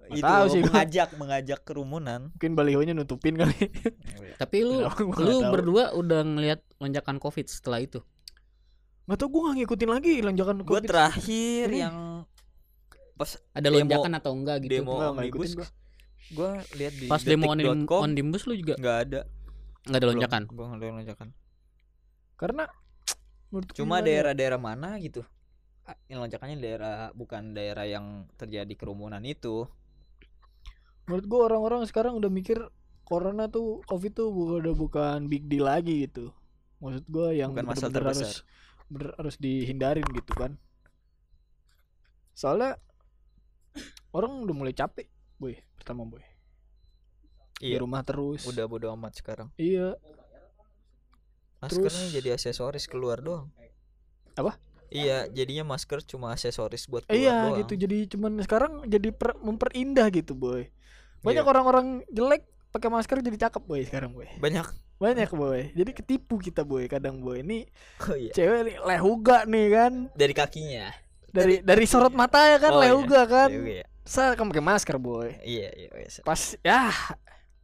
Nggak 0.00 0.16
Itu 0.16 0.26
tahu 0.26 0.44
sih 0.46 0.60
mengajak 0.62 1.08
mengajak 1.14 1.60
kerumunan. 1.62 2.20
mungkin 2.30 2.52
balihonya 2.52 2.92
nutupin 2.92 3.34
kali 3.34 3.56
tapi 4.36 4.56
lu 4.60 4.82
Kenapa 4.82 5.00
gua 5.02 5.16
lu 5.18 5.36
tahu. 5.38 5.50
berdua 5.50 5.84
udah 5.92 6.20
ngelihat 6.22 6.60
lonjakan 6.76 7.16
covid 7.16 7.46
setelah 7.46 7.78
itu 7.78 8.00
nggak 9.02 9.16
tau 9.16 9.26
gue 9.26 9.40
nggak 9.40 9.56
ngikutin 9.58 9.90
lagi 9.90 10.12
lonjakan 10.20 10.56
Gue 10.60 10.66
covid 10.76 10.86
terakhir 10.86 11.66
Ini. 11.68 11.78
yang 11.80 11.96
ada 13.50 13.68
Demo- 13.68 13.78
lonjakan 13.82 14.12
atau 14.16 14.32
enggak 14.32 14.56
gitu? 14.64 14.70
demo 14.70 14.92
Nggak, 14.92 14.98
nggak 14.98 15.10
omnibus 15.12 15.36
ikutin 15.36 15.56
gua. 15.56 15.68
gue 16.30 16.50
lihat 16.78 16.94
di 16.94 17.06
pas 17.10 17.22
demo 17.26 17.50
lu 17.50 18.54
juga? 18.54 18.74
nggak 18.78 18.96
ada. 19.04 19.20
Nggak 19.80 19.98
ada 19.98 20.06
lonjakan? 20.06 20.42
Gue 20.46 20.64
nggak 20.64 20.78
ada 20.78 20.86
lonjakan. 20.94 21.28
Karena 22.36 22.64
cuma 23.74 23.96
ya? 23.98 24.04
daerah-daerah 24.06 24.60
mana 24.60 24.96
gitu? 24.98 25.26
Ah, 25.82 25.98
yang 26.06 26.22
lonjakannya 26.22 26.56
daerah 26.56 27.10
bukan 27.12 27.50
daerah 27.50 27.82
yang 27.82 28.06
terjadi 28.36 28.70
kerumunan 28.72 29.20
itu. 29.26 29.66
Menurut 31.04 31.26
gua 31.26 31.40
orang-orang 31.50 31.82
sekarang 31.84 32.14
udah 32.14 32.30
mikir 32.30 32.62
corona 33.02 33.50
tuh 33.50 33.82
covid 33.84 34.14
tuh 34.14 34.30
udah 34.30 34.70
bukan 34.70 35.26
big 35.26 35.50
deal 35.50 35.66
lagi 35.66 36.06
gitu. 36.06 36.30
Maksud 36.78 37.04
gua 37.10 37.34
yang 37.34 37.50
Bukan 37.50 37.66
masalah 37.66 37.90
terbesar. 37.90 38.22
harus 38.22 38.32
bener- 38.86 39.16
harus 39.18 39.36
dihindarin 39.36 40.06
gitu 40.14 40.32
kan. 40.32 40.54
Soalnya 42.32 42.78
orang 44.10 44.42
udah 44.42 44.54
mulai 44.54 44.72
capek 44.72 45.06
boy 45.36 45.54
pertama 45.74 46.04
boy. 46.04 46.22
Di 47.56 47.72
iya. 47.72 47.78
rumah 47.78 48.00
terus. 48.00 48.44
Udah 48.44 48.64
bodo 48.64 48.88
amat 48.90 49.16
sekarang. 49.16 49.52
Iya. 49.54 49.94
Maskernya 51.60 51.92
Terus- 51.92 52.14
jadi 52.16 52.28
aksesoris 52.34 52.88
keluar 52.88 53.20
doang. 53.20 53.48
Apa? 54.34 54.56
iya 54.90 55.30
jadinya 55.30 55.62
masker 55.70 56.02
cuma 56.02 56.34
aksesoris 56.34 56.90
buat 56.90 57.06
keluar 57.06 57.14
iya 57.14 57.36
doang. 57.46 57.62
gitu. 57.62 57.78
Jadi 57.78 58.10
cuman 58.10 58.42
sekarang 58.42 58.72
jadi 58.84 59.14
per- 59.14 59.38
memperindah 59.38 60.10
gitu 60.10 60.34
boy. 60.34 60.66
Banyak 61.22 61.44
Iya. 61.44 61.50
orang-orang 61.52 61.86
jelek 62.08 62.42
pakai 62.70 62.88
masker 62.88 63.22
jadi 63.22 63.38
cakep 63.46 63.62
boy 63.62 63.86
sekarang 63.86 64.10
boy. 64.10 64.26
Banyak. 64.40 64.66
Banyak 64.98 65.30
boy. 65.30 65.70
Jadi 65.72 65.90
ketipu 65.94 66.36
kita 66.36 66.66
boy 66.66 66.90
kadang 66.90 67.22
boy. 67.22 67.38
Ini 67.38 67.70
oh 68.02 68.16
iya. 68.18 68.32
cewek 68.34 68.60
nih 68.66 68.76
lehuga 68.82 69.46
nih 69.46 69.66
kan? 69.70 69.92
Dari 70.10 70.34
kakinya. 70.34 70.90
Dari 71.30 71.62
dari 71.62 71.84
sorot 71.86 72.10
mata 72.10 72.42
ya 72.48 72.58
kan 72.58 72.72
Oh, 72.74 72.82
iya. 72.82 72.90
lehuga 72.90 73.20
kan? 73.30 73.48
Iya, 73.52 73.62
iya. 73.62 73.86
Saya 74.04 74.34
kan 74.34 74.48
pakai 74.48 74.64
masker 74.64 74.96
boy. 74.96 75.36
Iya, 75.44 75.68
iya, 75.76 75.90
iya. 75.92 76.08
pas 76.24 76.40
ya 76.64 76.90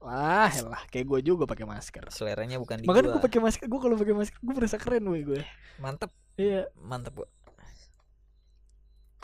lah 0.06 0.52
lah 0.52 0.82
kayak 0.92 1.06
gue 1.08 1.20
juga 1.34 1.44
pakai 1.48 1.66
masker. 1.66 2.06
Seleranya 2.12 2.60
bukan 2.62 2.82
di 2.82 2.86
makanya 2.86 3.18
gue 3.18 3.22
pakai 3.22 3.40
masker 3.42 3.66
gue 3.66 3.80
kalau 3.80 3.96
pakai 3.98 4.14
masker 4.14 4.38
gue 4.38 4.54
merasa 4.54 4.76
keren 4.78 5.02
boy 5.02 5.22
gue 5.24 5.42
Mantep, 5.82 6.10
iya. 6.38 6.68
Mantep, 6.78 7.12
Bu. 7.16 7.24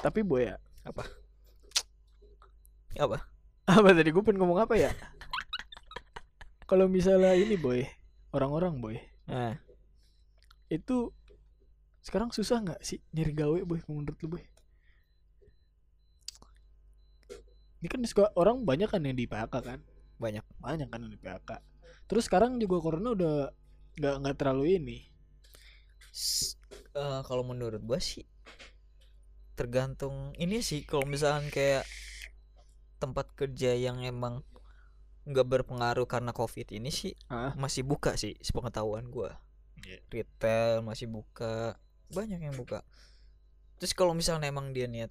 tapi 0.03 0.27
boy 0.27 0.51
ya. 0.51 0.57
Apa? 0.83 1.07
apa? 2.99 3.89
Tadi 3.95 4.11
gue 4.11 4.23
pengen 4.27 4.43
ngomong 4.43 4.67
apa 4.67 4.75
ya? 4.75 4.91
Kalau 6.69 6.91
misalnya 6.91 7.39
ini 7.39 7.55
boy 7.55 7.87
orang-orang 8.35 8.81
boy. 8.83 8.97
Nah, 9.31 9.55
itu 10.67 11.15
sekarang 12.03 12.35
susah 12.35 12.59
nggak 12.59 12.81
sih 12.83 12.99
nyari 13.15 13.33
gawe 13.37 13.59
boy 13.63 13.79
menurut 13.87 14.19
lu 14.25 14.29
boy 14.35 14.43
ini 17.83 17.89
kan 17.91 18.01
orang 18.39 18.63
banyak 18.63 18.87
kan 18.87 19.03
yang 19.03 19.19
di 19.19 19.27
PHK 19.27 19.55
kan? 19.59 19.81
Banyak. 20.23 20.47
banyak 20.63 20.87
kan 20.87 21.03
yang 21.03 21.13
di 21.13 21.19
PHK 21.19 21.51
terus 22.07 22.31
sekarang 22.31 22.61
juga 22.63 22.79
corona 22.79 23.17
udah 23.17 23.35
nggak 23.97 24.15
nggak 24.21 24.37
terlalu 24.37 24.77
ini. 24.77 24.99
S- 26.13 26.61
eh, 26.93 27.21
kalau 27.25 27.41
menurut 27.41 27.81
gua 27.81 27.97
sih 27.97 28.25
tergantung 29.57 30.33
ini 30.37 30.61
sih 30.65 30.85
kalau 30.85 31.05
misalkan 31.05 31.49
kayak 31.53 31.85
tempat 33.01 33.33
kerja 33.37 33.77
yang 33.77 34.01
emang 34.05 34.45
nggak 35.25 35.47
berpengaruh 35.47 36.05
karena 36.05 36.35
covid 36.35 36.67
ini 36.75 36.91
sih 36.91 37.15
ah 37.31 37.55
masih 37.55 37.87
buka 37.87 38.19
sih 38.19 38.37
sepengetahuan 38.43 39.09
gua. 39.09 39.39
Iya. 39.83 39.99
retail 40.15 40.85
masih 40.85 41.11
buka 41.11 41.75
banyak 42.13 42.39
yang 42.39 42.55
buka. 42.55 42.87
Terus 43.81 43.97
kalau 43.99 44.15
misalnya 44.15 44.47
emang 44.47 44.71
dia 44.71 44.87
niat 44.87 45.11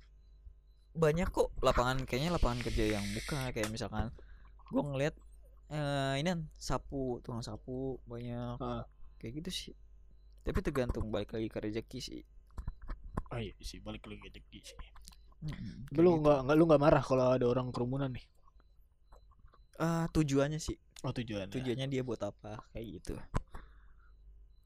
banyak 0.92 1.28
kok 1.28 1.50
lapangan 1.60 2.04
kayaknya 2.04 2.36
lapangan 2.36 2.60
kerja 2.62 2.96
yang 2.96 3.06
buka 3.12 3.52
kayak 3.52 3.70
misalkan 3.70 4.12
gua 4.68 4.84
ngeliat 4.86 5.16
eh 5.68 6.20
ini 6.20 6.28
kan 6.28 6.42
sapu 6.54 7.20
tukang 7.20 7.40
sapu 7.40 7.96
banyak. 8.04 8.60
Ah. 8.60 8.84
kayak 9.18 9.40
gitu 9.40 9.50
sih. 9.50 9.76
Tapi 10.42 10.60
tergantung 10.60 11.08
balik 11.08 11.32
lagi 11.32 11.48
ke 11.48 11.60
rezeki 11.60 12.00
sih. 12.02 12.22
Oh 13.32 13.40
iya 13.40 13.56
sih 13.58 13.80
balik 13.80 14.04
lagi 14.04 14.20
rezeki 14.28 14.60
sih. 14.60 14.78
Kayak 15.88 16.02
lu 16.02 16.12
gitu. 16.12 16.22
nggak 16.22 16.38
nggak 16.44 16.56
lu 16.56 16.64
nggak 16.68 16.82
marah 16.82 17.00
kalau 17.00 17.32
ada 17.32 17.46
orang 17.46 17.72
kerumunan 17.72 18.12
nih? 18.12 18.26
Ah, 19.78 20.06
tujuannya 20.12 20.60
sih. 20.60 20.76
Oh 21.02 21.10
tujuan 21.10 21.50
tujuannya 21.50 21.88
dia 21.88 22.04
buat 22.04 22.20
apa 22.22 22.62
kayak 22.72 22.86
gitu. 23.00 23.14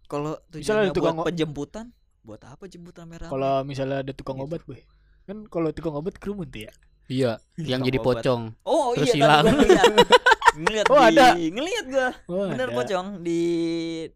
Kalau 0.06 0.38
Misalnya 0.50 0.52
tujuannya 0.52 0.84
ada 0.86 0.96
tukang 0.96 1.16
buat 1.16 1.24
o- 1.24 1.28
penjemputan 1.30 1.86
buat 2.26 2.42
apa 2.42 2.64
jemputan 2.66 3.06
merah? 3.06 3.30
Kalau 3.30 3.62
misalnya 3.62 4.02
ada 4.02 4.12
tukang 4.12 4.42
Gitu. 4.42 4.46
obat 4.50 4.62
boy 4.66 4.82
kan 5.26 5.38
kalau 5.46 5.70
tukang 5.70 5.94
obat 5.94 6.16
kerumun 6.16 6.46
tuh 6.46 6.64
ya 6.64 6.74
Iya, 7.06 7.38
yang 7.56 7.82
Tukang 7.82 7.82
jadi 7.86 8.00
obat. 8.00 8.08
pocong. 8.18 8.42
oh 8.64 8.88
terus 8.94 9.10
iya 9.10 9.18
hilang. 9.20 9.44
ngeliat 9.46 9.86
ngeliat 10.58 10.86
Oh, 10.88 10.98
di 10.98 11.06
ada. 11.12 11.28
ngeliat 11.38 11.86
gua 11.88 12.08
Wah, 12.26 12.48
bener 12.50 12.68
ada. 12.68 12.76
pocong 12.76 13.08
di 13.22 13.40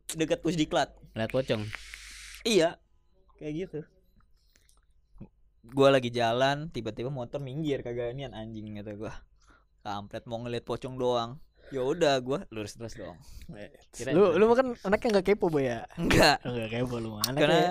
dekat 0.09 0.39
pusdiklat 0.39 0.89
Lihat 1.11 1.29
pocong. 1.29 1.61
iya 2.43 2.81
kayak 3.35 3.53
gitu 3.59 3.79
gua 5.63 5.89
lagi 5.91 6.09
jalan 6.09 6.69
tiba-tiba 6.69 7.09
motor 7.09 7.37
minggir 7.39 7.79
kagak 7.79 8.09
nian 8.11 8.31
anjing 8.31 8.73
kata 8.75 8.95
gua 8.95 9.13
kampret 9.79 10.25
mau 10.25 10.39
ngeliat 10.39 10.63
pocong 10.63 10.95
doang 10.95 11.37
ya 11.69 11.83
udah 11.83 12.17
gua 12.19 12.41
lurus 12.49 12.73
terus 12.73 12.95
dong 12.95 13.17
Eh, 13.51 13.69
Kirain 13.91 14.13
lu 14.13 14.33
lu 14.33 14.45
berarti. 14.45 14.57
kan 14.57 14.87
anaknya 14.87 15.07
nggak 15.11 15.25
kepo 15.27 15.45
boy 15.47 15.61
ya 15.63 15.85
enggak 15.95 16.41
nggak 16.41 16.69
kepo 16.71 16.95
lu 16.97 17.17
anaknya 17.19 17.37
karena 17.39 17.61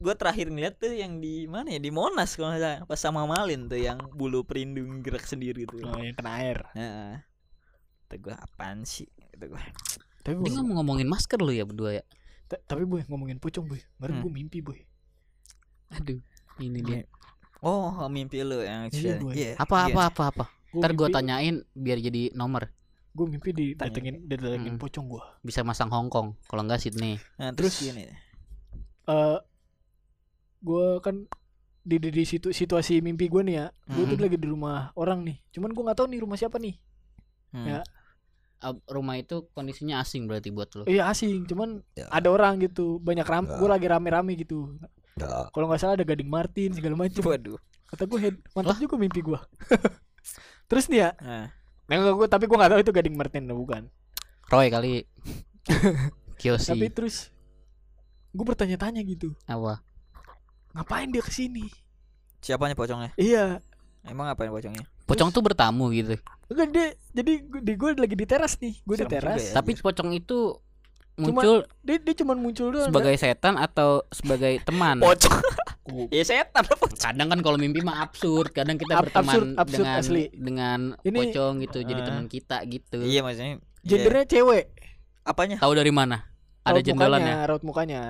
gue 0.00 0.14
terakhir 0.16 0.48
ngeliat 0.48 0.74
tuh 0.74 0.90
yang 0.90 1.20
di 1.20 1.44
mana 1.44 1.68
ya 1.68 1.78
di 1.78 1.92
Monas 1.92 2.32
kalau 2.32 2.50
nggak 2.50 2.60
salah 2.60 2.78
pas 2.84 2.96
sama 2.96 3.22
Malin 3.22 3.68
tuh 3.68 3.76
yang 3.76 4.00
bulu 4.10 4.42
perindung 4.42 5.00
gerak 5.00 5.22
sendiri 5.22 5.68
tuh 5.68 5.84
oh, 5.84 5.92
yang 5.94 6.16
kena 6.16 6.40
air 6.40 6.58
nah 6.72 7.20
kata 8.04 8.16
gue 8.16 8.34
apaan 8.34 8.82
sih 8.82 9.04
kata 9.30 9.44
gue 9.46 9.60
tapi 10.20 10.34
Ini 10.34 10.40
boy, 10.42 10.52
ngomong-ngomongin 10.56 11.04
masker 11.04 11.36
lu 11.38 11.48
ya 11.50 11.64
berdua 11.64 11.96
ya. 11.96 12.04
ta- 12.44 12.60
tapi 12.62 12.84
boy 12.84 13.04
ngomongin 13.06 13.36
pocong 13.36 13.64
boy 13.64 13.80
kemarin 13.94 14.14
Hmm. 14.16 14.24
gue 14.24 14.32
mimpi 14.34 14.58
boy 14.60 14.80
Aduh, 15.90 16.22
ini 16.58 16.80
dia. 16.80 17.02
oh 17.60 17.92
mimpi 18.06 18.40
lu 18.40 18.62
yang 18.62 18.86
Iya, 18.88 19.18
gue. 19.18 19.32
Iya, 19.34 19.50
Apa 19.58 19.74
iya. 19.82 19.90
apa 19.90 20.00
apa 20.06 20.22
apa. 20.30 20.44
Gua 20.70 20.80
Ntar 20.80 20.92
gue 20.94 21.08
tanyain 21.10 21.56
biar 21.72 21.98
jadi 21.98 22.30
nomor. 22.32 22.70
gue 23.10 23.26
mimpi 23.26 23.50
di 23.50 23.66
datengin 23.74 24.22
datengin 24.24 24.70
Mm-mm. 24.70 24.78
pocong 24.78 25.10
gue 25.10 25.18
Bisa 25.42 25.60
masang 25.60 25.90
Hong 25.90 26.06
Kong. 26.06 26.38
Kalau 26.46 26.62
enggak 26.62 26.78
Sydney. 26.78 27.18
nah, 27.36 27.50
terus, 27.50 27.74
Terus- 27.74 27.90
gini 27.90 28.06
eh 29.02 29.38
gue 30.60 30.86
kan 31.00 31.24
di, 31.80 31.96
di, 31.96 32.08
di 32.10 32.24
situ 32.24 32.50
situasi 32.50 33.00
mimpi 33.00 33.26
gue 33.26 33.40
nih 33.42 33.56
ya 33.56 33.66
gue 33.86 34.04
tuh 34.04 34.14
Mm-mm. 34.14 34.22
lagi 34.22 34.36
di 34.36 34.46
rumah 34.46 34.92
orang 34.94 35.20
nih 35.22 35.40
cuman 35.50 35.70
gue 35.70 35.82
nggak 35.82 35.96
tahu 35.96 36.08
nih 36.08 36.20
rumah 36.20 36.36
siapa 36.36 36.56
nih 36.56 36.76
Hmm. 37.50 37.66
Ya. 37.66 37.82
Ah, 38.56 38.70
rumah 38.86 39.18
itu 39.18 39.42
kondisinya 39.50 39.98
asing 39.98 40.24
berarti 40.24 40.48
buat 40.48 40.70
lu. 40.72 40.86
iya 40.86 41.08
asing 41.08 41.42
cuman 41.44 41.82
Ya. 41.92 42.06
ada 42.08 42.28
orang 42.28 42.60
gitu 42.60 42.96
banyak 42.98 43.24
ram 43.24 43.42
Ya. 43.42 43.58
gue 43.58 43.66
lagi 43.66 43.86
rame-rame 43.86 44.38
gitu 44.38 44.78
kalau 45.50 45.66
nggak 45.66 45.80
salah 45.80 45.94
ada 45.94 46.06
gading 46.06 46.30
Martin 46.30 46.70
segala 46.70 46.94
macem 46.94 47.18
waduh 47.20 47.58
kata 47.86 48.06
gue 48.06 48.18
head 48.20 48.36
mantap 48.52 48.78
juga 48.78 48.94
mimpi 48.94 49.18
gue 49.20 49.34
terus 50.70 50.86
nih 50.86 51.00
ya 51.00 51.10
nah 51.18 51.50
nah, 51.90 52.14
gua, 52.14 52.28
tapi 52.28 52.46
gue 52.46 52.54
nggak 52.54 52.70
tahu 52.70 52.80
itu 52.80 52.92
gading 52.92 53.16
Martin 53.16 53.42
atau 53.44 53.58
bukan 53.58 53.82
Roy 54.46 54.66
kali. 54.68 55.02
Kiyoshi. 56.38 56.70
tapi 56.70 56.86
terus 56.86 57.34
gue 58.30 58.44
bertanya-tanya 58.44 59.02
gitu 59.02 59.34
apa? 59.44 59.82
Ngapain 60.72 61.08
dia 61.08 61.20
ke 61.20 61.30
sini 61.30 61.66
siapanya 62.38 62.72
pocongnya 62.72 63.10
iya 63.14 63.58
emang 64.04 64.26
ngapain 64.26 64.50
pocongnya 64.50 64.86
Pocong 65.04 65.34
tuh 65.34 65.42
bertamu 65.42 65.90
gitu. 65.90 66.14
enggak 66.46 66.68
dia 66.70 66.86
jadi 67.10 67.32
di 67.42 67.72
gue 67.74 67.90
lagi 67.98 68.14
di 68.14 68.22
teras 68.22 68.54
nih 68.62 68.78
gue 68.78 68.94
di 68.94 69.06
teras 69.10 69.42
ya. 69.42 69.58
Tapi 69.58 69.74
pocong 69.74 70.14
itu 70.14 70.54
Cuma- 71.18 71.42
muncul 71.42 71.66
dia 71.82 71.98
dia 71.98 72.14
cuman 72.14 72.38
muncul 72.38 72.70
doang 72.70 72.86
sebagai 72.86 73.18
setan 73.18 73.58
atau 73.58 74.06
sebagai 74.08 74.62
teman. 74.62 75.02
pocong 75.04 75.42
Oh. 75.90 76.06
ya 76.06 76.22
setan 76.22 76.62
pocong 76.62 76.94
kadang 76.94 77.26
kan 77.26 77.40
kalau 77.42 77.58
mimpi 77.58 77.82
mah 77.82 78.06
absurd 78.06 78.54
kadang 78.54 78.78
kita 78.78 78.94
Ab- 78.94 79.10
berteman 79.10 79.34
absurd- 79.34 79.54
absurd 79.58 79.82
dengan 79.82 79.98
asli. 79.98 80.24
dengan 80.30 80.78
Ini- 81.02 81.18
pocong 81.26 81.52
gitu 81.58 81.78
jadi 81.82 82.00
Ah. 82.00 82.06
teman 82.06 82.24
kita 82.30 82.56
gitu 82.64 82.98
iya 83.02 83.20
maksudnya 83.20 83.58
iya. 83.58 83.58
gendernya 83.82 84.24
cewek 84.30 84.64
apanya 85.20 85.56
tahu 85.58 85.74
dari 85.74 85.90
mana 85.90 86.22
ada 86.62 86.78
Raut 86.78 86.86
jendelannya 86.86 87.34
mukanya, 87.34 87.48
raut 87.50 87.62
mukanya 87.66 88.00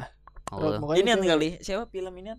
raut 0.53 0.77
oh. 0.77 0.81
mukanya 0.85 1.01
ini 1.01 1.11
cewek. 1.17 1.29
kali 1.33 1.49
siapa 1.65 1.85
film 1.89 2.13
ini 2.15 2.37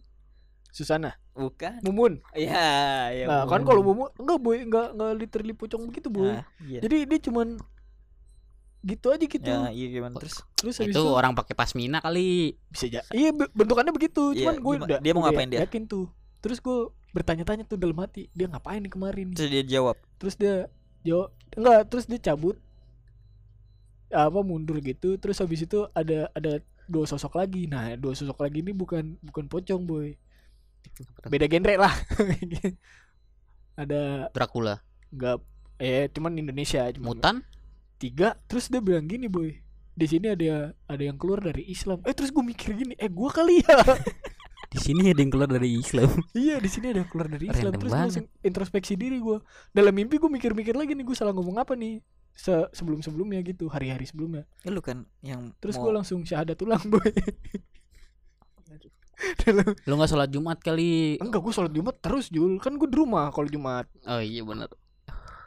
Susana? 0.71 1.19
Bukan. 1.35 1.83
Mumun? 1.83 2.23
Iya 2.31 3.11
ya 3.11 3.25
nah 3.27 3.43
kan 3.43 3.67
kalau 3.67 3.83
Mumun 3.83 4.07
enggak 4.15 4.39
boy 4.39 4.57
enggak 4.63 4.87
enggak 4.95 5.11
literally 5.19 5.53
pocong 5.55 5.83
begitu 5.91 6.07
boy. 6.07 6.31
Nah, 6.31 6.47
iya. 6.63 6.79
jadi 6.79 7.07
dia 7.07 7.19
cuman 7.27 7.59
gitu 8.81 9.07
aja 9.13 9.25
gitu. 9.27 9.45
Ya 9.51 9.69
iya 9.69 9.87
gimana 9.91 10.15
terus? 10.17 10.41
Terus 10.57 10.75
habis 10.81 10.95
itu 10.95 11.03
itu? 11.03 11.11
orang 11.11 11.35
pakai 11.35 11.53
pasmina 11.53 11.99
kali. 11.99 12.55
Bisa 12.71 12.87
aja 12.87 13.03
iya 13.11 13.35
be- 13.35 13.51
bentukannya 13.51 13.91
begitu. 13.91 14.31
Iya, 14.31 14.47
cuman 14.47 14.55
gue 14.57 14.73
udah 14.87 14.99
dia 15.03 15.11
mau 15.13 15.23
ngapain 15.27 15.49
dia? 15.51 15.59
yakin 15.67 15.85
tuh. 15.85 16.07
Terus 16.41 16.57
gue 16.63 16.89
bertanya-tanya 17.11 17.67
tuh 17.67 17.77
dalam 17.77 17.99
hati 17.99 18.31
dia 18.31 18.47
ngapain 18.47 18.79
nih 18.79 18.91
kemarin? 18.95 19.27
Terus 19.35 19.51
dia 19.51 19.63
jawab. 19.67 19.99
Terus 20.17 20.35
dia 20.39 20.71
jawab 21.03 21.29
enggak 21.53 21.79
terus 21.91 22.05
dia 22.07 22.19
cabut. 22.31 22.55
Apa 24.11 24.39
mundur 24.39 24.79
gitu. 24.79 25.19
Terus 25.19 25.37
habis 25.43 25.67
itu 25.67 25.83
ada 25.91 26.31
ada 26.31 26.63
dua 26.87 27.05
sosok 27.05 27.37
lagi. 27.37 27.67
Nah 27.67 27.93
dua 27.99 28.15
sosok 28.15 28.39
lagi 28.39 28.63
ini 28.63 28.71
bukan 28.71 29.19
bukan 29.19 29.51
pocong 29.51 29.83
boy 29.83 30.15
beda 31.27 31.45
genre 31.47 31.75
lah. 31.77 31.93
Ada 33.81 34.29
Dracula. 34.33 34.81
Enggak 35.11 35.43
eh 35.81 36.05
cuman 36.13 36.37
Indonesia 36.37 36.85
cuman 36.93 37.07
mutan 37.09 37.35
tiga 37.97 38.37
terus 38.45 38.69
dia 38.69 38.81
bilang 38.81 39.09
gini 39.09 39.25
boy. 39.25 39.57
Di 39.91 40.07
sini 40.07 40.31
ada 40.31 40.71
ada 40.87 41.03
yang 41.03 41.17
keluar 41.17 41.41
dari 41.41 41.67
Islam. 41.67 42.05
Eh 42.05 42.13
terus 42.13 42.29
gue 42.29 42.41
mikir 42.45 42.77
gini 42.77 42.93
eh 42.95 43.09
gua 43.09 43.33
kali 43.33 43.65
ya. 43.65 43.77
Di 44.71 44.79
sini 44.79 45.11
ada 45.11 45.19
yang 45.19 45.33
keluar 45.33 45.51
dari 45.51 45.75
Islam. 45.75 46.07
Iya 46.31 46.63
di 46.63 46.69
sini 46.71 46.95
ada 46.95 47.03
yang 47.03 47.09
keluar 47.11 47.27
dari 47.27 47.51
Islam. 47.51 47.75
Random 47.75 47.81
terus 47.83 47.91
langsung 47.91 48.25
introspeksi 48.39 48.95
diri 48.95 49.19
gue 49.19 49.43
dalam 49.75 49.91
mimpi 49.91 50.15
gue 50.15 50.31
mikir-mikir 50.31 50.79
lagi 50.79 50.95
nih 50.95 51.03
gue 51.03 51.17
salah 51.17 51.35
ngomong 51.35 51.59
apa 51.59 51.75
nih 51.75 51.99
se 52.31 52.55
sebelum 52.71 53.03
sebelumnya 53.03 53.43
gitu 53.43 53.67
hari-hari 53.67 54.07
sebelumnya. 54.07 54.47
Ya, 54.63 54.71
lu 54.71 54.79
kan 54.79 55.03
yang 55.19 55.51
terus 55.59 55.75
mau 55.75 55.91
gue 55.91 55.91
langsung 55.99 56.23
syahadat 56.23 56.55
ulang 56.63 56.87
boy 56.87 57.11
lu 59.87 59.93
nggak 59.93 60.09
sholat 60.09 60.29
Jumat 60.29 60.57
kali. 60.57 61.17
Enggak 61.17 61.39
gue 61.39 61.53
sholat 61.53 61.69
Jumat 61.69 61.95
terus 61.97 62.27
Jul. 62.27 62.57
Kan 62.57 62.75
gue 62.75 62.85
di 62.85 62.95
rumah 62.95 63.29
kalau 63.29 63.45
Jumat. 63.45 63.85
Oh 64.03 64.19
iya 64.19 64.41
benar 64.41 64.69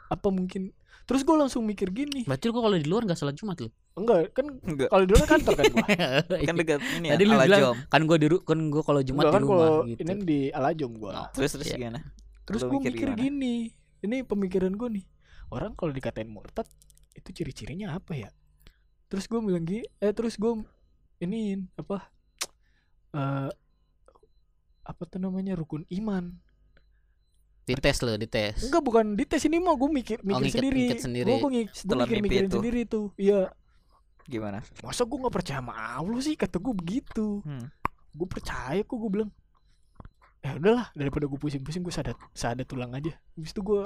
apa 0.05 0.27
mungkin? 0.29 0.69
Terus 1.03 1.21
gue 1.21 1.33
langsung 1.33 1.61
mikir 1.61 1.89
gini. 1.89 2.23
Berarti 2.23 2.45
lu 2.45 2.53
kalau 2.55 2.73
di 2.73 2.85
luar 2.85 3.03
nggak 3.03 3.15
sholat 3.15 3.33
Jumat 3.33 3.57
lu 3.59 3.69
enggak 3.95 4.35
kan 4.35 4.45
enggak. 4.61 4.89
kalau 4.89 5.03
di 5.03 5.11
luar 5.11 5.23
kantor 5.25 5.53
kan 5.55 5.65
gue 5.65 5.87
kan 6.51 6.55
dekat 6.57 6.79
ini 6.99 7.07
ya 7.07 7.13
Tadi 7.15 7.23
lu 7.23 7.35
bilang, 7.37 7.61
kan 7.87 8.01
gua 8.03 8.17
di 8.17 8.27
ru- 8.27 8.43
kan 8.43 8.59
gua 8.67 8.83
kalau 8.83 8.99
Jumat 8.99 9.23
enggak 9.23 9.31
di 9.31 9.35
kan 9.35 9.41
rumah 9.41 9.55
kalau 9.55 9.79
gitu. 9.87 9.99
ini 10.03 10.13
di 10.21 10.39
Alajom 10.51 10.91
gue 10.93 11.11
Oh. 11.15 11.27
terus 11.31 11.51
terus 11.55 11.67
Iya. 11.67 11.77
gimana? 11.79 11.99
Terus 12.43 12.61
gue 12.61 12.75
mikir 12.75 12.91
mikir 12.93 13.09
gini. 13.15 13.55
Ini 14.01 14.17
pemikiran 14.21 14.73
gue 14.73 14.89
nih. 14.91 15.05
Orang 15.47 15.73
kalau 15.73 15.89
dikatain 15.89 16.27
murtad 16.27 16.67
itu 17.13 17.29
ciri-cirinya 17.31 17.95
apa 17.95 18.13
ya? 18.13 18.29
Terus 19.07 19.25
gue 19.25 19.39
bilang 19.39 19.63
gini 19.63 19.87
eh 19.97 20.11
terus 20.11 20.35
gue 20.35 20.59
ini 21.17 21.55
apa 21.73 22.03
eh 23.11 23.49
apa 24.85 25.01
tuh 25.03 25.17
namanya 25.17 25.53
rukun 25.53 25.83
iman 25.91 26.37
Dites 27.65 27.97
lo, 27.99 28.13
dites. 28.13 28.61
Enggak 28.61 28.77
bukan 28.79 29.17
dites 29.17 29.41
ini 29.41 29.57
mah 29.57 29.73
gue 29.73 29.89
mikir 29.89 30.21
mikir 30.21 30.31
Oh, 30.31 30.39
ngikut- 30.39 30.53
sendiri. 30.53 30.77
ngikut 30.85 31.01
sendiri. 31.01 31.31
Gue 31.33 31.39
gue 31.41 31.63
Setelah 31.73 32.05
mikir 32.05 32.21
mikirin 32.21 32.45
itu. 32.45 32.55
sendiri 32.55 32.81
tuh. 32.85 33.05
Iya. 33.17 33.41
Gimana? 34.23 34.61
Masa 34.79 35.01
gue 35.01 35.17
nggak 35.17 35.33
percaya 35.33 35.57
sama 35.59 35.73
Allah 35.73 36.21
sih 36.21 36.37
kata 36.37 36.61
gue 36.61 36.73
begitu. 36.75 37.41
Hmm. 37.41 37.65
Gue 38.13 38.27
percaya 38.29 38.77
kok 38.79 38.93
gue 38.95 39.09
bilang. 39.09 39.33
Eh 40.39 40.53
udahlah 40.53 40.93
daripada 40.93 41.25
gue 41.25 41.39
pusing-pusing 41.41 41.81
gue 41.81 41.89
sadat 41.89 42.13
sadat 42.31 42.69
tulang 42.69 42.93
aja. 42.93 43.17
Habis 43.33 43.49
itu 43.49 43.61
gue 43.63 43.81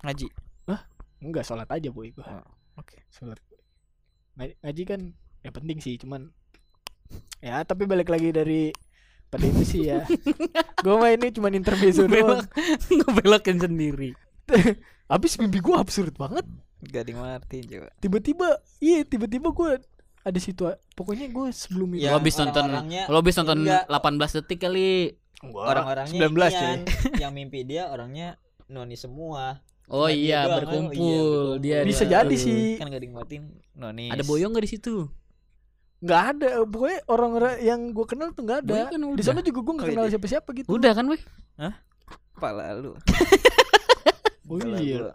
Ngaji. 0.00 0.28
enggak 1.20 1.42
sholat 1.42 1.66
aja 1.66 1.90
boy 1.90 2.08
gue. 2.08 2.22
Oh, 2.22 2.46
Oke. 2.78 3.02
Sholat. 3.10 3.36
Ngaji, 4.32 4.54
ngaji 4.56 4.82
kan 4.86 5.00
ya 5.42 5.50
penting 5.50 5.82
sih 5.82 5.98
cuman 5.98 6.30
ya 7.40 7.60
tapi 7.60 7.82
balik 7.84 8.06
lagi 8.06 8.30
dari 8.30 8.70
pada 9.30 9.46
itu 9.46 9.62
sih 9.62 9.80
ya. 9.86 10.02
gue 10.82 10.94
mah 10.98 11.14
ini 11.14 11.30
cuman 11.30 11.54
intermezzo 11.54 12.10
doang. 12.10 12.42
Ngebelokin 12.98 13.62
sendiri. 13.62 14.10
Habis 15.12 15.38
mimpi 15.38 15.62
gue 15.62 15.74
absurd 15.78 16.18
banget. 16.18 16.42
Gak 16.82 17.06
ada 17.06 17.10
yang 17.12 17.20
ngerti 17.22 17.58
coba. 17.68 17.88
tiba-tiba 18.00 18.48
iya 18.80 19.04
tiba-tiba 19.04 19.52
gue 19.52 19.70
ada 20.20 20.38
situasi 20.40 20.80
pokoknya 20.96 21.28
gue 21.28 21.52
sebelum 21.52 21.92
itu 21.92 22.08
Ya, 22.08 22.16
Lo 22.16 22.24
habis 22.24 22.40
nonton 22.40 22.64
Lo 23.08 23.16
habis 23.20 23.36
nonton 23.36 23.58
Enggak. 23.68 23.84
18 23.88 24.36
detik 24.40 24.58
kali. 24.64 25.12
Orang-orangnya 25.40 26.20
19 26.20 26.36
Ian, 26.36 26.52
ya 26.52 26.76
yang 27.24 27.32
mimpi 27.32 27.64
dia 27.64 27.88
orangnya 27.88 28.36
noni 28.68 28.96
semua. 28.96 29.64
Oh 29.88 30.06
Cuma 30.06 30.14
iya, 30.14 30.44
kan, 30.46 30.56
berkumpul. 30.62 30.94
iya, 30.94 31.16
berkumpul. 31.16 31.58
Dia 31.64 31.76
bisa 31.82 32.04
jadi 32.06 32.34
sih 32.36 32.76
Kan 32.78 32.92
gak 32.92 33.00
ada 33.00 33.06
yang 33.08 33.14
nguatin 33.16 33.42
noni. 33.74 34.06
Ada 34.12 34.22
boyong 34.22 34.52
gak 34.52 34.64
di 34.68 34.72
situ? 34.76 35.08
Nggak 36.00 36.22
ada 36.32 36.48
pokoknya 36.64 36.98
orang-orang 37.06 37.54
yang 37.60 37.80
gue 37.92 38.06
kenal 38.08 38.32
tuh 38.32 38.42
nggak 38.42 38.64
ada 38.64 38.88
kan 38.88 39.00
di 39.12 39.20
sana 39.20 39.44
juga 39.44 39.60
gue 39.60 39.74
nggak 39.76 39.86
Oh, 39.86 39.92
kenal 39.92 40.06
iya. 40.08 40.12
siapa-siapa 40.16 40.48
gitu 40.56 40.68
Udah 40.72 40.92
kan, 40.96 41.04
weh? 41.06 41.20
Kepala 42.32 42.72
lu. 42.74 42.92
Oh 44.50 44.58
iya. 44.82 45.14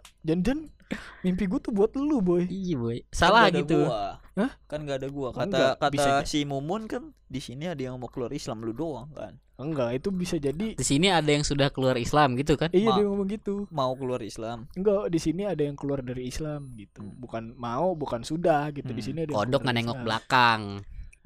Mimpi 1.20 1.44
gue 1.44 1.58
tuh 1.58 1.70
buat 1.70 1.90
lu 1.92 2.18
boy 2.18 2.46
Iya, 2.46 2.74
boy. 2.74 2.98
Kan 3.04 3.10
Salah 3.10 3.42
gak 3.42 3.48
ada 3.48 3.60
gitu. 3.60 3.78
Gua. 3.82 4.04
Hah? 4.32 4.50
Kan 4.64 4.78
gak 4.82 4.96
ada 4.96 5.08
gua. 5.08 5.28
Kata 5.30 5.42
Enggak, 5.42 5.72
kata 5.76 5.86
bisa 5.88 6.10
si 6.22 6.38
Mumun 6.42 6.82
kan 6.84 7.02
di 7.24 7.38
sini 7.38 7.64
ada 7.64 7.80
yang 7.80 7.94
mau 7.94 8.06
keluar 8.06 8.30
Islam 8.30 8.60
lu 8.60 8.72
doang 8.72 9.10
kan. 9.10 9.34
enggak 9.56 9.96
itu 9.96 10.08
bisa 10.10 10.36
jadi 10.36 10.76
Di 10.76 10.84
sini 10.84 11.08
ada 11.08 11.26
yang 11.26 11.40
sudah 11.40 11.68
keluar 11.68 11.96
Islam 11.96 12.36
gitu 12.36 12.54
kan? 12.54 12.68
iya 12.70 12.86
Ma- 12.86 12.94
dia 12.94 13.04
ngomong 13.04 13.24
gitu 13.26 13.64
Mau 13.68 13.92
keluar 13.94 14.20
Islam. 14.20 14.68
enggak 14.70 15.08
di 15.08 15.16
sini 15.16 15.42
ada 15.42 15.58
yang 15.58 15.72
keluar 15.72 16.00
dari 16.00 16.22
Islam 16.24 16.70
gitu 16.74 17.00
Hmm. 17.00 17.16
bukan 17.16 17.42
mau 17.54 17.92
bukan 17.92 18.20
sudah 18.20 18.68
gitu 18.70 18.86
di 18.86 19.00
Hmm. 19.00 19.08
sini 19.08 19.18
ada 19.22 19.32
Kodok 19.32 19.60
nggak 19.60 19.74
nengok 19.74 19.90
Islam. 19.94 20.04
belakang. 20.04 20.62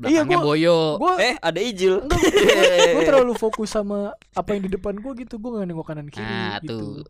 Iya, 0.01 0.25
Belakangnya 0.25 0.37
gua- 0.39 0.47
boyo. 0.47 0.79
gue 0.97 1.13
Eh, 1.21 1.35
ada 1.37 1.61
Ijil. 1.61 1.95
gue 2.07 3.03
terlalu 3.11 3.35
fokus 3.35 3.69
sama 3.69 3.99
apa 4.33 4.51
yang 4.51 4.63
di 4.63 4.71
depan 4.71 4.95
gue 4.95 5.13
gitu 5.19 5.37
gue 5.37 5.51
nggak 5.51 5.67
nengok 5.67 5.85
kanan 5.85 6.07
kiri 6.07 6.25
Nah, 6.25 6.57
gitu 6.57 6.71
tuh. 6.71 7.05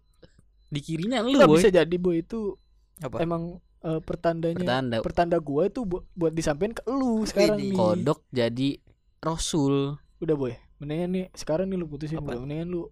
Di 0.70 0.80
kirinya 0.80 1.18
lu, 1.18 1.34
Nggak 1.34 1.46
boy. 1.46 1.58
bisa 1.58 1.68
jadi 1.68 1.96
boy 1.96 2.16
itu 2.18 2.54
Apa? 2.98 3.18
emang 3.18 3.58
eh, 3.80 3.98
pertandanya 3.98 4.56
Pertanda 4.56 4.96
pertanda 5.00 5.36
gua 5.36 5.66
itu 5.66 5.82
bu- 5.82 6.06
buat 6.12 6.30
disampaikan 6.30 6.72
ke 6.72 6.82
lu 6.86 7.24
sekarang 7.24 7.58
nih. 7.58 7.72
kodok 7.72 8.22
jadi 8.28 8.78
rasul. 9.18 9.98
Udah 10.18 10.34
boy, 10.34 10.52
mendingan 10.76 11.10
nih 11.10 11.24
sekarang 11.32 11.66
nih 11.66 11.76
lu 11.76 11.86
putusin 11.86 12.16
Apa? 12.16 12.32
boy. 12.32 12.44
Mendingan 12.44 12.68
lu 12.68 12.82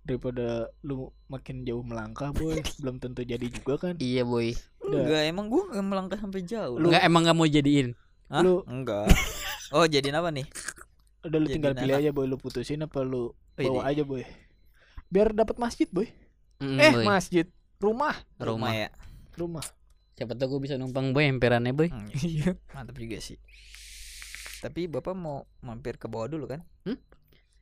daripada 0.00 0.46
lu 0.80 1.10
makin 1.26 1.62
jauh 1.62 1.82
melangkah 1.82 2.30
boy, 2.30 2.56
belum 2.80 2.96
tentu 2.96 3.20
jadi 3.20 3.42
juga 3.44 3.74
kan. 3.76 3.94
Iya, 3.96 4.22
boy. 4.22 4.54
Udah. 4.80 5.02
Enggak, 5.02 5.22
emang 5.26 5.46
gua 5.46 5.62
gak 5.68 5.82
melangkah 5.84 6.16
sampai 6.16 6.40
jauh. 6.42 6.78
Enggak 6.78 7.02
emang 7.02 7.20
nggak 7.22 7.36
mau 7.36 7.46
jadiin. 7.46 7.88
Hah? 8.26 8.40
lu- 8.40 8.64
Enggak. 8.64 9.10
Oh, 9.68 9.82
jadiin 9.84 10.14
apa 10.14 10.30
nih? 10.30 10.46
Udah 11.20 11.36
lu 11.36 11.44
Jadi 11.44 11.54
tinggal 11.58 11.74
pilih 11.74 11.90
anak. 11.92 12.00
aja 12.00 12.10
boy, 12.12 12.24
lu 12.24 12.36
putusin 12.36 12.80
apa 12.80 13.02
lu 13.02 13.34
bawa 13.52 13.58
Widih. 13.58 13.82
aja 13.84 14.02
boy. 14.04 14.22
Biar 15.06 15.30
dapat 15.32 15.58
masjid 15.58 15.86
boy. 15.88 16.06
Mm, 16.58 16.78
eh, 16.78 16.92
boy. 16.92 17.04
masjid. 17.04 17.46
Rumah, 17.76 18.16
rumah. 18.36 18.72
ya. 18.72 18.88
rumah. 19.34 19.64
Siapa 20.12 20.32
tahu 20.32 20.56
gue 20.56 20.60
bisa 20.64 20.74
numpang 20.74 21.12
boy 21.12 21.28
emperannya, 21.28 21.70
boy. 21.70 21.92
Hmm, 21.92 22.08
Iya. 22.24 22.56
mantap 22.72 22.96
juga 22.96 23.20
sih. 23.20 23.36
Tapi 24.58 24.88
Bapak 24.88 25.12
mau 25.12 25.44
mampir 25.60 25.96
ke 25.96 26.08
bawah 26.08 26.24
dulu 26.26 26.48
kan? 26.48 26.64
Hmm? 26.82 26.96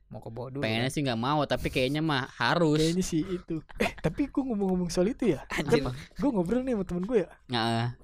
Mau 0.07 0.19
ke 0.19 0.31
bawah 0.31 0.49
dulu. 0.49 0.63
Pengennya 0.63 0.87
kan? 0.87 0.95
sih 0.95 1.01
nggak 1.03 1.19
mau, 1.19 1.43
tapi 1.43 1.67
kayaknya 1.67 1.99
mah 1.99 2.31
harus. 2.31 2.79
Kayaknya 2.79 3.03
sih 3.03 3.21
itu. 3.27 3.59
Eh, 3.83 3.91
tapi 3.99 4.31
gua 4.31 4.47
ngomong-ngomong 4.47 4.87
soal 4.87 5.11
itu 5.11 5.35
ya. 5.35 5.43
Anjir. 5.51 5.83
Gue 6.15 6.29
ngobrol 6.31 6.63
nih 6.63 6.73
sama 6.73 6.85
temen 6.85 7.03
gue 7.03 7.17
ya. 7.21 7.29
Nah, 7.51 7.99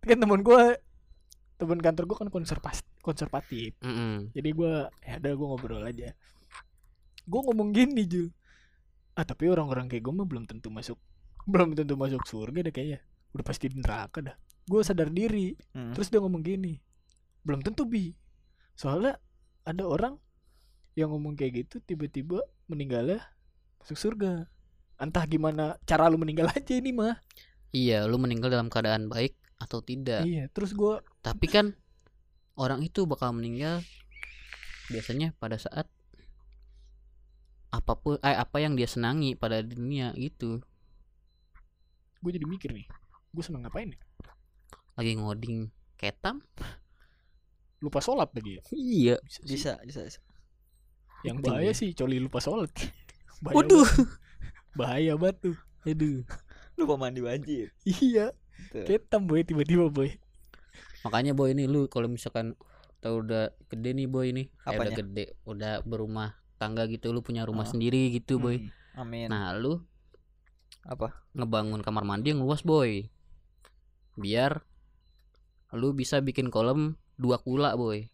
Kan 0.00 0.18
temen 0.18 0.40
gue 0.40 0.62
temen 1.54 1.78
kantor 1.78 2.04
gue 2.08 2.16
kan 2.18 2.26
konservas 2.26 2.82
konservatif. 2.98 3.78
mm-mm. 3.78 4.34
jadi 4.34 4.50
gua 4.50 4.90
ya 4.98 5.22
udah 5.22 5.30
gue 5.30 5.46
ngobrol 5.46 5.82
aja 5.86 6.10
gue 7.22 7.40
ngomong 7.40 7.70
gini 7.70 8.02
Jul 8.02 8.34
ah 9.18 9.24
tapi 9.26 9.48
orang-orang 9.48 9.88
kayak 9.90 10.02
gue 10.08 10.14
mah 10.14 10.26
belum 10.28 10.44
tentu 10.48 10.72
masuk 10.72 10.96
belum 11.44 11.74
tentu 11.74 11.98
masuk 11.98 12.22
surga 12.24 12.70
deh 12.70 12.72
kayaknya. 12.74 13.00
Udah 13.34 13.44
pasti 13.44 13.66
di 13.68 13.76
neraka 13.80 14.22
dah. 14.22 14.36
Gue 14.64 14.80
sadar 14.86 15.10
diri. 15.10 15.56
Hmm. 15.74 15.90
terus 15.92 16.08
dia 16.08 16.22
ngomong 16.22 16.42
gini 16.44 16.78
belum 17.42 17.60
tentu 17.62 17.82
bi. 17.86 18.14
Soalnya 18.78 19.18
ada 19.66 19.84
orang 19.86 20.18
yang 20.94 21.10
ngomong 21.10 21.34
kayak 21.34 21.66
gitu 21.66 21.82
tiba-tiba 21.82 22.40
meninggalnya 22.70 23.20
masuk 23.82 23.98
surga. 23.98 24.46
Entah 25.02 25.24
gimana 25.26 25.76
cara 25.82 26.06
lu 26.06 26.16
meninggal 26.18 26.50
aja 26.54 26.72
ini 26.78 26.94
mah. 26.94 27.18
Iya, 27.72 28.04
lu 28.04 28.20
meninggal 28.20 28.52
dalam 28.52 28.68
keadaan 28.68 29.08
baik 29.08 29.34
atau 29.62 29.78
tidak. 29.78 30.26
iya 30.26 30.50
terus 30.50 30.74
gue 30.74 30.98
Tapi 31.22 31.46
kan 31.46 31.78
orang 32.58 32.82
itu 32.82 33.06
bakal 33.06 33.30
meninggal 33.30 33.78
biasanya 34.90 35.32
pada 35.38 35.54
saat 35.56 35.86
apa 37.72 37.92
pun 37.96 38.20
eh 38.20 38.36
apa 38.36 38.60
yang 38.60 38.76
dia 38.76 38.84
senangi 38.84 39.32
pada 39.32 39.60
dunia 39.60 40.12
gitu. 40.14 40.60
gue 42.20 42.30
jadi 42.30 42.44
mikir 42.44 42.70
nih 42.70 42.86
gue 43.32 43.42
seneng 43.42 43.64
ngapain 43.64 43.90
ya 43.90 43.98
Lagi 44.92 45.16
ngoding 45.16 45.72
ketam? 45.96 46.44
lupa 47.80 47.98
sholat 47.98 48.30
lagi 48.30 48.60
ya 48.60 48.62
Iya. 48.70 49.14
bisa, 49.18 49.40
sih. 49.40 49.42
Bisa, 49.48 49.72
bisa, 49.82 50.00
bisa. 50.04 50.20
yang 51.22 51.40
Itu 51.40 51.48
bahaya 51.48 51.66
ya. 51.66 51.74
sih 51.74 51.90
coli 51.92 52.20
lupa 52.20 52.38
sholat 52.38 52.70
bahaya 53.42 53.56
Waduh. 53.58 53.82
banget. 53.82 54.08
bahaya 54.72 55.12
banget 55.16 55.36
tuh 55.42 55.56
Aduh. 55.82 56.22
Lupa 56.72 56.94
mandi 56.94 57.18
banjir. 57.18 57.74
iya 57.82 58.30
Tuh. 58.70 58.86
ketam 58.86 59.26
boy 59.26 59.42
tiba-tiba 59.42 59.88
boy 59.88 60.12
Makanya 61.02 61.34
boy 61.34 61.50
ini 61.50 61.66
lu 61.66 61.88
kalau 61.88 62.06
misalkan 62.06 62.54
tahu 63.02 63.26
udah 63.26 63.50
gede 63.66 63.90
nih 63.92 64.06
boy 64.06 64.30
ini, 64.30 64.46
eh, 64.46 64.70
udah 64.70 64.70
Apanya? 64.70 64.94
gede, 64.94 65.24
udah 65.42 65.82
berumah 65.82 66.38
tangga 66.62 66.86
gitu, 66.86 67.10
lu 67.10 67.18
punya 67.18 67.42
rumah 67.42 67.66
Ah. 67.66 67.70
sendiri 67.70 68.08
gitu 68.12 68.38
boy. 68.38 68.62
Hmm. 68.94 69.02
Amin. 69.02 69.26
Nah, 69.26 69.50
lu 69.52 69.82
Apa? 70.82 71.10
ngebangun 71.32 71.80
kamar 71.80 72.02
mandi 72.02 72.30
yang 72.30 72.38
luas 72.38 72.60
boy 72.60 73.06
biar 74.12 74.60
lu 75.72 75.90
bisa 75.90 76.18
bikin 76.18 76.46
kolam 76.46 76.94
dua 77.16 77.38
kula 77.38 77.72
boy 77.74 78.04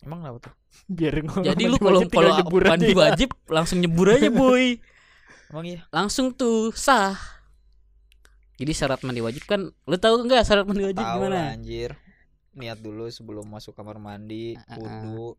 Emang 0.00 0.24
kenapa 0.24 0.48
tuh? 0.48 0.54
biar 0.96 1.20
jadi 1.44 1.62
lu 1.66 1.76
kalau 1.76 2.00
kalau 2.06 2.32
mandi 2.40 2.90
ya. 2.90 2.96
wajib 2.96 3.28
langsung 3.46 3.78
nyebur 3.78 4.08
aja 4.10 4.32
boy 4.40 4.80
Emang 5.50 5.66
iya? 5.66 5.80
langsung 5.90 6.32
tuh 6.32 6.72
sah 6.72 7.18
jadi 8.56 8.72
syarat 8.72 9.02
mandi 9.02 9.20
wajib 9.20 9.44
kan 9.44 9.68
lu 9.68 9.96
tahu 9.96 10.24
nggak 10.24 10.40
syarat 10.40 10.64
mandi 10.64 10.84
wajib 10.86 11.00
Tahu 11.00 11.16
gimana 11.18 11.34
lah 11.34 11.46
anjir. 11.52 11.90
Niat 12.50 12.78
dulu 12.78 13.06
sebelum 13.06 13.46
masuk 13.46 13.72
kamar 13.72 13.96
mandi, 13.96 14.52
Ah, 14.58 14.74
ah, 14.74 15.00
ah. 15.00 15.32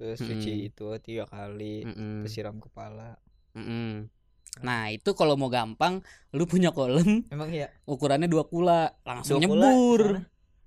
Terus 0.00 0.16
cuci 0.18 0.52
itu 0.66 0.86
tiga 0.98 1.24
kali, 1.24 1.84
Mm-mm, 1.84 2.24
terus 2.24 2.32
siram 2.32 2.56
kepala. 2.56 3.20
mm-mm. 3.52 4.08
nah 4.58 4.88
itu 4.88 5.12
kalau 5.12 5.36
mau 5.36 5.46
gampang 5.46 6.02
lu 6.30 6.42
punya 6.42 6.70
kolam 6.70 7.22
Emang 7.28 7.46
iya? 7.48 7.70
ukurannya 7.84 8.26
dua 8.26 8.42
kula 8.42 8.96
langsung 9.00 9.38
Dua 9.38 9.46
kula 9.46 9.62
nyebur? 9.62 10.02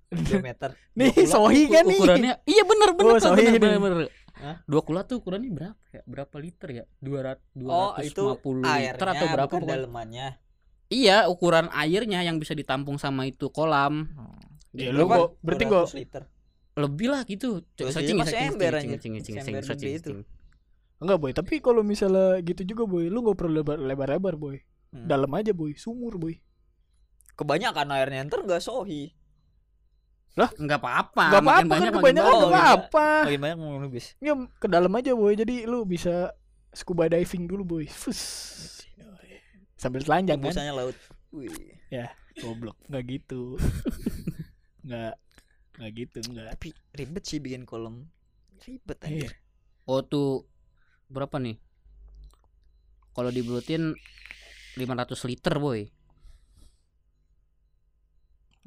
Dua 0.10 0.40
meter. 0.40 0.70
nih 0.96 1.10
Dua 1.10 1.20
kula. 1.20 1.34
sohi 1.34 1.62
kan 1.66 1.84
nih 1.84 1.98
ukurannya 1.98 2.34
iya 2.46 2.64
bener 2.64 2.90
bener 2.94 3.12
Oh, 3.12 3.20
sohi 3.20 3.44
bener, 3.44 3.60
bener, 3.60 3.80
bener. 3.82 4.10
Hah? 4.36 4.56
dua 4.64 4.82
kula 4.82 5.02
tuh 5.04 5.20
ukurannya 5.20 5.50
berapa 5.50 5.84
ya 5.90 6.02
berapa 6.06 6.36
liter 6.38 6.70
ya 6.72 6.84
dua 6.98 7.20
ratus 7.26 7.66
Oh, 7.66 7.92
itu 7.98 8.24
liter 8.56 8.72
airnya 8.96 9.12
atau 9.12 9.26
berapa 9.28 9.48
bukan 9.48 9.60
pokoknya. 9.60 9.76
dalemannya. 9.76 10.28
iya 10.88 11.18
ukuran 11.26 11.68
airnya 11.70 12.20
yang 12.22 12.38
bisa 12.38 12.54
ditampung 12.54 12.96
sama 12.96 13.26
itu 13.26 13.50
kolam 13.50 14.08
Ya, 14.72 14.90
Gitu. 14.90 14.96
lu 14.96 15.06
gua- 15.06 15.38
berarti 15.38 15.66
gua 15.66 15.86
200 15.86 15.94
liter. 15.96 16.24
Lebih 16.74 17.08
lah 17.14 17.22
gitu. 17.26 17.62
Searching 17.78 18.18
searching 18.26 18.58
searching 18.58 19.14
searching 19.22 19.56
searching 19.62 19.94
itu. 19.98 20.12
enggak 20.98 21.18
boy. 21.22 21.32
Tapi 21.36 21.62
kalau 21.62 21.86
misalnya 21.86 22.42
gitu 22.42 22.66
juga 22.66 22.90
boy 22.90 23.10
lu 23.12 23.22
nggak 23.22 23.38
perlu 23.38 23.62
lebar 23.62 23.78
lebar 23.78 24.08
lebar 24.18 24.36
boy. 24.38 24.58
Hmm. 24.94 25.06
dalam 25.10 25.30
aja 25.38 25.54
boy. 25.54 25.74
Sumur 25.78 26.18
boy. 26.18 26.38
Kebanyakan 27.34 27.90
airnya 27.98 28.30
ntar 28.30 28.46
gak 28.46 28.62
sohi. 28.62 29.14
nggak 30.34 30.82
apa-apa. 30.82 31.26
Nggak 31.30 31.44
apa-apa 31.46 31.74
kan 31.78 31.92
kebanyakan 31.94 32.34
nggak 32.34 32.42
Oh, 32.42 32.50
apa-apa 32.50 33.08
Makin 33.30 33.40
banyak 33.42 33.58
mau 33.58 33.78
lebih. 33.78 34.04
ya 34.18 34.34
ke 34.58 34.68
dalam 34.70 34.90
aja 34.98 35.12
boy. 35.14 35.34
Jadi 35.38 35.66
lu 35.70 35.86
bisa 35.86 36.34
scuba 36.74 37.06
diving 37.06 37.46
dulu 37.46 37.64
boy. 37.78 37.86
Fus. 37.86 38.22
sambil 39.78 40.00
telanjang 40.00 40.40
kan? 40.40 40.54
Busanya 40.56 40.74
laut. 40.74 40.96
Wih. 41.36 41.52
goblok. 42.42 42.78
Nggak 42.90 43.04
gitu. 43.14 43.60
Nggak 44.88 45.14
nggak 45.74 45.92
gitu 45.98 46.18
nggak 46.32 46.46
Tapi 46.58 46.70
ribet 46.94 47.24
sih 47.26 47.40
bikin 47.42 47.66
kolam. 47.66 48.06
Ribet 48.64 49.00
Iya. 49.04 49.28
aja. 49.28 49.30
oh 49.90 50.02
tuh 50.06 50.48
berapa 51.12 51.36
nih 51.42 51.58
kalau 53.14 53.30
dibelutin 53.30 53.94
500 54.80 55.30
liter 55.30 55.56
boy 55.60 55.86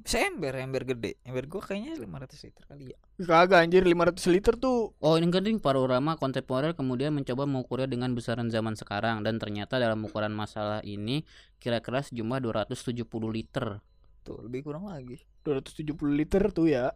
Seember, 0.07 0.55
ember 0.55 0.87
gede. 0.87 1.19
Ember 1.27 1.51
gua 1.51 1.59
kayaknya 1.67 1.99
500 1.99 2.47
liter 2.47 2.63
kali 2.69 2.95
ya. 2.95 2.99
Kagak 3.27 3.59
anjir 3.67 3.83
500 3.83 4.31
liter 4.31 4.55
tuh. 4.55 4.95
Oh 5.03 5.19
ini 5.19 5.27
genting 5.35 5.59
panorama 5.59 6.15
kontemporer 6.15 6.79
kemudian 6.79 7.11
mencoba 7.11 7.43
mengukurnya 7.43 7.91
dengan 7.91 8.15
besaran 8.15 8.47
zaman 8.47 8.79
sekarang 8.79 9.27
dan 9.27 9.43
ternyata 9.43 9.83
dalam 9.83 9.99
ukuran 10.07 10.31
masalah 10.31 10.79
ini 10.87 11.27
kira-kira 11.59 12.07
sejumlah 12.07 12.39
270 12.39 13.03
liter. 13.35 13.83
Tuh, 14.27 14.43
lebih 14.43 14.61
kurang 14.63 14.85
lagi. 14.85 15.23
270 15.41 15.87
liter 16.13 16.51
tuh 16.51 16.67
ya. 16.67 16.91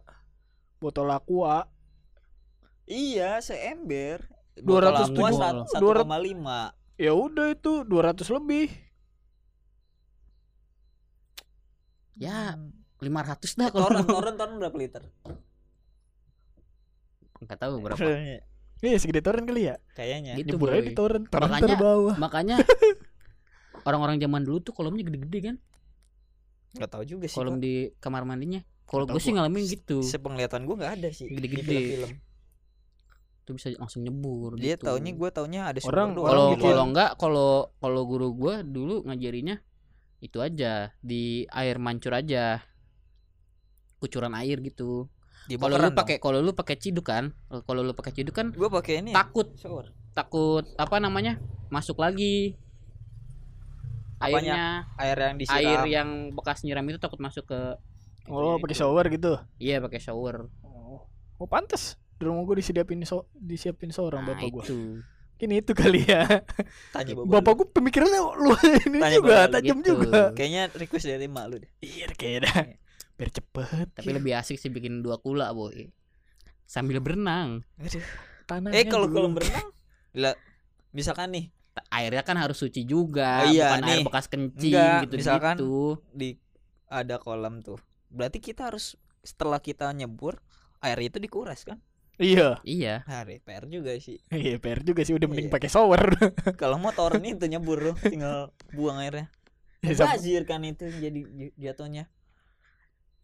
Botol 0.77 1.07
aqua. 1.09 1.63
Iya, 2.83 3.39
seember. 3.39 4.27
270. 4.59 5.15
Botol 5.15 5.39
aqua 5.39 6.03
1,5. 6.03 6.75
Ya 6.99 7.15
udah 7.15 7.47
itu 7.49 7.73
200 7.81 8.27
lebih. 8.29 8.67
Ya 12.13 12.53
Hmm. 12.53 12.75
500 12.99 13.57
dah 13.57 13.67
kalau 13.71 13.89
Toren, 13.89 14.05
toren, 14.05 14.35
toren 14.37 14.55
berapa 14.59 14.77
liter? 14.77 15.03
nggak 17.41 17.57
tahu 17.57 17.81
berapa. 17.81 17.97
Iya 18.81 18.97
segede 18.97 19.25
toren 19.25 19.41
kali 19.43 19.65
ya. 19.65 19.81
Kayaknya. 19.97 20.37
Gitu, 20.37 20.53
Nyebur 20.53 20.69
aja 20.69 20.77
boy. 20.77 20.85
di 20.85 20.93
toren. 20.93 21.23
Toren 21.25 21.49
Makanya- 21.49 21.65
terbawah. 21.73 22.15
Makanya 22.21 22.55
orang-orang 23.87 24.21
zaman 24.21 24.41
dulu 24.45 24.61
tuh 24.61 24.73
kolamnya 24.75 25.01
gede-gede 25.01 25.39
kan, 25.41 25.55
Enggak 26.71 26.89
tahu 26.89 27.03
juga 27.03 27.25
sih. 27.25 27.35
kolam 27.35 27.55
Pak. 27.55 27.61
di 27.61 27.73
kamar 27.97 28.23
mandinya. 28.23 28.61
Kalau 28.83 29.03
gue 29.05 29.17
sih 29.17 29.31
ngalamin 29.31 29.63
gitu. 29.65 29.99
Sepenglihatan 30.01 30.63
gua 30.63 30.75
nggak 30.77 30.93
ada 30.97 31.09
sih 31.09 31.27
Gede-gede. 31.27 31.63
di 31.63 31.75
film-film. 31.87 32.11
Tuh 33.41 33.53
bisa 33.55 33.67
langsung 33.73 34.01
nyebur 34.01 34.55
Dia 34.55 34.75
gitu. 34.75 34.85
taunya 34.85 35.11
gua 35.11 35.29
taunya 35.29 35.61
ada 35.65 35.79
Orang- 35.81 36.13
kalau 36.13 36.45
bikin- 36.53 36.63
kalau 36.65 36.83
enggak 36.85 37.11
kalau 37.15 37.51
kalau 37.77 38.01
guru 38.03 38.27
gua 38.31 38.61
dulu 38.61 39.01
ngajarinya 39.03 39.59
itu 40.19 40.37
aja 40.37 40.93
di 40.99 41.43
air 41.47 41.75
mancur 41.75 42.13
aja 42.13 42.61
kucuran 43.97 44.33
air 44.35 44.61
gitu 44.61 45.09
kalau 45.51 45.75
lu 45.75 45.89
pakai 45.91 46.17
kalau 46.17 46.39
lu 46.39 46.53
pakai 46.53 46.77
ciduk 46.77 47.03
kan 47.03 47.33
kalau 47.65 47.81
lu 47.81 47.91
pakai 47.91 48.13
ciduk 48.13 48.31
kan 48.31 48.53
gua 48.53 48.69
pakai 48.71 49.01
ini. 49.01 49.11
takut 49.11 49.49
shower. 49.55 49.89
takut 50.11 50.65
apa 50.75 50.97
namanya 50.97 51.41
masuk 51.67 51.97
lagi 51.97 52.53
airnya 54.23 54.61
Air 54.95 55.17
yang 55.19 55.35
disiram. 55.35 55.57
air 55.59 55.81
yang 55.87 56.09
bekas 56.31 56.61
nyiram 56.61 56.85
itu 56.85 56.97
takut 56.97 57.17
masuk 57.17 57.45
ke 57.45 57.59
Oh, 58.23 58.37
itunya 58.53 58.61
pakai 58.61 58.69
itu. 58.69 58.79
shower 58.79 59.05
gitu. 59.07 59.33
iya 59.57 59.77
pakai 59.77 59.97
shower 59.97 60.35
Oh, 60.61 61.03
oh 61.35 61.47
pantes. 61.47 61.97
Di 62.13 62.23
rumah 62.23 62.43
gue 62.43 62.57
disiapin 62.57 63.01
so 63.01 63.25
disiapin 63.33 63.89
seorang 63.89 64.21
nah 64.21 64.33
bapak 64.33 64.47
gue. 64.47 64.63
itu 64.63 64.79
Ini 65.41 65.57
itu 65.57 65.73
kali 65.73 66.05
ya. 66.05 66.21
Tanya 66.89 67.17
bapak. 67.17 67.33
Bapak 67.33 67.51
gue 67.55 67.67
pemikirannya 67.73 68.21
lu 68.37 68.53
ini 68.85 68.97
Tanya 68.99 69.15
juga 69.15 69.37
tajam 69.49 69.77
gitu. 69.79 69.97
juga. 69.97 70.29
Kayaknya 70.31 70.61
request 70.71 71.05
dari 71.07 71.25
emak 71.25 71.45
lu 71.47 71.55
deh. 71.57 71.71
Iya 71.79 72.05
kayak 72.11 72.39
dah. 72.45 72.55
Biar 73.17 73.29
cepet. 73.31 73.87
tapi 73.91 74.09
lebih 74.11 74.33
asik 74.33 74.55
sih 74.55 74.69
bikin 74.69 75.01
dua 75.01 75.17
kula 75.17 75.49
boy 75.51 75.89
sambil 76.63 76.97
berenang 76.97 77.65
Aduh. 77.75 78.05
Tanahnya 78.43 78.77
Eh 78.77 78.85
kalau 78.85 79.05
kolam 79.05 79.33
berenang, 79.33 79.67
lah 80.13 80.33
misalkan 80.91 81.29
nih 81.29 81.45
airnya 81.87 82.21
kan 82.21 82.35
harus 82.35 82.57
suci 82.57 82.83
juga 82.83 83.41
Oh 83.41 83.49
iya, 83.49 83.73
bukan 83.73 83.81
air 83.81 83.95
nih. 83.95 84.05
bekas 84.05 84.25
kencing 84.27 84.73
Enggak, 84.73 84.99
gitu 85.01 85.15
misalkan- 85.17 85.57
gitu 85.57 85.73
di 86.11 86.29
ada 86.85 87.15
kolam 87.17 87.59
tuh, 87.59 87.79
berarti 88.07 88.37
kita 88.37 88.67
harus 88.67 88.93
setelah 89.21 89.57
kita 89.57 89.87
nyebur 89.89 90.37
air 90.79 90.99
itu 90.99 91.17
dikuras 91.17 91.63
kan? 91.63 91.79
Iya. 92.15 92.61
iya 92.61 93.01
Hari 93.03 93.39
PR 93.39 93.65
juga 93.65 93.95
sih. 93.95 94.21
Iya 94.27 94.57
PR 94.57 94.81
juga 94.81 95.01
sih 95.01 95.11
udah 95.11 95.25
mending 95.25 95.47
Iya. 95.47 95.55
pakai 95.55 95.69
shower. 95.69 96.01
Kalau 96.61 96.75
mau 96.75 96.91
toren 96.91 97.23
itu 97.23 97.41
nyebur 97.43 97.81
lu, 97.81 97.93
tinggal 97.97 98.51
buang 98.69 98.99
airnya. 98.99 99.31
Ya, 99.79 99.95
Mubazir 99.95 100.43
kan 100.43 100.61
itu 100.61 100.85
jadi 100.91 101.19
jatuhnya. 101.55 102.05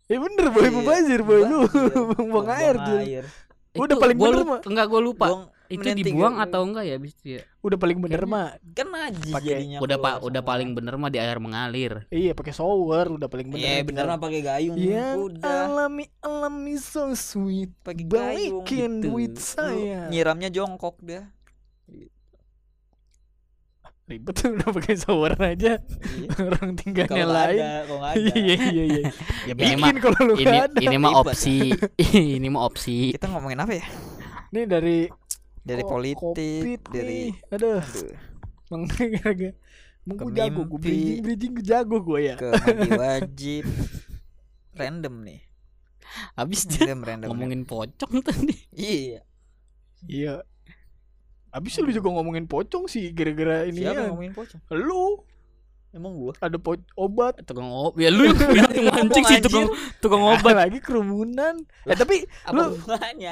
Ya 0.07 0.17
bener 0.17 0.49
boy 0.49 0.63
Iya, 0.63 0.71
mubazir 0.71 1.21
boy 1.21 1.41
lu 1.43 1.67
buang 2.31 2.49
air 2.49 2.73
Jul. 2.79 2.99
air. 2.99 3.25
Udah 3.75 3.85
Itu 3.91 3.99
paling 3.99 4.17
gua 4.17 4.27
bener, 4.27 4.39
lupa, 4.39 4.49
mah. 4.49 4.59
enggak 4.65 4.85
gue 4.87 5.01
lupa 5.03 5.25
Buang 5.27 5.43
itu 5.70 5.80
tiga 5.80 5.93
dibuang 5.93 6.34
dulu. 6.34 6.43
atau 6.43 6.61
enggak 6.61 6.84
ya 6.84 6.95
bis 6.95 7.15
ya 7.22 7.41
Udah 7.59 7.76
paling 7.76 7.97
bener 7.97 8.20
Kayaknya- 8.20 8.55
mah. 8.55 8.74
kan 8.74 8.88
Pakai- 9.30 9.49
jadinya. 9.53 9.78
udah 9.80 9.97
pak 9.97 10.15
udah 10.22 10.41
paling 10.41 10.70
bener 10.72 10.93
mah 10.95 11.09
di 11.09 11.18
air 11.18 11.38
mengalir 11.38 11.93
Iya 12.07 12.32
pakai 12.32 12.51
shower 12.51 13.05
udah 13.09 13.28
paling 13.28 13.47
bener. 13.49 13.61
Iya 13.61 13.84
bener 13.84 14.03
mah 14.05 14.18
pakai 14.18 14.41
gayung. 14.41 14.76
Yang 14.76 15.18
Udah 15.34 15.55
alami 15.65 16.05
alami 16.20 16.76
so 16.76 17.11
sweet. 17.11 17.76
pakai 17.78 18.03
gayung. 18.03 18.63
Balikin 18.63 18.91
gitu. 18.97 19.05
duit 19.09 19.34
Lu 19.34 19.43
saya. 19.43 20.07
Nyiramnya 20.07 20.49
jongkok 20.49 20.95
dia. 21.01 21.28
Ribet 24.07 24.32
tuh 24.34 24.55
udah 24.55 24.70
pakai 24.72 24.95
shower 24.95 25.36
aja. 25.36 25.84
Iya. 25.84 26.30
Orang 26.47 26.80
tinggalnya 26.80 27.11
nggak 27.18 27.28
lain. 27.28 27.59
ada. 27.59 28.15
Iya 28.15 28.36
iya 28.39 28.84
iya. 28.88 29.03
Ya 29.43 29.51
Ini 29.51 29.76
bikin 29.76 29.78
mah- 29.78 29.99
kalau 29.99 30.20
lu 30.24 30.34
ini 30.38 30.57
ada. 30.57 30.80
ini 30.80 30.95
mah 30.95 31.11
opsi 31.18 31.76
ini 32.39 32.47
mah 32.47 32.63
opsi 32.63 33.11
Kita 33.11 33.28
ngomongin 33.28 33.59
apa 33.59 33.76
ya? 33.76 33.84
Ini 34.47 34.63
dari 34.63 35.11
Dari 35.68 35.84
ko- 35.84 35.91
politik, 35.91 36.61
Covid 36.63 36.82
dari 36.88 37.20
nih. 37.30 37.51
Aduh, 37.51 37.84
aduh, 37.84 38.11
Emang 40.07 40.24
gue 40.24 40.32
jago, 40.34 40.61
gue 40.65 40.80
bridging, 40.80 41.20
bridging 41.20 41.51
gue 41.53 41.65
jago 41.65 41.97
gue 41.99 42.20
ya 42.26 42.36
ke 42.36 42.47
mandi 42.47 42.89
wajib. 42.95 43.63
Random 44.80 45.15
nih. 45.22 45.41
habis 46.34 46.63
dia 46.63 46.88
Random 46.88 47.01
random. 47.03 47.28
ngomongin 47.30 47.61
pocong 47.63 48.24
tadi 48.24 48.55
Iya. 48.72 49.22
Iya 50.01 50.34
Abis 51.49 51.76
lu 51.78 51.89
juga 51.89 52.07
ngomongin 52.07 52.45
pocong 52.45 52.88
sih 52.88 53.11
gara-gara 53.11 53.65
ini 53.65 53.84
Siapa 53.84 53.97
ya 53.97 54.07
ngomongin 54.07 54.32
pocong? 54.32 54.59
Lu 54.72 55.26
Emang 55.97 56.13
gua. 56.13 56.33
ada 56.37 56.55
po- 56.55 56.77
obat 56.93 57.41
tukang 57.41 57.65
obat 57.67 57.97
ya 57.97 58.07
lu 58.07 58.29
yang 58.53 58.69
mancing 58.93 59.25
sih 59.25 59.39
tukang 59.39 59.65
tukang 59.97 60.21
obat 60.21 60.53
lagi 60.55 60.77
kerumunan 60.77 61.57
Eh 61.83 61.93
tapi 61.93 62.23
Apa 62.43 62.53
Lu- 62.53 62.77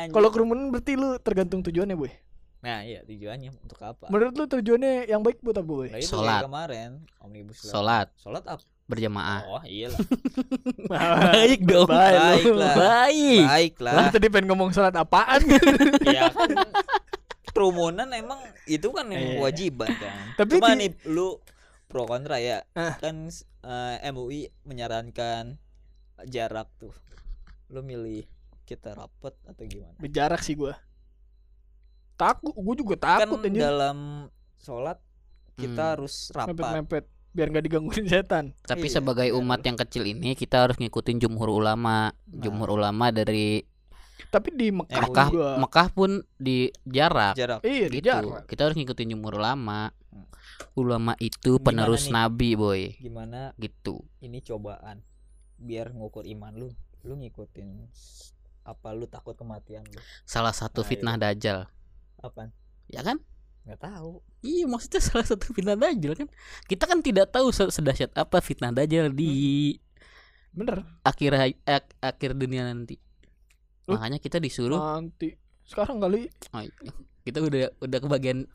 kalau 0.09 0.29
kerumunan 0.29 0.67
berarti 0.67 0.93
lu 0.93 1.15
tergantung 1.17 1.61
tujuannya 1.61 1.93
boy 1.93 2.09
Nah, 2.57 2.81
iya 2.81 2.99
tujuannya 2.99 3.53
untuk 3.53 3.77
apa? 3.79 4.09
Menurut 4.09 4.33
lu 4.33 4.45
tujuannya 4.49 5.05
yang 5.05 5.21
baik 5.21 5.37
buat 5.39 5.53
apa 5.53 5.69
boy? 5.69 5.85
Nah, 5.85 6.01
kayak 6.01 6.43
kemarin 6.43 6.89
omnibus 7.21 7.61
law. 7.61 7.69
sholat 7.71 8.07
Sholat 8.17 8.41
apa? 8.43 8.65
berjamaah 8.85 9.41
Oh, 9.47 9.61
iyalah. 9.63 9.97
baik 11.29 11.61
dong 11.61 11.85
Baik 11.85 12.41
lu. 12.43 12.57
Baiklah. 12.57 12.73
baik 12.75 13.73
Lah 13.77 13.93
Baiklah. 13.93 14.09
tadi 14.09 14.27
pengen 14.27 14.45
ngomong 14.49 14.69
sholat 14.71 14.93
apaan 14.93 15.41
ya 16.07 16.25
kan 16.27 16.49
kerumunan 17.47 18.09
emang 18.11 18.35
itu 18.65 18.87
kan 18.89 19.05
Iya. 19.07 19.15
yang 19.15 19.25
kewajiban 19.39 19.89
kan. 19.95 20.15
Tapi 20.35 20.53
Cuma 20.55 20.67
di- 20.67 20.77
nih 20.77 20.89
lu 21.07 21.37
pro 21.95 22.03
kontra 22.03 22.43
ya. 22.43 22.67
Ah. 22.75 22.99
Kan 22.99 23.31
eh, 23.63 23.95
MUI 24.11 24.51
menyarankan 24.61 25.55
jarak 26.27 26.67
tuh. 26.75 26.91
Lu 27.71 27.79
milih 27.79 28.27
kita 28.67 28.91
rapet 28.91 29.31
atau 29.47 29.63
gimana? 29.63 29.95
Berjarak 29.95 30.43
sih 30.43 30.53
gue 30.53 30.75
Takut, 32.15 32.51
gue 32.51 32.75
juga 32.75 32.95
takut 32.95 33.39
kan 33.39 33.47
anjir 33.47 33.59
dalam 33.61 34.27
sholat 34.55 34.99
kita 35.55 35.71
Hmm. 35.75 35.91
harus 35.95 36.13
rapat. 36.31 36.51
Mepet-mepet 36.51 37.05
Biar 37.31 37.51
gak 37.51 37.67
digangguin 37.67 38.07
setan 38.07 38.55
tapi 38.63 38.87
Iya, 38.87 38.95
sebagai 38.95 39.27
umat 39.35 39.59
yang 39.59 39.75
kecil 39.75 40.07
ini 40.07 40.39
kita 40.39 40.63
harus 40.63 40.79
ngikutin 40.79 41.19
jumhur 41.19 41.51
ulama 41.51 42.15
jumhur 42.25 42.71
ulama 42.71 43.11
dari 43.11 43.59
Tapi 44.31 44.55
di 44.55 44.71
Mekah 44.71 45.03
Mekah 45.03 45.27
juga 45.27 45.49
Mekah 45.59 45.87
pun 45.91 46.11
di 46.39 46.71
jarak 46.87 47.35
Jarak. 47.35 47.59
Iya 47.67 47.91
di 47.91 47.99
gitu 47.99 48.07
jarak 48.07 48.47
kita 48.47 48.61
harus 48.63 48.75
ngikutin 48.75 49.07
jumhur 49.11 49.35
ulama 49.35 49.91
Hmm. 50.15 50.23
Ulama 50.73 51.15
itu 51.17 51.55
Gimana 51.55 51.65
penerus 51.65 52.03
nih? 52.05 52.13
nabi 52.13 52.49
boy 52.53 52.81
Gimana 52.97 53.51
gitu 53.55 54.03
ini 54.19 54.39
cobaan 54.39 55.01
biar 55.55 55.89
ngukur 55.89 56.27
iman 56.27 56.51
lu. 56.53 56.69
Lu 57.01 57.15
ngikutin 57.15 57.87
apa 58.63 58.91
lu 58.91 59.05
takut 59.05 59.33
kematian 59.33 59.85
lu? 59.85 59.99
salah 60.23 60.51
satu 60.51 60.81
Nah, 60.81 60.87
fitnah 60.87 61.15
dajjal 61.15 61.69
Apaan? 62.17 62.49
ya 62.85 62.99
kan 62.99 63.21
Nggak 63.61 63.81
tahu. 63.81 64.21
Iya 64.41 64.65
maksudnya 64.65 65.01
salah 65.01 65.25
satu 65.25 65.49
fitnah 65.49 65.73
dajjal 65.73 66.13
kan 66.13 66.29
Kita 66.63 66.85
kan 66.85 66.99
tidak 66.99 67.29
tahu 67.29 67.49
se- 67.49 67.71
sedahsyat 67.71 68.13
apa 68.13 68.37
fitnah 68.37 68.69
dajjal 68.69 69.09
di 69.09 69.73
Bener 70.51 70.85
akhir 71.01 71.33
ak- 71.63 71.97
akhir 71.99 72.33
dunia 72.33 72.63
nanti 72.63 72.95
Loh? 73.85 73.97
Makanya 73.97 74.17
kita 74.17 74.37
disuruh 74.37 74.77
Nanti 74.77 75.33
Sekarang 75.61 75.97
kali 75.97 76.29
oh, 76.51 76.61
iya. 76.61 76.91
Kita 77.21 77.37
udah 77.39 77.73
udah 77.79 77.99
kebagian 77.99 78.45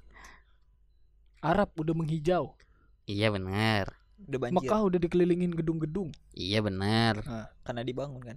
Arab 1.41 1.73
udah 1.77 1.95
menghijau. 1.97 2.53
Iya 3.09 3.33
benar 3.33 3.97
Udah 4.29 4.39
banjir. 4.39 4.57
Mekah 4.61 4.81
udah 4.85 4.99
dikelilingin 5.01 5.53
gedung-gedung. 5.57 6.13
Iya 6.37 6.61
benar 6.61 7.25
karena 7.65 7.81
dibangun 7.81 8.21
kan. 8.21 8.37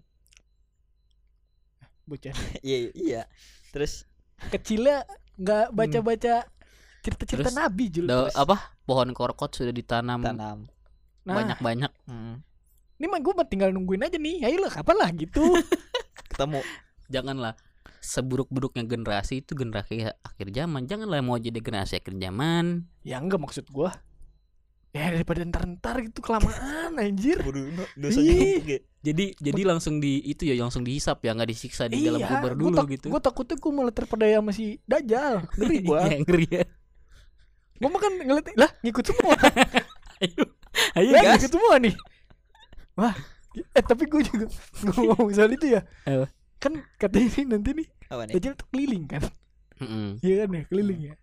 Bocah 2.08 2.32
iya 2.68 2.92
iya. 2.96 3.22
Terus? 3.76 4.08
Kecilnya 4.52 5.04
nggak 5.40 5.72
baca-baca 5.72 6.48
cerita-cerita 7.04 7.52
Terus 7.52 7.56
nabi 7.60 7.92
Jul. 7.92 8.08
Do- 8.08 8.28
Terus? 8.32 8.36
Apa? 8.36 8.76
Pohon 8.88 9.12
korkot 9.12 9.52
sudah 9.56 9.76
ditanam 9.76 10.24
tanam. 10.24 10.68
Nah. 11.24 11.36
banyak-banyak. 11.40 11.92
Hmm. 12.08 12.44
ini 13.00 13.08
mah 13.12 13.20
gue 13.20 13.34
tinggal 13.52 13.72
nungguin 13.76 14.04
aja 14.04 14.16
nih. 14.16 14.48
Ayolah 14.48 14.72
kapan 14.72 14.96
lah 14.96 15.10
gitu. 15.12 15.44
Ketemu. 16.32 16.64
Janganlah 17.12 17.56
seburuk-buruknya 18.04 18.84
generasi 18.84 19.40
itu 19.40 19.56
generasi 19.56 20.04
akhir 20.22 20.52
zaman 20.52 20.84
janganlah 20.84 21.24
mau 21.24 21.40
jadi 21.40 21.56
generasi 21.64 22.04
akhir 22.04 22.20
zaman 22.20 22.84
Ya 23.04 23.20
enggak 23.20 23.40
maksud 23.40 23.68
gua. 23.72 23.92
Ya 24.94 25.10
daripada 25.10 25.42
ntar-ntar 25.42 26.06
gitu 26.06 26.22
kelamaan 26.22 26.94
anjir. 27.02 27.42
Waduh, 27.42 27.66
dosanya 27.98 28.34
ya. 28.62 28.78
jadi 29.02 29.34
jadi 29.42 29.62
langsung 29.66 29.98
di 29.98 30.22
itu 30.22 30.46
ya 30.46 30.54
langsung 30.62 30.86
dihisap 30.86 31.26
ya 31.26 31.34
nggak 31.34 31.50
disiksa 31.50 31.90
di 31.90 32.06
dalam 32.06 32.22
kubur 32.22 32.54
gua 32.54 32.62
dulu 32.62 32.78
gitu 32.94 33.08
Gua 33.10 33.18
takutnya 33.18 33.58
gua 33.58 33.72
malah 33.74 33.94
terpedaya 33.96 34.38
sama 34.38 34.54
si 34.54 34.78
Dajjal. 34.86 35.50
Ngeri 35.58 35.78
gua. 35.82 36.00
Iya, 36.06 36.18
ngeri 36.22 36.48
ya 36.52 36.64
gua 37.84 37.90
mah 37.92 38.02
kan 38.02 38.14
ngeliat 38.16 38.48
lah 38.56 38.72
ngikut 38.80 39.06
semua. 39.12 39.36
ayo 40.24 40.44
ayo 40.96 41.10
ya, 41.12 41.20
gas 41.20 41.44
ngikut 41.44 41.52
semua 41.52 41.76
nih. 41.84 41.94
Wah, 42.96 43.16
eh 43.58 43.84
tapi 43.84 44.08
gua 44.08 44.22
juga 44.24 44.46
ngomong 44.88 45.36
soal 45.36 45.52
itu 45.52 45.76
ya. 45.76 45.82
Kan 46.64 46.80
katanya 46.96 47.28
ini 47.28 47.44
nanti 47.52 47.70
nih 47.76 47.88
Apa 48.08 48.24
nih? 48.24 48.34
Dajjal 48.40 48.54
tuh 48.56 48.68
keliling 48.72 49.04
kan. 49.04 49.20
Iya 50.24 50.48
kan 50.48 50.50
ya, 50.56 50.64
keliling 50.72 51.02
ya. 51.12 51.16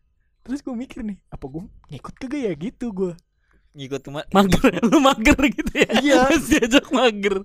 Terus 0.44 0.60
gua 0.60 0.76
mikir 0.76 1.00
nih, 1.00 1.16
apa 1.32 1.44
gua 1.48 1.64
ngikut 1.88 2.14
kagak 2.20 2.40
ya 2.44 2.52
gitu 2.52 2.92
gua. 2.92 3.12
Ngikut 3.72 4.00
cuma 4.04 4.20
mager 4.36 4.60
lu 4.90 4.98
mager 5.00 5.38
gitu 5.48 5.72
ya 5.72 5.88
Iya. 5.96 6.16
masih 6.28 6.60
diajak 6.60 6.86
mager 6.92 7.36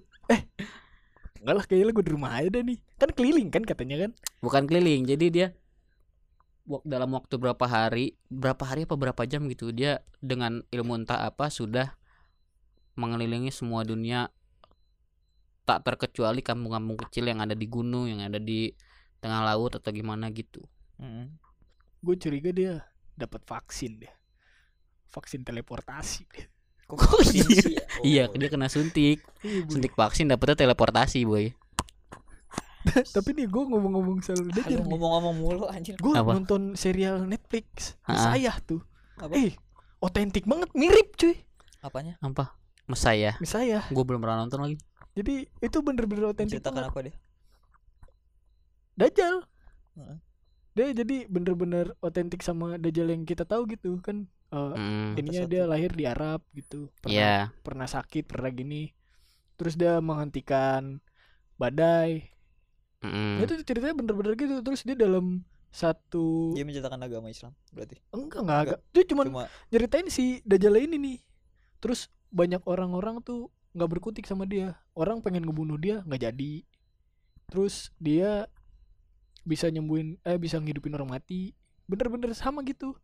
Enggak 1.39 1.56
lah 1.56 1.66
kayaknya 1.70 1.93
gua 1.93 2.04
di 2.04 2.12
rumah 2.12 2.32
aja 2.36 2.50
dah 2.52 2.64
nih. 2.66 2.78
Kan 2.98 3.10
keliling 3.16 3.48
kan 3.48 3.64
katanya 3.64 3.96
kan. 4.04 4.12
bukan 4.41 4.64
keliling 4.68 5.08
jadi 5.08 5.26
dia 5.32 5.48
dalam 6.82 7.14
waktu 7.14 7.38
berapa 7.38 7.62
hari 7.64 8.18
berapa 8.28 8.60
hari 8.66 8.89
apa 8.89 8.98
berapa 8.98 9.22
jam 9.24 9.46
gitu 9.48 9.70
dia 9.70 10.02
dengan 10.18 10.66
ilmu 10.74 10.98
entah 11.00 11.22
apa 11.22 11.54
sudah 11.54 11.93
mengelilingi 12.98 13.54
semua 13.54 13.86
dunia 13.86 14.34
tak 15.66 15.82
terkecuali 15.84 16.39
kampung-kampung 16.39 16.95
kecil 16.99 17.26
yang 17.26 17.39
ada 17.39 17.51
di 17.51 17.66
gunung 17.66 18.05
yang 18.05 18.22
ada 18.22 18.38
di 18.38 18.70
tengah 19.18 19.41
laut 19.43 19.74
atau 19.74 19.89
gimana 19.89 20.30
gitu 20.30 20.61
Mm. 20.95 21.28
Gue 21.99 22.16
curiga 22.16 22.49
dia 22.49 22.74
dapat 23.11 23.43
vaksin 23.43 23.99
deh. 23.99 24.13
Vaksin 25.05 25.41
teleportasi 25.41 26.24
deh. 26.26 26.47
Kok 26.88 27.01
Oh, 27.01 27.20
iya. 27.26 27.43
ya? 27.43 27.84
iya 27.99 28.24
Oh. 28.26 28.38
dia 28.38 28.47
kena 28.47 28.70
suntik 28.70 29.20
Iya, 29.41 29.66
suntik 29.66 29.91
vaksin 29.91 30.30
dapetnya 30.30 30.55
teleportasi 30.55 31.26
boy 31.26 31.51
Tapi 33.11 33.30
nih 33.34 33.49
gue 33.49 33.63
ngomong-ngomong 33.66 34.22
soal 34.22 34.45
Ah, 34.45 34.53
Dajjal 34.53 34.78
lu 34.78 34.80
nih. 34.80 34.88
ngomong-ngomong 34.88 35.36
mulu 35.36 35.66
anjir. 35.66 35.97
Gue 35.97 36.13
nonton 36.13 36.78
serial 36.78 37.26
Netflix 37.26 37.97
Ha-ha. 38.05 38.32
saya 38.32 38.53
tuh. 38.61 38.86
Apa? 39.18 39.34
Eh, 39.34 39.57
otentik 39.97 40.45
banget, 40.45 40.70
mirip 40.72 41.18
cuy. 41.18 41.41
Apanya? 41.82 42.16
apa 42.20 42.53
Mesaya 42.86 43.34
Saya. 43.41 43.82
gue 43.84 44.03
belum 44.05 44.22
pernah 44.22 44.39
nonton 44.39 44.61
lagi 44.61 44.78
Jadi 45.16 45.47
itu 45.47 45.78
bener-bener 45.80 46.28
otentik 46.28 46.59
Ceritakan 46.59 46.84
banget. 46.84 46.91
apa 46.91 46.99
dia? 47.07 47.16
Dajjal. 48.95 49.36
Heeh. 49.95 50.18
Dia 50.76 50.91
jadi 50.91 51.24
bener-bener 51.28 51.95
otentik 52.03 52.43
sama 52.43 52.76
Dajjal 52.76 53.07
yang 53.09 53.24
kita 53.24 53.47
tahu 53.47 53.63
gitu 53.72 53.99
kan. 54.03 54.28
Eh, 54.51 54.74
Mm, 54.76 55.18
ininya 55.18 55.43
dia 55.47 55.63
lahir 55.66 55.91
di 55.91 56.03
Arab 56.05 56.43
gitu. 56.51 56.91
Pernah 56.99 57.16
Iya 57.16 57.36
pernah 57.63 57.88
sakit, 57.88 58.24
pernah 58.28 58.51
gini. 58.51 58.91
Terus 59.55 59.76
dia 59.76 59.99
menghentikan 59.99 60.99
badai. 61.55 62.28
mm. 62.99 63.39
Itu 63.39 63.53
ceritanya 63.63 63.95
bener-bener 63.95 64.36
gitu. 64.36 64.59
Terus 64.59 64.84
dia 64.84 64.95
dalam 64.95 65.43
satu 65.72 66.55
Dia 66.55 66.63
menceritakan 66.63 67.03
agama 67.03 67.28
Islam 67.28 67.51
berarti. 67.72 67.99
enggak 68.11 68.39
enggak 68.43 68.59
agak 68.63 68.80
dia 68.95 69.03
cuman 69.11 69.26
Cuma 69.28 69.43
nyeritain 69.68 70.07
si 70.07 70.39
Dajjal 70.43 70.76
ini 70.78 70.95
nih. 70.99 71.18
Terus 71.80 72.07
banyak 72.32 72.63
orang-orang 72.63 73.20
tuh 73.20 73.47
nggak 73.76 73.90
berkutik 73.92 74.24
sama 74.24 74.48
dia. 74.48 74.80
Orang 74.92 75.20
pengen 75.20 75.44
ngebunuh 75.44 75.76
dia 75.76 76.00
nggak 76.02 76.22
jadi. 76.24 76.64
Terus 77.46 77.92
dia 77.96 78.48
bisa 79.44 79.68
nyembuhin 79.68 80.18
eh 80.24 80.40
bisa 80.40 80.58
ngidupin 80.58 80.96
orang 80.96 81.12
mati. 81.12 81.52
Bener-bener 81.86 82.32
sama 82.34 82.64
gitu. 82.64 82.96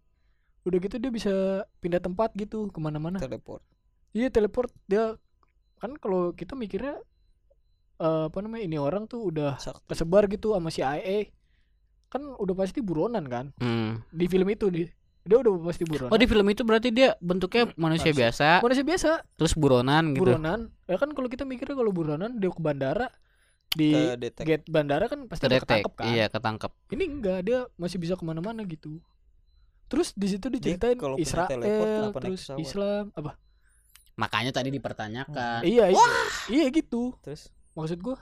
Udah 0.64 0.78
gitu 0.78 0.96
dia 0.96 1.10
bisa 1.10 1.34
pindah 1.78 2.00
tempat 2.00 2.32
gitu 2.34 2.66
ke 2.68 2.80
mana-mana. 2.80 3.20
teleport. 3.20 3.62
Iya 4.12 4.28
teleport 4.28 4.72
dia 4.86 5.16
kan 5.78 5.98
kalau 5.98 6.32
kita 6.32 6.54
mikirnya 6.54 6.98
eh, 7.98 8.24
apa 8.28 8.38
namanya 8.40 8.64
ini 8.64 8.78
orang 8.78 9.06
tuh 9.06 9.28
udah 9.28 9.58
Sakti. 9.58 9.86
kesebar 9.88 10.26
gitu 10.28 10.54
sama 10.54 10.70
si 10.70 10.82
AE 10.82 11.30
kan 12.08 12.22
udah 12.28 12.54
pasti 12.54 12.84
buronan 12.84 13.24
kan 13.24 13.56
Mm. 13.56 14.04
di 14.10 14.26
film 14.28 14.46
itu 14.46 14.68
di 14.68 14.84
dia 15.22 15.38
udah 15.38 15.54
pasti 15.64 15.84
buronan 15.86 16.10
Oh 16.10 16.18
di 16.18 16.26
film 16.26 16.48
itu 16.48 16.62
berarti 16.62 16.90
dia 16.90 17.14
bentuknya 17.18 17.70
manusia 17.76 18.10
manusia. 18.10 18.14
biasa 18.18 18.48
manusia 18.60 18.84
biasa 18.84 19.10
terus 19.36 19.54
buronan 19.54 20.12
gitu. 20.12 20.26
buronan 20.26 20.60
ya 20.86 20.98
kan 20.98 21.10
kalau 21.12 21.28
kita 21.28 21.44
mikirnya 21.44 21.76
kalau 21.76 21.92
buronan 21.92 22.36
dia 22.36 22.50
ke 22.50 22.58
bandara 22.58 23.08
di 23.72 23.94
Ke 23.94 24.18
detek. 24.18 24.44
gate 24.44 24.66
bandara 24.68 25.06
kan 25.06 25.26
pasti 25.26 25.46
Kedetek, 25.46 25.64
ketangkep 25.64 25.94
kan 25.94 26.06
iya 26.08 26.26
ketangkep. 26.28 26.72
ini 26.92 27.04
enggak 27.08 27.40
dia 27.42 27.60
masih 27.76 27.98
bisa 27.98 28.14
ke 28.14 28.24
mana-mana 28.24 28.62
gitu 28.64 28.98
terus 29.88 30.12
di 30.12 30.28
situ 30.28 30.48
Dia 30.48 30.56
diceritain 30.76 30.96
kalau 30.96 31.16
punya 31.16 31.24
Israel 31.24 31.50
teleport, 31.54 32.12
terus? 32.20 32.42
Islam 32.58 33.12
apa 33.14 33.38
Makanya 34.14 34.52
tadi 34.52 34.70
dipertanyakan. 34.70 35.64
iya 35.64 35.88
iya 35.88 36.08
iya 36.48 36.66
gitu 36.68 37.16
Terus 37.22 37.48
maksud 37.72 37.98
gua 38.00 38.20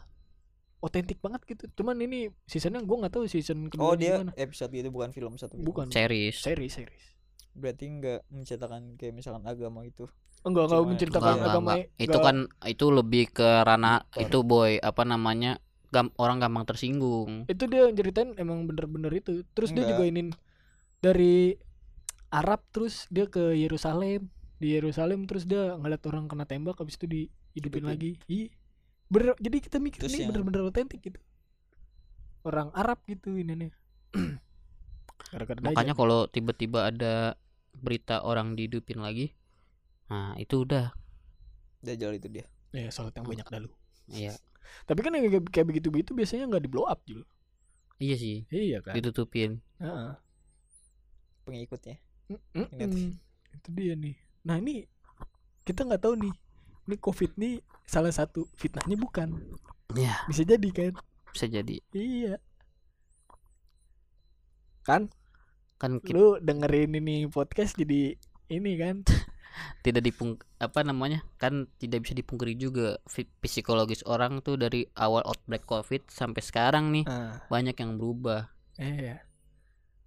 otentik 0.79 1.19
banget 1.19 1.43
gitu 1.45 1.63
cuman 1.75 1.99
ini 1.99 2.19
seasonnya 2.43 2.79
gua 2.81 3.03
nggak 3.03 3.13
tahu 3.13 3.25
season 3.25 3.67
kedua 3.67 3.83
oh 3.83 3.95
dia 3.95 4.17
gimana 4.17 4.31
episode 4.33 4.71
itu 4.71 4.87
bukan 4.87 5.09
film 5.09 5.35
satu 5.35 5.55
film. 5.55 5.65
bukan 5.65 5.87
Series. 5.89 6.39
series 6.39 6.73
series 6.73 7.05
Berarti 7.49 7.85
enggak 7.85 8.23
menceritakan 8.29 8.95
kayak 8.95 9.11
misalkan 9.11 9.43
agama 9.43 9.83
itu. 9.83 10.07
enggak 10.41 10.63
enggak 10.65 10.85
menceritakan 10.85 11.27
Enggak, 11.33 11.49
agama 11.49 11.71
enggak. 11.75 11.87
Itu 11.97 12.17
kan 12.17 12.35
itu 12.63 12.85
lebih 12.87 13.23
ke 13.29 13.49
ranah 13.59 14.07
itu 14.15 14.39
boy 14.41 14.79
apa 14.79 15.03
namanya 15.03 15.59
gam- 15.89 16.13
orang 16.15 16.39
gampang 16.39 16.63
tersinggung. 16.63 17.43
itu 17.45 17.63
dia 17.65 17.91
ceritain 17.91 18.31
emang 18.35 18.63
bener-bener 18.63 19.11
itu 19.11 19.43
terus 19.51 19.69
dia 19.69 19.83
Enggak. 19.83 19.91
juga 19.91 20.03
inin 20.07 20.29
dari 20.97 21.57
Arab 22.29 22.61
terus 22.69 23.09
dia 23.09 23.25
ke 23.25 23.57
Yerusalem 23.57 24.29
di 24.55 24.77
Yerusalem 24.77 25.25
terus 25.25 25.43
dia 25.43 25.73
ngeliat 25.73 26.03
orang 26.05 26.27
kena 26.27 26.45
tembak 26.45 26.77
habis 26.77 26.95
itu 26.95 27.07
dihidupin 27.07 27.83
Hidupin. 27.83 27.83
lagi 27.83 28.11
iya 28.27 28.47
bener 29.09 29.33
jadi 29.37 29.57
kita 29.59 29.77
mikir 29.77 30.05
Terus 30.05 30.13
ini 30.13 30.17
yang- 30.21 30.29
bener-bener 30.31 30.61
otentik 30.63 31.01
gitu 31.01 31.17
orang 32.45 32.69
Arab 32.71 33.01
gitu 33.05 33.35
ini 33.35 33.53
nih 33.57 33.71
Makanya 35.61 35.93
kalau 35.93 36.25
tiba-tiba 36.25 36.89
ada 36.89 37.37
berita 37.75 38.25
orang 38.25 38.57
dihidupin 38.57 38.97
lagi, 38.97 39.37
nah 40.09 40.33
itu 40.35 40.65
udah. 40.65 40.89
Dajjal 41.79 42.17
itu 42.17 42.27
dia. 42.31 42.45
ya 42.69 42.89
sholat 42.89 43.13
yang 43.13 43.27
banyak 43.27 43.45
dulu 43.45 43.69
Iya. 44.09 44.33
tapi 44.85 45.01
kan 45.01 45.13
yang 45.13 45.25
kayak, 45.25 45.45
kayak 45.49 45.67
begitu-begitu 45.69 46.13
biasanya 46.13 46.49
nggak 46.49 46.63
di 46.65 46.69
blow 46.69 46.85
up 46.85 47.01
juga 47.05 47.29
Iya 47.99 48.15
sih, 48.15 48.37
iya 48.49 48.81
kan 48.81 48.93
ditutupin. 48.95 49.61
Heeh. 49.77 50.11
Pengikutnya. 51.43 51.97
Mm-mm. 52.29 53.17
Itu 53.53 53.69
dia 53.73 53.93
nih 53.93 54.15
nah 54.39 54.55
ini 54.55 54.87
kita 55.61 55.83
nggak 55.83 55.99
tahu 55.99 56.15
nih 56.15 56.33
ini 56.89 56.97
covid 56.97 57.37
nih 57.37 57.61
salah 57.85 58.09
satu 58.09 58.49
fitnahnya 58.53 58.97
bukan 58.97 59.37
Ya, 59.89 60.21
bisa 60.25 60.41
jadi 60.41 60.69
kan 60.69 60.93
bisa 61.29 61.45
jadi. 61.45 61.77
iya 61.91 62.37
kan 64.81 65.09
Kan 65.77 66.03
kita 66.03 66.11
lu 66.11 66.35
dengerin 66.37 66.91
ini 66.93 67.25
podcast 67.25 67.73
jadi 67.73 68.13
ini 68.49 68.71
kan 68.75 69.01
tidak 69.85 70.03
dipung 70.03 70.35
apa 70.57 70.83
namanya? 70.83 71.23
Kan 71.37 71.71
tidak 71.79 72.03
bisa 72.03 72.13
dipungkiri 72.13 72.53
juga 72.53 72.99
psikologis 73.39 74.03
orang 74.03 74.43
tuh 74.43 74.59
dari 74.59 74.83
awal 74.93 75.23
outbreak 75.23 75.63
Covid 75.63 76.03
sampai 76.11 76.43
sekarang 76.43 76.91
nih 76.91 77.07
ah 77.07 77.39
banyak 77.47 77.73
yang 77.73 77.95
berubah. 77.95 78.51
iya 78.75 79.23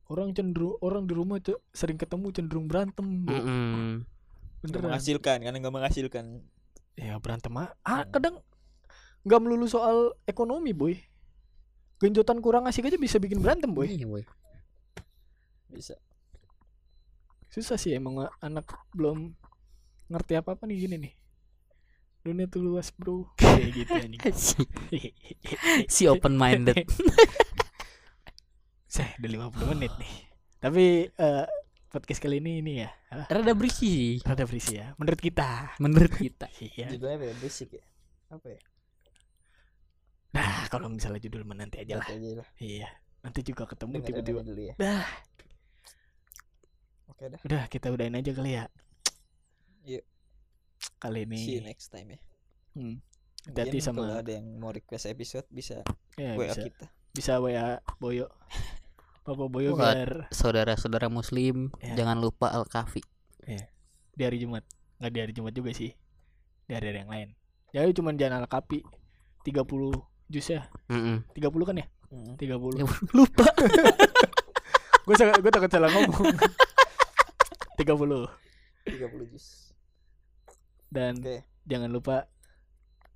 orang 0.06 0.36
cenderung 0.36 0.76
orang 0.84 1.08
di 1.08 1.16
rumah 1.16 1.40
tuh 1.40 1.56
sering 1.72 1.96
ketemu 1.96 2.26
cenderung 2.30 2.68
berantem. 2.68 3.24
Mm-mm. 3.24 4.04
Nggak 4.60 4.68
beneran 4.68 4.84
menghasilkan 4.92 5.36
karena 5.40 5.56
nggak 5.56 5.74
menghasilkan. 5.74 6.24
Ya 6.96 7.16
berantem 7.18 7.52
ah, 7.56 7.72
ah 7.82 8.04
kadang 8.04 8.40
nggak 9.22 9.40
melulu 9.40 9.66
soal 9.70 10.14
ekonomi 10.26 10.74
boy. 10.74 10.94
Genjotan 12.02 12.42
kurang 12.42 12.66
asik 12.66 12.90
aja 12.90 12.98
bisa 12.98 13.22
bikin 13.22 13.38
berantem 13.38 13.70
boy. 13.70 13.86
Iya, 13.86 14.06
boy. 14.06 14.24
Bisa. 15.72 15.96
susah 17.52 17.76
sih 17.76 17.92
emang 17.92 18.32
anak 18.40 18.64
belum 18.96 19.36
ngerti 20.08 20.40
apa 20.40 20.56
apa 20.56 20.64
nih 20.64 20.88
gini 20.88 20.96
nih. 21.08 21.14
Dunia 22.24 22.48
tuh 22.48 22.64
luas 22.64 22.88
bro. 22.94 23.28
Kayak 23.40 23.70
gitu 23.76 23.92
anjing. 23.92 24.20
Si, 24.32 24.56
si 25.88 26.02
open 26.08 26.34
minded. 26.38 26.88
Saya 28.88 29.12
udah 29.20 29.52
50 29.52 29.72
menit 29.76 29.92
nih. 30.00 30.14
Tapi 30.62 30.84
eh, 31.12 31.46
podcast 31.92 32.18
kali 32.18 32.40
ini 32.40 32.58
ini 32.58 32.72
ya 32.80 32.90
ah, 33.12 33.28
Rada 33.28 33.52
berisi 33.52 34.16
rada 34.20 34.42
berisi 34.42 34.74
ya 34.74 34.96
menurut 34.96 35.20
kita 35.20 35.76
menurut 35.78 36.08
kita. 36.10 36.48
iya 36.66 36.88
Judulnya 36.88 37.16
apa 37.16 37.26
ya? 37.26 37.34
Basic 37.38 37.68
ya. 37.70 37.84
Apa 38.28 38.46
ya? 38.48 38.60
nah 40.32 40.64
kalau 40.66 40.88
misalnya 40.88 41.20
judul 41.20 41.44
mah 41.44 41.54
nanti 41.54 41.76
aja 41.78 42.00
lah 42.00 42.08
Nanti 42.08 42.24
aja 42.24 42.30
lah. 42.40 42.48
iya 42.56 42.88
nanti 43.20 43.44
juga 43.44 43.68
ketemu 43.68 44.00
tiba-tiba 44.00 44.40
ya. 44.56 44.74
dah 44.74 45.04
Oke 47.06 47.24
dah. 47.28 47.40
udah 47.44 47.62
kita 47.68 47.86
udahin 47.88 48.16
aja 48.16 48.32
kali 48.32 48.56
ya 48.56 48.64
Iya. 49.84 50.00
kali 50.96 51.28
ini 51.28 51.38
See 51.38 51.54
you 51.54 51.62
next 51.62 51.92
time 51.92 52.08
ya. 52.08 52.20
hmm, 52.72 52.96
hati-hati 53.44 53.76
Mungkin 53.76 53.84
sama 53.84 54.00
kalau 54.02 54.16
ada 54.18 54.32
yang 54.32 54.46
mau 54.56 54.72
request 54.72 55.04
episode 55.06 55.44
bisa 55.46 55.84
ya, 56.16 56.32
WA 56.32 56.48
bisa 56.48 56.62
kita. 56.64 56.86
bisa 57.12 57.32
WA 57.36 57.76
Boyo. 57.98 58.32
Papa 59.22 59.46
Boyo 59.46 59.78
Wah. 59.78 59.94
biar 59.94 60.26
saudara-saudara 60.34 61.06
muslim 61.06 61.70
Ya. 61.78 61.94
jangan 61.94 62.18
lupa 62.18 62.50
al 62.50 62.66
kafi 62.66 63.02
di 64.12 64.22
hari 64.22 64.38
Jumat. 64.44 64.64
Nggak 65.00 65.12
di 65.12 65.18
hari 65.18 65.32
Jumat 65.32 65.52
juga 65.56 65.70
sih. 65.72 65.90
Di 66.68 66.72
hari 66.76 66.92
yang 66.92 67.08
lain. 67.10 67.28
Jadi 67.72 67.90
cuman 67.96 68.14
jangan 68.20 68.44
alkapi 68.44 68.84
30 69.44 69.96
jus 70.28 70.46
ya. 70.52 70.68
30 70.88 71.32
kan 71.64 71.76
ya? 71.80 71.86
Mm. 72.12 72.36
30. 72.36 72.84
lupa 73.16 73.46
gue 75.08 75.14
gue 75.18 75.50
takut 75.50 75.70
salah 75.72 75.90
ngomong. 75.90 76.36
30. 77.80 77.82
30 77.88 79.32
jus. 79.32 79.72
Dan 80.92 81.18
Oke. 81.24 81.48
jangan 81.64 81.88
lupa 81.88 82.28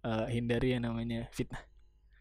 eh, 0.02 0.26
hindari 0.32 0.74
yang 0.74 0.88
namanya 0.88 1.28
fitnah. 1.30 1.60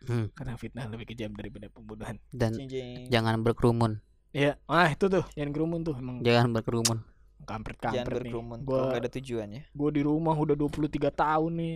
Hmm, 0.06 0.28
Karena 0.32 0.54
fitnah 0.56 0.86
lebih 0.86 1.06
kejam 1.08 1.32
daripada 1.32 1.68
pembunuhan. 1.68 2.18
dan 2.30 2.54
Jeng, 2.54 2.68
jeng. 2.68 3.10
jangan 3.10 3.42
berkerumun 3.42 4.00
Iya, 4.32 4.60
ah 4.66 4.88
itu 4.88 5.06
tuh, 5.06 5.24
jangan 5.32 5.52
kerumun 5.52 5.80
tuh 5.82 5.96
emang 5.96 6.20
jangan 6.20 6.52
berkerumun 6.52 7.00
Jangan 7.00 7.48
kampret-kampret 7.48 8.04
nih. 8.04 8.16
berkerumun 8.28 8.58
Gua 8.62 8.74
kalau 8.76 8.86
nggak 8.90 9.02
ada 9.02 9.12
tujuannya. 9.12 9.62
gua 9.72 9.90
di 9.90 10.02
rumah 10.02 10.36
udah 10.36 10.56
23 10.56 10.86
tahun 11.10 11.52
nih. 11.54 11.76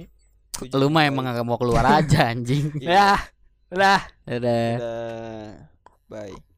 lu 0.72 0.88
mah 0.88 1.04
emang 1.04 1.24
baik. 1.24 1.36
gak 1.36 1.46
mau 1.46 1.56
keluar 1.56 1.86
aja 1.88 2.20
anjing. 2.32 2.74
Ya, 2.78 3.16
lah. 3.70 4.02
Dadah. 4.24 4.76
Dadah. 4.76 5.50
Bye. 6.08 6.49